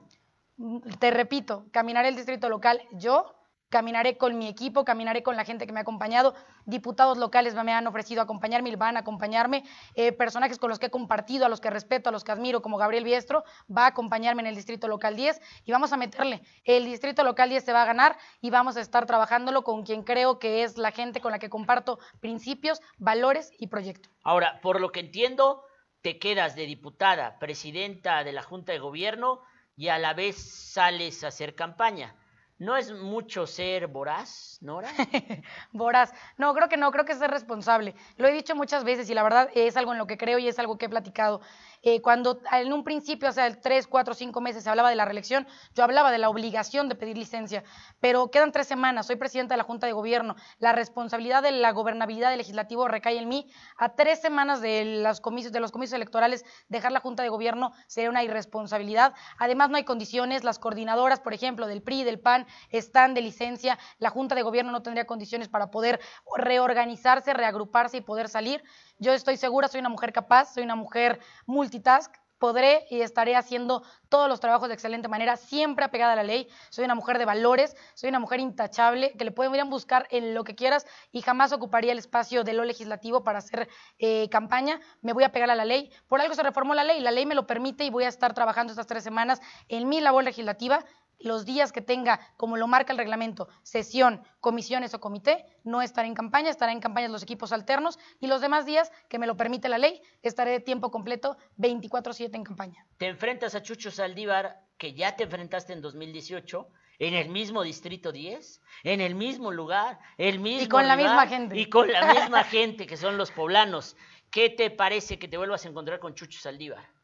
Te 1.00 1.12
repito, 1.12 1.66
caminaré 1.74 2.08
el 2.08 2.16
distrito 2.16 2.48
local 2.48 2.82
yo, 2.94 3.36
caminaré 3.70 4.18
con 4.18 4.38
mi 4.38 4.48
equipo, 4.48 4.86
caminaré 4.86 5.24
con 5.24 5.36
la 5.36 5.46
gente 5.46 5.66
que 5.66 5.74
me 5.74 5.80
ha 5.80 5.82
acompañado. 5.82 6.36
Diputados 6.66 7.18
locales 7.18 7.56
me 7.56 7.74
han 7.74 7.88
ofrecido 7.88 8.22
acompañarme 8.22 8.70
y 8.70 8.76
van 8.76 8.98
a 8.98 9.02
acompañarme. 9.02 9.64
Eh, 9.96 10.12
personajes 10.12 10.60
con 10.60 10.70
los 10.70 10.80
que 10.80 10.88
he 10.88 10.90
compartido, 10.90 11.46
a 11.46 11.50
los 11.50 11.62
que 11.62 11.70
respeto, 11.70 12.10
a 12.10 12.12
los 12.12 12.24
que 12.24 12.32
admiro, 12.32 12.62
como 12.62 12.78
Gabriel 12.78 13.04
Biestro, 13.04 13.44
va 13.76 13.84
a 13.84 13.88
acompañarme 13.88 14.42
en 14.42 14.48
el 14.48 14.56
Distrito 14.56 14.88
Local 14.88 15.16
10 15.16 15.42
y 15.66 15.72
vamos 15.72 15.94
a 15.94 15.98
meterle. 15.98 16.42
El 16.64 16.86
Distrito 16.86 17.24
Local 17.24 17.50
10 17.50 17.64
se 17.64 17.74
va 17.74 17.82
a 17.82 17.86
ganar 17.86 18.18
y 18.42 18.50
vamos 18.50 18.78
a 18.78 18.82
estar 18.82 19.06
trabajándolo 19.06 19.64
con 19.64 19.84
quien 19.84 20.04
creo 20.04 20.40
que 20.40 20.64
es 20.64 20.78
la 20.78 20.92
gente 20.92 21.22
con 21.22 21.32
la 21.32 21.40
que 21.40 21.50
comparto 21.50 22.00
principios, 22.20 22.82
valores 22.98 23.52
y 23.58 23.68
proyecto. 23.68 24.10
Ahora, 24.24 24.60
por 24.62 24.80
lo 24.80 24.92
que 24.92 25.00
entiendo, 25.00 25.64
te 26.02 26.20
quedas 26.20 26.56
de 26.56 26.66
diputada, 26.66 27.40
presidenta 27.40 28.24
de 28.24 28.32
la 28.32 28.44
Junta 28.44 28.72
de 28.72 28.80
Gobierno 28.80 29.42
y 29.76 29.90
a 29.90 29.98
la 29.98 30.14
vez 30.14 30.38
sales 30.38 31.24
a 31.24 31.28
hacer 31.28 31.56
campaña. 31.56 32.16
¿No 32.58 32.78
es 32.78 32.94
mucho 32.94 33.46
ser 33.46 33.88
voraz, 33.88 34.60
Nora? 34.62 34.88
voraz. 35.74 36.14
No, 36.38 36.54
creo 36.54 36.70
que 36.70 36.78
no, 36.78 36.90
creo 36.90 37.04
que 37.04 37.12
es 37.12 37.20
ser 37.20 37.30
responsable. 37.30 37.96
Lo 38.16 38.30
he 38.30 38.32
dicho 38.32 38.56
muchas 38.56 38.86
veces 38.86 39.10
y 39.10 39.14
la 39.14 39.24
verdad 39.24 39.50
es 39.54 39.76
algo 39.76 39.92
en 39.92 39.98
lo 39.98 40.08
que 40.08 40.18
creo 40.18 40.40
y 40.40 40.48
es 40.48 40.58
algo 40.58 40.78
que 40.78 40.86
he 40.86 40.90
platicado. 40.90 41.42
Eh, 41.88 42.02
cuando 42.02 42.40
en 42.52 42.74
un 42.74 42.84
principio, 42.84 43.30
hace 43.30 43.48
tres, 43.58 43.86
cuatro, 43.86 44.16
cinco 44.16 44.42
meses 44.42 44.64
se 44.64 44.70
hablaba 44.72 44.90
de 44.90 44.96
la 44.96 45.06
reelección, 45.06 45.46
yo 45.76 45.84
hablaba 45.84 46.12
de 46.12 46.18
la 46.18 46.30
obligación 46.30 46.90
de 46.90 46.96
pedir 46.96 47.16
licencia, 47.16 47.64
pero 48.00 48.32
quedan 48.32 48.52
tres 48.52 48.66
semanas, 48.66 49.06
soy 49.06 49.18
presidenta 49.18 49.54
de 49.54 49.58
la 49.60 49.66
Junta 49.66 49.86
de 49.86 49.94
Gobierno, 49.94 50.36
la 50.58 50.72
responsabilidad 50.72 51.44
de 51.44 51.52
la 51.52 51.72
gobernabilidad 51.74 52.32
del 52.32 52.40
legislativo 52.40 52.88
recae 52.88 53.20
en 53.20 53.30
mí. 53.30 53.52
A 53.78 53.94
tres 53.94 54.20
semanas 54.20 54.62
de, 54.62 55.04
los 55.04 55.22
comicios, 55.22 55.54
de 55.54 55.60
los 55.60 55.72
comicios 55.72 55.94
electorales, 55.94 56.44
dejar 56.70 56.92
la 56.92 57.02
Junta 57.02 57.22
de 57.22 57.30
Gobierno 57.30 57.72
sería 57.86 58.10
una 58.10 58.24
irresponsabilidad. 58.24 59.14
Además, 59.38 59.70
no 59.70 59.78
hay 59.78 59.84
condiciones, 59.84 60.44
las 60.44 60.58
coordinadoras, 60.58 61.20
por 61.20 61.36
ejemplo, 61.36 61.68
del 61.68 61.84
PRI, 61.84 62.04
del 62.04 62.20
PAN, 62.20 62.48
están 62.72 63.14
de 63.14 63.22
licencia, 63.22 63.78
la 64.00 64.10
Junta 64.10 64.34
de 64.34 64.42
Gobierno 64.42 64.72
no 64.72 64.82
tendría 64.82 65.06
condiciones 65.06 65.50
para 65.50 65.70
poder 65.70 66.00
reorganizarse, 66.36 67.32
reagruparse 67.36 67.98
y 67.98 68.02
poder 68.02 68.28
salir. 68.28 68.64
Yo 68.98 69.14
estoy 69.14 69.36
segura, 69.38 69.68
soy 69.68 69.82
una 69.82 69.90
mujer 69.90 70.14
capaz, 70.14 70.54
soy 70.54 70.64
una 70.64 70.76
mujer 70.76 71.20
multitask, 71.46 72.16
podré 72.38 72.86
y 72.90 73.02
estaré 73.02 73.36
haciendo 73.36 73.84
todos 74.08 74.30
los 74.30 74.40
trabajos 74.40 74.70
de 74.70 74.74
excelente 74.74 75.08
manera, 75.08 75.36
siempre 75.36 75.84
apegada 75.84 76.14
a 76.14 76.16
la 76.16 76.24
ley. 76.24 76.48
Soy 76.70 76.86
una 76.86 76.96
mujer 76.96 77.18
de 77.18 77.26
valores, 77.26 77.76
soy 77.94 78.10
una 78.10 78.20
mujer 78.20 78.40
intachable, 78.40 79.14
que 79.18 79.26
le 79.26 79.32
pueden 79.32 79.70
buscar 79.70 80.08
en 80.12 80.34
lo 80.34 80.44
que 80.44 80.56
quieras 80.56 80.86
y 81.12 81.22
jamás 81.22 81.52
ocuparía 81.52 81.92
el 81.92 81.98
espacio 81.98 82.44
de 82.44 82.54
lo 82.54 82.64
legislativo 82.64 83.24
para 83.24 83.40
hacer 83.40 83.68
eh, 84.00 84.30
campaña. 84.30 84.80
Me 85.02 85.14
voy 85.14 85.24
a 85.24 85.32
pegar 85.32 85.50
a 85.50 85.56
la 85.56 85.66
ley. 85.66 85.92
Por 86.08 86.22
algo 86.22 86.34
se 86.34 86.44
reformó 86.44 86.74
la 86.74 86.84
ley, 86.84 87.02
la 87.02 87.12
ley 87.12 87.26
me 87.26 87.36
lo 87.36 87.48
permite 87.48 87.84
y 87.84 87.90
voy 87.90 88.06
a 88.06 88.10
estar 88.10 88.34
trabajando 88.34 88.72
estas 88.72 88.88
tres 88.88 89.04
semanas 89.04 89.42
en 89.68 89.90
mi 89.90 90.00
labor 90.00 90.24
legislativa 90.24 90.86
los 91.20 91.46
días 91.46 91.72
que 91.72 91.82
tenga, 91.82 92.20
como 92.38 92.58
lo 92.58 92.68
marca 92.68 92.92
el 92.92 92.98
reglamento, 92.98 93.48
sesión, 93.64 94.22
comisiones 94.40 94.94
o 94.94 95.00
comité, 95.00 95.46
no 95.64 95.82
estaré 95.82 96.08
en 96.08 96.14
campaña, 96.14 96.50
estaré 96.50 96.72
en 96.72 96.80
campaña 96.80 97.08
los 97.08 97.24
equipos 97.24 97.52
alternos 97.52 98.00
y 98.20 98.28
los 98.28 98.42
demás 98.42 98.66
días 98.66 98.92
que 99.10 99.20
me 99.20 99.28
lo 99.28 99.38
permite 99.38 99.70
la 99.70 99.78
ley, 99.78 100.02
estaré 100.22 100.52
de 100.52 100.60
tiempo 100.60 100.92
completo 100.92 101.38
24/7 101.58 102.36
en 102.36 102.44
campaña. 102.44 102.86
Te 102.98 103.08
enfrentas 103.08 103.56
a 103.56 103.62
Chucho 103.62 103.92
Saldívar, 103.92 104.62
que 104.78 104.94
ya 104.94 105.16
te 105.16 105.24
enfrentaste 105.24 105.74
en 105.74 105.82
2018, 105.82 106.68
en 107.00 107.14
el 107.14 107.30
mismo 107.30 107.64
distrito 107.64 108.12
10, 108.12 108.62
en 108.84 109.02
el 109.02 109.16
mismo 109.16 109.52
lugar, 109.52 110.00
el 110.18 110.40
mismo 110.40 110.64
y 110.64 110.68
con 110.68 110.88
la 110.88 110.96
misma 110.96 111.28
gente. 111.28 111.58
Y 111.58 111.70
con 111.70 111.92
la 111.92 112.14
misma 112.14 112.44
gente 112.56 112.88
que 112.88 112.98
son 112.98 113.18
los 113.18 113.32
poblanos. 113.32 113.96
¿Qué 114.32 114.50
te 114.50 114.70
parece 114.70 115.18
que 115.20 115.28
te 115.28 115.38
vuelvas 115.38 115.66
a 115.66 115.70
encontrar 115.70 116.00
con 116.00 116.14
Chucho 116.14 116.40
Saldívar? 116.40 116.95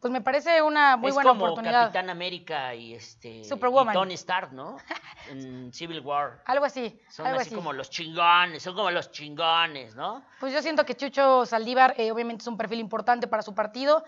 Pues 0.00 0.10
me 0.10 0.22
parece 0.22 0.62
una 0.62 0.96
muy 0.96 1.12
buena 1.12 1.28
como 1.28 1.44
oportunidad. 1.44 1.84
Capitán 1.84 2.08
América 2.08 2.74
y 2.74 2.94
este 2.94 3.44
Superwoman. 3.44 3.94
Y 3.94 3.98
Tony 3.98 4.14
Stark, 4.14 4.52
¿no? 4.52 4.78
En 5.28 5.72
Civil 5.72 6.00
War. 6.00 6.42
Algo 6.46 6.64
así. 6.64 6.98
Son 7.10 7.26
algo 7.26 7.40
así, 7.40 7.54
como 7.54 7.72
los 7.74 7.90
chingones, 7.90 8.62
son 8.62 8.74
como 8.74 8.90
los 8.90 9.10
chingones, 9.10 9.94
¿no? 9.94 10.24
Pues 10.40 10.54
yo 10.54 10.62
siento 10.62 10.86
que 10.86 10.96
Chucho 10.96 11.44
Saldívar 11.44 11.94
eh, 11.98 12.10
obviamente 12.10 12.42
es 12.42 12.48
un 12.48 12.56
perfil 12.56 12.80
importante 12.80 13.28
para 13.28 13.42
su 13.42 13.54
partido. 13.54 14.02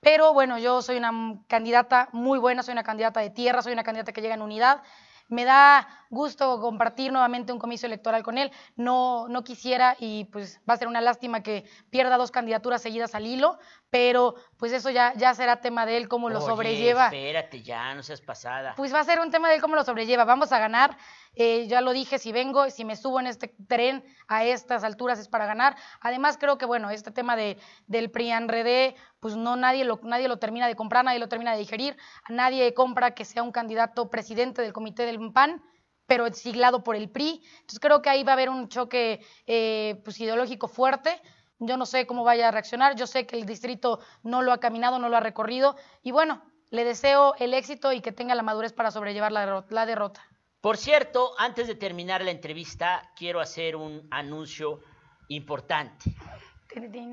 Pero 0.00 0.34
bueno, 0.34 0.58
yo 0.58 0.82
soy 0.82 0.96
una 0.98 1.12
candidata 1.46 2.08
muy 2.12 2.38
buena, 2.38 2.62
soy 2.62 2.72
una 2.72 2.82
candidata 2.82 3.20
de 3.20 3.30
tierra, 3.30 3.62
soy 3.62 3.72
una 3.72 3.84
candidata 3.84 4.12
que 4.12 4.20
llega 4.20 4.34
en 4.34 4.42
unidad. 4.42 4.82
Me 5.28 5.44
da 5.44 5.88
gusto 6.14 6.60
compartir 6.60 7.12
nuevamente 7.12 7.52
un 7.52 7.58
comicio 7.58 7.86
electoral 7.86 8.22
con 8.22 8.38
él. 8.38 8.50
No, 8.76 9.28
no 9.28 9.44
quisiera 9.44 9.96
y 9.98 10.24
pues 10.26 10.60
va 10.68 10.74
a 10.74 10.76
ser 10.76 10.88
una 10.88 11.00
lástima 11.00 11.42
que 11.42 11.64
pierda 11.90 12.16
dos 12.16 12.30
candidaturas 12.30 12.80
seguidas 12.80 13.14
al 13.14 13.26
hilo, 13.26 13.58
pero 13.90 14.34
pues 14.56 14.72
eso 14.72 14.90
ya, 14.90 15.12
ya 15.14 15.34
será 15.34 15.60
tema 15.60 15.86
de 15.86 15.96
él, 15.96 16.08
cómo 16.08 16.30
lo 16.30 16.38
Oye, 16.38 16.46
sobrelleva. 16.46 17.06
espérate 17.06 17.62
ya, 17.62 17.94
no 17.94 18.02
seas 18.02 18.20
pasada. 18.20 18.74
Pues 18.76 18.94
va 18.94 19.00
a 19.00 19.04
ser 19.04 19.20
un 19.20 19.30
tema 19.30 19.48
de 19.48 19.56
él, 19.56 19.60
cómo 19.60 19.76
lo 19.76 19.84
sobrelleva. 19.84 20.24
Vamos 20.24 20.52
a 20.52 20.58
ganar. 20.58 20.96
Eh, 21.36 21.66
ya 21.66 21.80
lo 21.80 21.92
dije, 21.92 22.18
si 22.18 22.32
vengo, 22.32 22.70
si 22.70 22.84
me 22.84 22.96
subo 22.96 23.20
en 23.20 23.26
este 23.26 23.54
tren 23.66 24.04
a 24.28 24.44
estas 24.44 24.84
alturas 24.84 25.18
es 25.18 25.28
para 25.28 25.46
ganar. 25.46 25.76
Además, 26.00 26.38
creo 26.38 26.58
que, 26.58 26.66
bueno, 26.66 26.90
este 26.90 27.10
tema 27.10 27.36
de, 27.36 27.58
del 27.86 28.10
PRIAN-RD, 28.10 28.94
pues 29.20 29.36
no 29.36 29.56
nadie 29.56 29.84
lo, 29.84 30.00
nadie 30.02 30.28
lo 30.28 30.38
termina 30.38 30.66
de 30.68 30.76
comprar, 30.76 31.04
nadie 31.04 31.18
lo 31.18 31.28
termina 31.28 31.52
de 31.52 31.58
digerir. 31.58 31.96
Nadie 32.28 32.72
compra 32.74 33.14
que 33.14 33.24
sea 33.24 33.42
un 33.42 33.52
candidato 33.52 34.10
presidente 34.10 34.62
del 34.62 34.72
comité 34.72 35.06
del 35.06 35.32
PAN 35.32 35.62
pero 36.06 36.32
siglado 36.32 36.82
por 36.82 36.96
el 36.96 37.08
PRI. 37.10 37.42
Entonces 37.60 37.80
creo 37.80 38.02
que 38.02 38.10
ahí 38.10 38.24
va 38.24 38.32
a 38.32 38.34
haber 38.34 38.50
un 38.50 38.68
choque 38.68 39.24
eh, 39.46 40.00
pues, 40.04 40.20
ideológico 40.20 40.68
fuerte. 40.68 41.20
Yo 41.58 41.76
no 41.76 41.86
sé 41.86 42.06
cómo 42.06 42.24
vaya 42.24 42.48
a 42.48 42.50
reaccionar, 42.50 42.96
yo 42.96 43.06
sé 43.06 43.26
que 43.26 43.36
el 43.36 43.46
distrito 43.46 44.00
no 44.22 44.42
lo 44.42 44.52
ha 44.52 44.58
caminado, 44.58 44.98
no 44.98 45.08
lo 45.08 45.16
ha 45.16 45.20
recorrido 45.20 45.76
y 46.02 46.10
bueno, 46.10 46.42
le 46.70 46.84
deseo 46.84 47.34
el 47.38 47.54
éxito 47.54 47.92
y 47.92 48.00
que 48.00 48.12
tenga 48.12 48.34
la 48.34 48.42
madurez 48.42 48.72
para 48.72 48.90
sobrellevar 48.90 49.30
la, 49.30 49.64
la 49.68 49.86
derrota. 49.86 50.20
Por 50.60 50.76
cierto, 50.76 51.32
antes 51.38 51.68
de 51.68 51.76
terminar 51.76 52.24
la 52.24 52.32
entrevista, 52.32 53.12
quiero 53.16 53.40
hacer 53.40 53.76
un 53.76 54.08
anuncio 54.10 54.80
importante. 55.28 56.14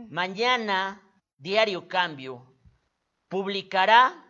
Mañana, 0.09 1.01
Diario 1.37 1.87
Cambio 1.87 2.55
publicará 3.29 4.25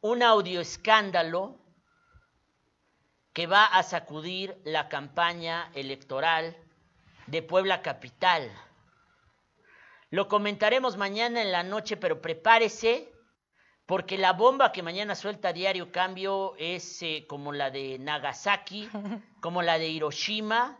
un 0.00 0.22
audio 0.22 0.60
escándalo 0.60 1.63
que 3.34 3.46
va 3.46 3.66
a 3.66 3.82
sacudir 3.82 4.56
la 4.64 4.88
campaña 4.88 5.70
electoral 5.74 6.56
de 7.26 7.42
Puebla 7.42 7.82
Capital. 7.82 8.50
Lo 10.10 10.28
comentaremos 10.28 10.96
mañana 10.96 11.42
en 11.42 11.50
la 11.50 11.64
noche, 11.64 11.96
pero 11.96 12.22
prepárese 12.22 13.12
porque 13.86 14.16
la 14.16 14.32
bomba 14.32 14.72
que 14.72 14.82
mañana 14.82 15.14
suelta 15.14 15.52
Diario 15.52 15.90
Cambio 15.90 16.54
es 16.58 17.02
eh, 17.02 17.26
como 17.28 17.52
la 17.52 17.70
de 17.70 17.98
Nagasaki, 17.98 18.88
como 19.42 19.62
la 19.62 19.78
de 19.78 19.88
Hiroshima, 19.88 20.78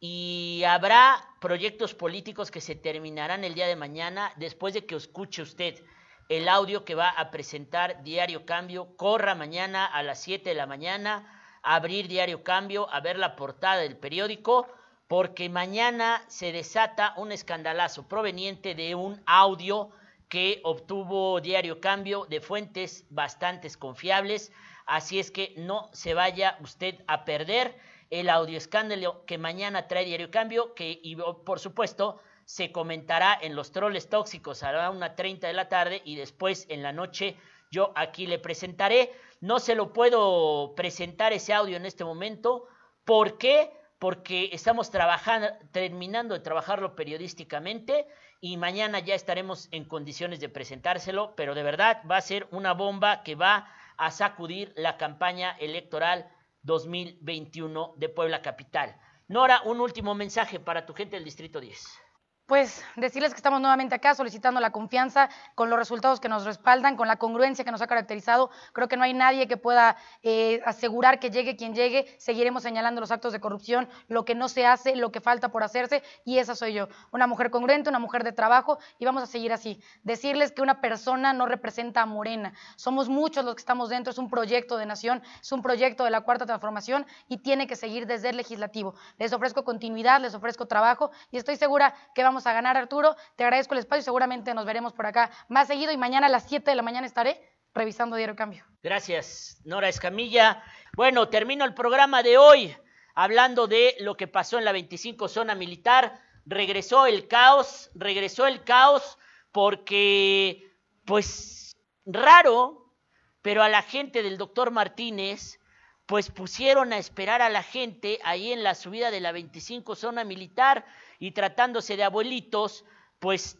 y 0.00 0.62
habrá 0.64 1.34
proyectos 1.40 1.92
políticos 1.92 2.52
que 2.52 2.60
se 2.60 2.76
terminarán 2.76 3.42
el 3.42 3.54
día 3.54 3.66
de 3.66 3.74
mañana 3.74 4.32
después 4.36 4.72
de 4.72 4.86
que 4.86 4.94
escuche 4.94 5.42
usted 5.42 5.84
el 6.28 6.48
audio 6.48 6.84
que 6.84 6.94
va 6.94 7.08
a 7.08 7.30
presentar 7.32 8.04
Diario 8.04 8.46
Cambio. 8.46 8.96
Corra 8.96 9.34
mañana 9.34 9.86
a 9.86 10.02
las 10.04 10.22
7 10.22 10.50
de 10.50 10.54
la 10.54 10.66
mañana, 10.66 11.37
abrir 11.76 12.08
Diario 12.08 12.42
Cambio, 12.42 12.88
a 12.90 13.00
ver 13.00 13.18
la 13.18 13.36
portada 13.36 13.82
del 13.82 13.98
periódico, 13.98 14.66
porque 15.06 15.50
mañana 15.50 16.24
se 16.26 16.50
desata 16.50 17.12
un 17.18 17.30
escandalazo 17.30 18.08
proveniente 18.08 18.74
de 18.74 18.94
un 18.94 19.22
audio 19.26 19.90
que 20.30 20.60
obtuvo 20.64 21.42
Diario 21.42 21.78
Cambio 21.78 22.26
de 22.26 22.40
fuentes 22.40 23.04
bastante 23.10 23.70
confiables. 23.78 24.50
Así 24.86 25.18
es 25.18 25.30
que 25.30 25.52
no 25.58 25.90
se 25.92 26.14
vaya 26.14 26.56
usted 26.60 26.94
a 27.06 27.26
perder 27.26 27.78
el 28.08 28.30
audio 28.30 28.56
escándalo 28.56 29.26
que 29.26 29.36
mañana 29.36 29.88
trae 29.88 30.06
Diario 30.06 30.30
Cambio, 30.30 30.74
que 30.74 30.98
y, 31.02 31.16
por 31.16 31.60
supuesto 31.60 32.18
se 32.46 32.72
comentará 32.72 33.38
en 33.42 33.54
los 33.54 33.72
troles 33.72 34.08
tóxicos 34.08 34.62
a 34.62 34.72
la 34.72 34.90
1.30 34.90 35.40
de 35.40 35.52
la 35.52 35.68
tarde 35.68 36.00
y 36.02 36.16
después 36.16 36.64
en 36.70 36.82
la 36.82 36.92
noche 36.92 37.36
yo 37.70 37.92
aquí 37.94 38.26
le 38.26 38.38
presentaré. 38.38 39.12
No 39.40 39.60
se 39.60 39.74
lo 39.74 39.92
puedo 39.92 40.74
presentar 40.74 41.32
ese 41.32 41.54
audio 41.54 41.76
en 41.76 41.86
este 41.86 42.04
momento. 42.04 42.66
¿Por 43.04 43.38
qué? 43.38 43.70
Porque 43.98 44.50
estamos 44.52 44.90
trabajando, 44.90 45.48
terminando 45.72 46.34
de 46.34 46.40
trabajarlo 46.40 46.96
periodísticamente 46.96 48.06
y 48.40 48.56
mañana 48.56 48.98
ya 48.98 49.14
estaremos 49.14 49.68
en 49.70 49.84
condiciones 49.84 50.40
de 50.40 50.48
presentárselo, 50.48 51.34
pero 51.36 51.54
de 51.54 51.62
verdad 51.62 52.02
va 52.08 52.16
a 52.16 52.22
ser 52.22 52.48
una 52.50 52.74
bomba 52.74 53.22
que 53.22 53.34
va 53.34 53.72
a 53.96 54.10
sacudir 54.10 54.72
la 54.76 54.96
campaña 54.96 55.56
electoral 55.58 56.30
2021 56.62 57.94
de 57.96 58.08
Puebla 58.08 58.42
Capital. 58.42 58.96
Nora, 59.28 59.62
un 59.64 59.80
último 59.80 60.14
mensaje 60.14 60.60
para 60.60 60.86
tu 60.86 60.94
gente 60.94 61.16
del 61.16 61.24
Distrito 61.24 61.60
10 61.60 62.07
pues 62.48 62.82
decirles 62.96 63.34
que 63.34 63.36
estamos 63.36 63.60
nuevamente 63.60 63.94
acá 63.94 64.14
solicitando 64.14 64.58
la 64.58 64.70
confianza 64.70 65.28
con 65.54 65.68
los 65.68 65.78
resultados 65.78 66.18
que 66.18 66.30
nos 66.30 66.46
respaldan, 66.46 66.96
con 66.96 67.06
la 67.06 67.16
congruencia 67.16 67.62
que 67.62 67.70
nos 67.70 67.82
ha 67.82 67.86
caracterizado. 67.86 68.50
Creo 68.72 68.88
que 68.88 68.96
no 68.96 69.04
hay 69.04 69.12
nadie 69.12 69.46
que 69.46 69.58
pueda 69.58 69.98
eh, 70.22 70.62
asegurar 70.64 71.20
que 71.20 71.30
llegue 71.30 71.56
quien 71.56 71.74
llegue. 71.74 72.06
Seguiremos 72.18 72.62
señalando 72.62 73.02
los 73.02 73.10
actos 73.10 73.34
de 73.34 73.40
corrupción, 73.40 73.86
lo 74.08 74.24
que 74.24 74.34
no 74.34 74.48
se 74.48 74.64
hace, 74.64 74.96
lo 74.96 75.12
que 75.12 75.20
falta 75.20 75.50
por 75.50 75.62
hacerse, 75.62 76.02
y 76.24 76.38
esa 76.38 76.54
soy 76.54 76.72
yo. 76.72 76.88
Una 77.12 77.26
mujer 77.26 77.50
congruente, 77.50 77.90
una 77.90 77.98
mujer 77.98 78.24
de 78.24 78.32
trabajo, 78.32 78.78
y 78.98 79.04
vamos 79.04 79.22
a 79.22 79.26
seguir 79.26 79.52
así. 79.52 79.82
Decirles 80.02 80.50
que 80.50 80.62
una 80.62 80.80
persona 80.80 81.34
no 81.34 81.44
representa 81.44 82.00
a 82.00 82.06
Morena. 82.06 82.54
Somos 82.76 83.10
muchos 83.10 83.44
los 83.44 83.56
que 83.56 83.60
estamos 83.60 83.90
dentro, 83.90 84.10
es 84.10 84.18
un 84.18 84.30
proyecto 84.30 84.78
de 84.78 84.86
nación, 84.86 85.22
es 85.38 85.52
un 85.52 85.60
proyecto 85.60 86.02
de 86.02 86.10
la 86.10 86.22
cuarta 86.22 86.46
transformación 86.46 87.04
y 87.28 87.36
tiene 87.42 87.66
que 87.66 87.76
seguir 87.76 88.06
desde 88.06 88.30
el 88.30 88.38
legislativo. 88.38 88.94
Les 89.18 89.34
ofrezco 89.34 89.64
continuidad, 89.64 90.18
les 90.22 90.34
ofrezco 90.34 90.64
trabajo 90.64 91.10
y 91.30 91.36
estoy 91.36 91.56
segura 91.56 91.94
que 92.14 92.22
vamos 92.22 92.37
a 92.46 92.52
ganar, 92.52 92.76
Arturo. 92.76 93.16
Te 93.36 93.44
agradezco 93.44 93.74
el 93.74 93.80
espacio. 93.80 94.02
Seguramente 94.02 94.54
nos 94.54 94.66
veremos 94.66 94.92
por 94.92 95.06
acá 95.06 95.30
más 95.48 95.68
seguido 95.68 95.92
y 95.92 95.96
mañana 95.96 96.26
a 96.26 96.30
las 96.30 96.48
7 96.48 96.70
de 96.70 96.76
la 96.76 96.82
mañana 96.82 97.06
estaré 97.06 97.40
revisando 97.74 98.16
Diario 98.16 98.36
Cambio. 98.36 98.64
Gracias, 98.82 99.60
Nora 99.64 99.88
Escamilla. 99.88 100.62
Bueno, 100.94 101.28
termino 101.28 101.64
el 101.64 101.74
programa 101.74 102.22
de 102.22 102.38
hoy 102.38 102.76
hablando 103.14 103.66
de 103.66 103.96
lo 104.00 104.16
que 104.16 104.28
pasó 104.28 104.58
en 104.58 104.64
la 104.64 104.72
25 104.72 105.28
zona 105.28 105.54
militar. 105.54 106.20
Regresó 106.46 107.06
el 107.06 107.28
caos, 107.28 107.90
regresó 107.94 108.46
el 108.46 108.64
caos 108.64 109.18
porque, 109.52 110.72
pues, 111.04 111.76
raro, 112.06 112.94
pero 113.42 113.62
a 113.62 113.68
la 113.68 113.82
gente 113.82 114.22
del 114.22 114.38
doctor 114.38 114.70
Martínez, 114.70 115.58
pues 116.06 116.30
pusieron 116.30 116.92
a 116.92 116.98
esperar 116.98 117.42
a 117.42 117.50
la 117.50 117.62
gente 117.62 118.18
ahí 118.24 118.52
en 118.52 118.62
la 118.62 118.74
subida 118.74 119.10
de 119.10 119.20
la 119.20 119.32
25 119.32 119.94
zona 119.94 120.24
militar 120.24 120.86
y 121.18 121.32
tratándose 121.32 121.96
de 121.96 122.04
abuelitos, 122.04 122.84
pues, 123.18 123.58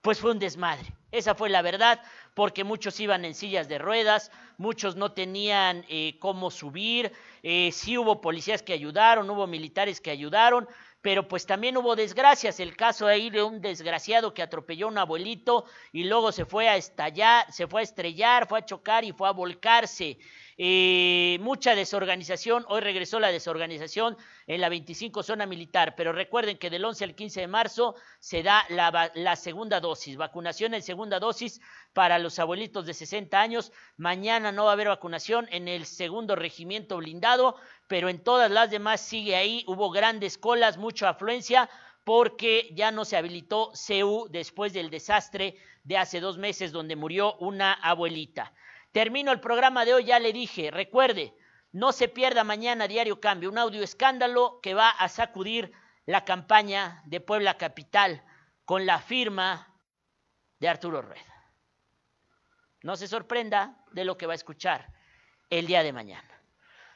pues 0.00 0.20
fue 0.20 0.32
un 0.32 0.38
desmadre. 0.38 0.94
Esa 1.10 1.34
fue 1.34 1.48
la 1.48 1.62
verdad, 1.62 2.02
porque 2.34 2.64
muchos 2.64 3.00
iban 3.00 3.24
en 3.24 3.34
sillas 3.34 3.66
de 3.66 3.78
ruedas, 3.78 4.30
muchos 4.58 4.94
no 4.94 5.12
tenían 5.12 5.84
eh, 5.88 6.18
cómo 6.18 6.50
subir, 6.50 7.12
eh, 7.42 7.70
sí 7.72 7.96
hubo 7.96 8.20
policías 8.20 8.62
que 8.62 8.74
ayudaron, 8.74 9.30
hubo 9.30 9.46
militares 9.46 10.02
que 10.02 10.10
ayudaron, 10.10 10.68
pero 11.00 11.26
pues 11.26 11.46
también 11.46 11.76
hubo 11.78 11.96
desgracias, 11.96 12.60
el 12.60 12.76
caso 12.76 13.06
ahí 13.06 13.30
de 13.30 13.42
un 13.42 13.62
desgraciado 13.62 14.34
que 14.34 14.42
atropelló 14.42 14.86
a 14.86 14.90
un 14.90 14.98
abuelito 14.98 15.64
y 15.92 16.04
luego 16.04 16.30
se 16.30 16.44
fue 16.44 16.68
a 16.68 16.76
estallar, 16.76 17.50
se 17.50 17.66
fue 17.66 17.80
a 17.80 17.84
estrellar, 17.84 18.46
fue 18.46 18.58
a 18.58 18.64
chocar 18.64 19.04
y 19.04 19.12
fue 19.12 19.28
a 19.28 19.32
volcarse. 19.32 20.18
Eh, 20.60 21.38
mucha 21.40 21.76
desorganización, 21.76 22.64
hoy 22.66 22.80
regresó 22.80 23.20
la 23.20 23.30
desorganización 23.30 24.16
en 24.48 24.60
la 24.60 24.68
25 24.68 25.22
zona 25.22 25.46
militar, 25.46 25.94
pero 25.96 26.12
recuerden 26.12 26.58
que 26.58 26.68
del 26.68 26.84
11 26.84 27.04
al 27.04 27.14
15 27.14 27.42
de 27.42 27.46
marzo 27.46 27.94
se 28.18 28.42
da 28.42 28.64
la, 28.68 29.12
la 29.14 29.36
segunda 29.36 29.78
dosis, 29.78 30.16
vacunación 30.16 30.74
en 30.74 30.82
segunda 30.82 31.20
dosis 31.20 31.60
para 31.92 32.18
los 32.18 32.40
abuelitos 32.40 32.86
de 32.86 32.94
60 32.94 33.40
años, 33.40 33.70
mañana 33.96 34.50
no 34.50 34.64
va 34.64 34.70
a 34.70 34.72
haber 34.72 34.88
vacunación 34.88 35.46
en 35.52 35.68
el 35.68 35.86
segundo 35.86 36.34
regimiento 36.34 36.96
blindado, 36.96 37.54
pero 37.86 38.08
en 38.08 38.24
todas 38.24 38.50
las 38.50 38.68
demás 38.68 39.00
sigue 39.00 39.36
ahí, 39.36 39.62
hubo 39.68 39.90
grandes 39.90 40.38
colas, 40.38 40.76
mucha 40.76 41.10
afluencia, 41.10 41.70
porque 42.02 42.70
ya 42.74 42.90
no 42.90 43.04
se 43.04 43.16
habilitó 43.16 43.70
CEU 43.76 44.26
después 44.28 44.72
del 44.72 44.90
desastre 44.90 45.54
de 45.84 45.98
hace 45.98 46.18
dos 46.18 46.36
meses 46.36 46.72
donde 46.72 46.96
murió 46.96 47.34
una 47.36 47.74
abuelita. 47.74 48.52
Termino 48.92 49.32
el 49.32 49.40
programa 49.40 49.84
de 49.84 49.94
hoy, 49.94 50.04
ya 50.04 50.18
le 50.18 50.32
dije, 50.32 50.70
recuerde, 50.70 51.34
no 51.72 51.92
se 51.92 52.08
pierda 52.08 52.44
mañana 52.44 52.88
Diario 52.88 53.20
Cambio, 53.20 53.50
un 53.50 53.58
audio 53.58 53.82
escándalo 53.82 54.60
que 54.62 54.74
va 54.74 54.90
a 54.90 55.08
sacudir 55.08 55.72
la 56.06 56.24
campaña 56.24 57.02
de 57.04 57.20
Puebla 57.20 57.58
Capital 57.58 58.24
con 58.64 58.86
la 58.86 58.98
firma 58.98 59.74
de 60.58 60.68
Arturo 60.68 61.02
Rueda. 61.02 61.50
No 62.82 62.96
se 62.96 63.08
sorprenda 63.08 63.76
de 63.92 64.04
lo 64.04 64.16
que 64.16 64.26
va 64.26 64.32
a 64.32 64.36
escuchar 64.36 64.92
el 65.50 65.66
día 65.66 65.82
de 65.82 65.92
mañana. 65.92 66.28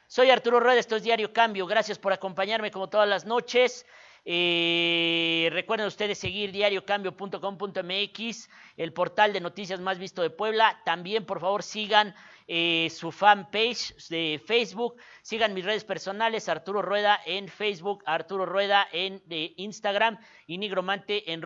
Soy 0.07 0.29
Arturo 0.29 0.59
Rueda, 0.59 0.79
esto 0.79 0.95
es 0.95 1.03
Diario 1.03 1.33
Cambio. 1.33 1.65
Gracias 1.67 1.99
por 1.99 2.13
acompañarme 2.13 2.71
como 2.71 2.89
todas 2.89 3.07
las 3.07 3.25
noches. 3.25 3.85
Eh, 4.25 5.49
recuerden 5.51 5.87
ustedes 5.87 6.17
seguir 6.17 6.53
diariocambio.com.mx, 6.53 8.49
el 8.77 8.93
portal 8.93 9.33
de 9.33 9.41
noticias 9.41 9.81
más 9.81 9.99
visto 9.99 10.21
de 10.21 10.29
Puebla. 10.29 10.81
También, 10.85 11.25
por 11.25 11.41
favor, 11.41 11.63
sigan 11.63 12.15
eh, 12.47 12.89
su 12.89 13.11
fanpage 13.11 13.95
de 14.09 14.41
Facebook. 14.45 14.95
Sigan 15.21 15.53
mis 15.53 15.65
redes 15.65 15.83
personales, 15.83 16.49
Arturo 16.49 16.81
Rueda 16.81 17.19
en 17.25 17.47
Facebook, 17.47 18.03
Arturo 18.05 18.45
Rueda 18.45 18.87
en 18.91 19.21
Instagram 19.57 20.19
y 20.47 20.57
Nigromante, 20.57 21.31
en, 21.31 21.41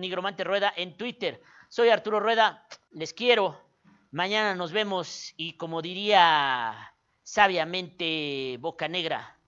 Nigromante 0.00 0.44
Rueda 0.44 0.72
en 0.76 0.96
Twitter. 0.96 1.40
Soy 1.68 1.88
Arturo 1.88 2.20
Rueda, 2.20 2.66
les 2.92 3.12
quiero. 3.12 3.60
Mañana 4.12 4.54
nos 4.56 4.72
vemos 4.72 5.34
y 5.36 5.52
como 5.56 5.82
diría 5.82 6.94
sabiamente 7.22 8.56
Boca 8.58 8.88
Negra, 8.88 9.38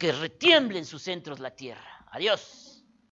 que 0.00 0.12
retiemble 0.12 0.78
en 0.78 0.86
sus 0.86 1.02
centros 1.02 1.38
la 1.40 1.54
tierra. 1.54 2.06
Adiós. 2.10 2.69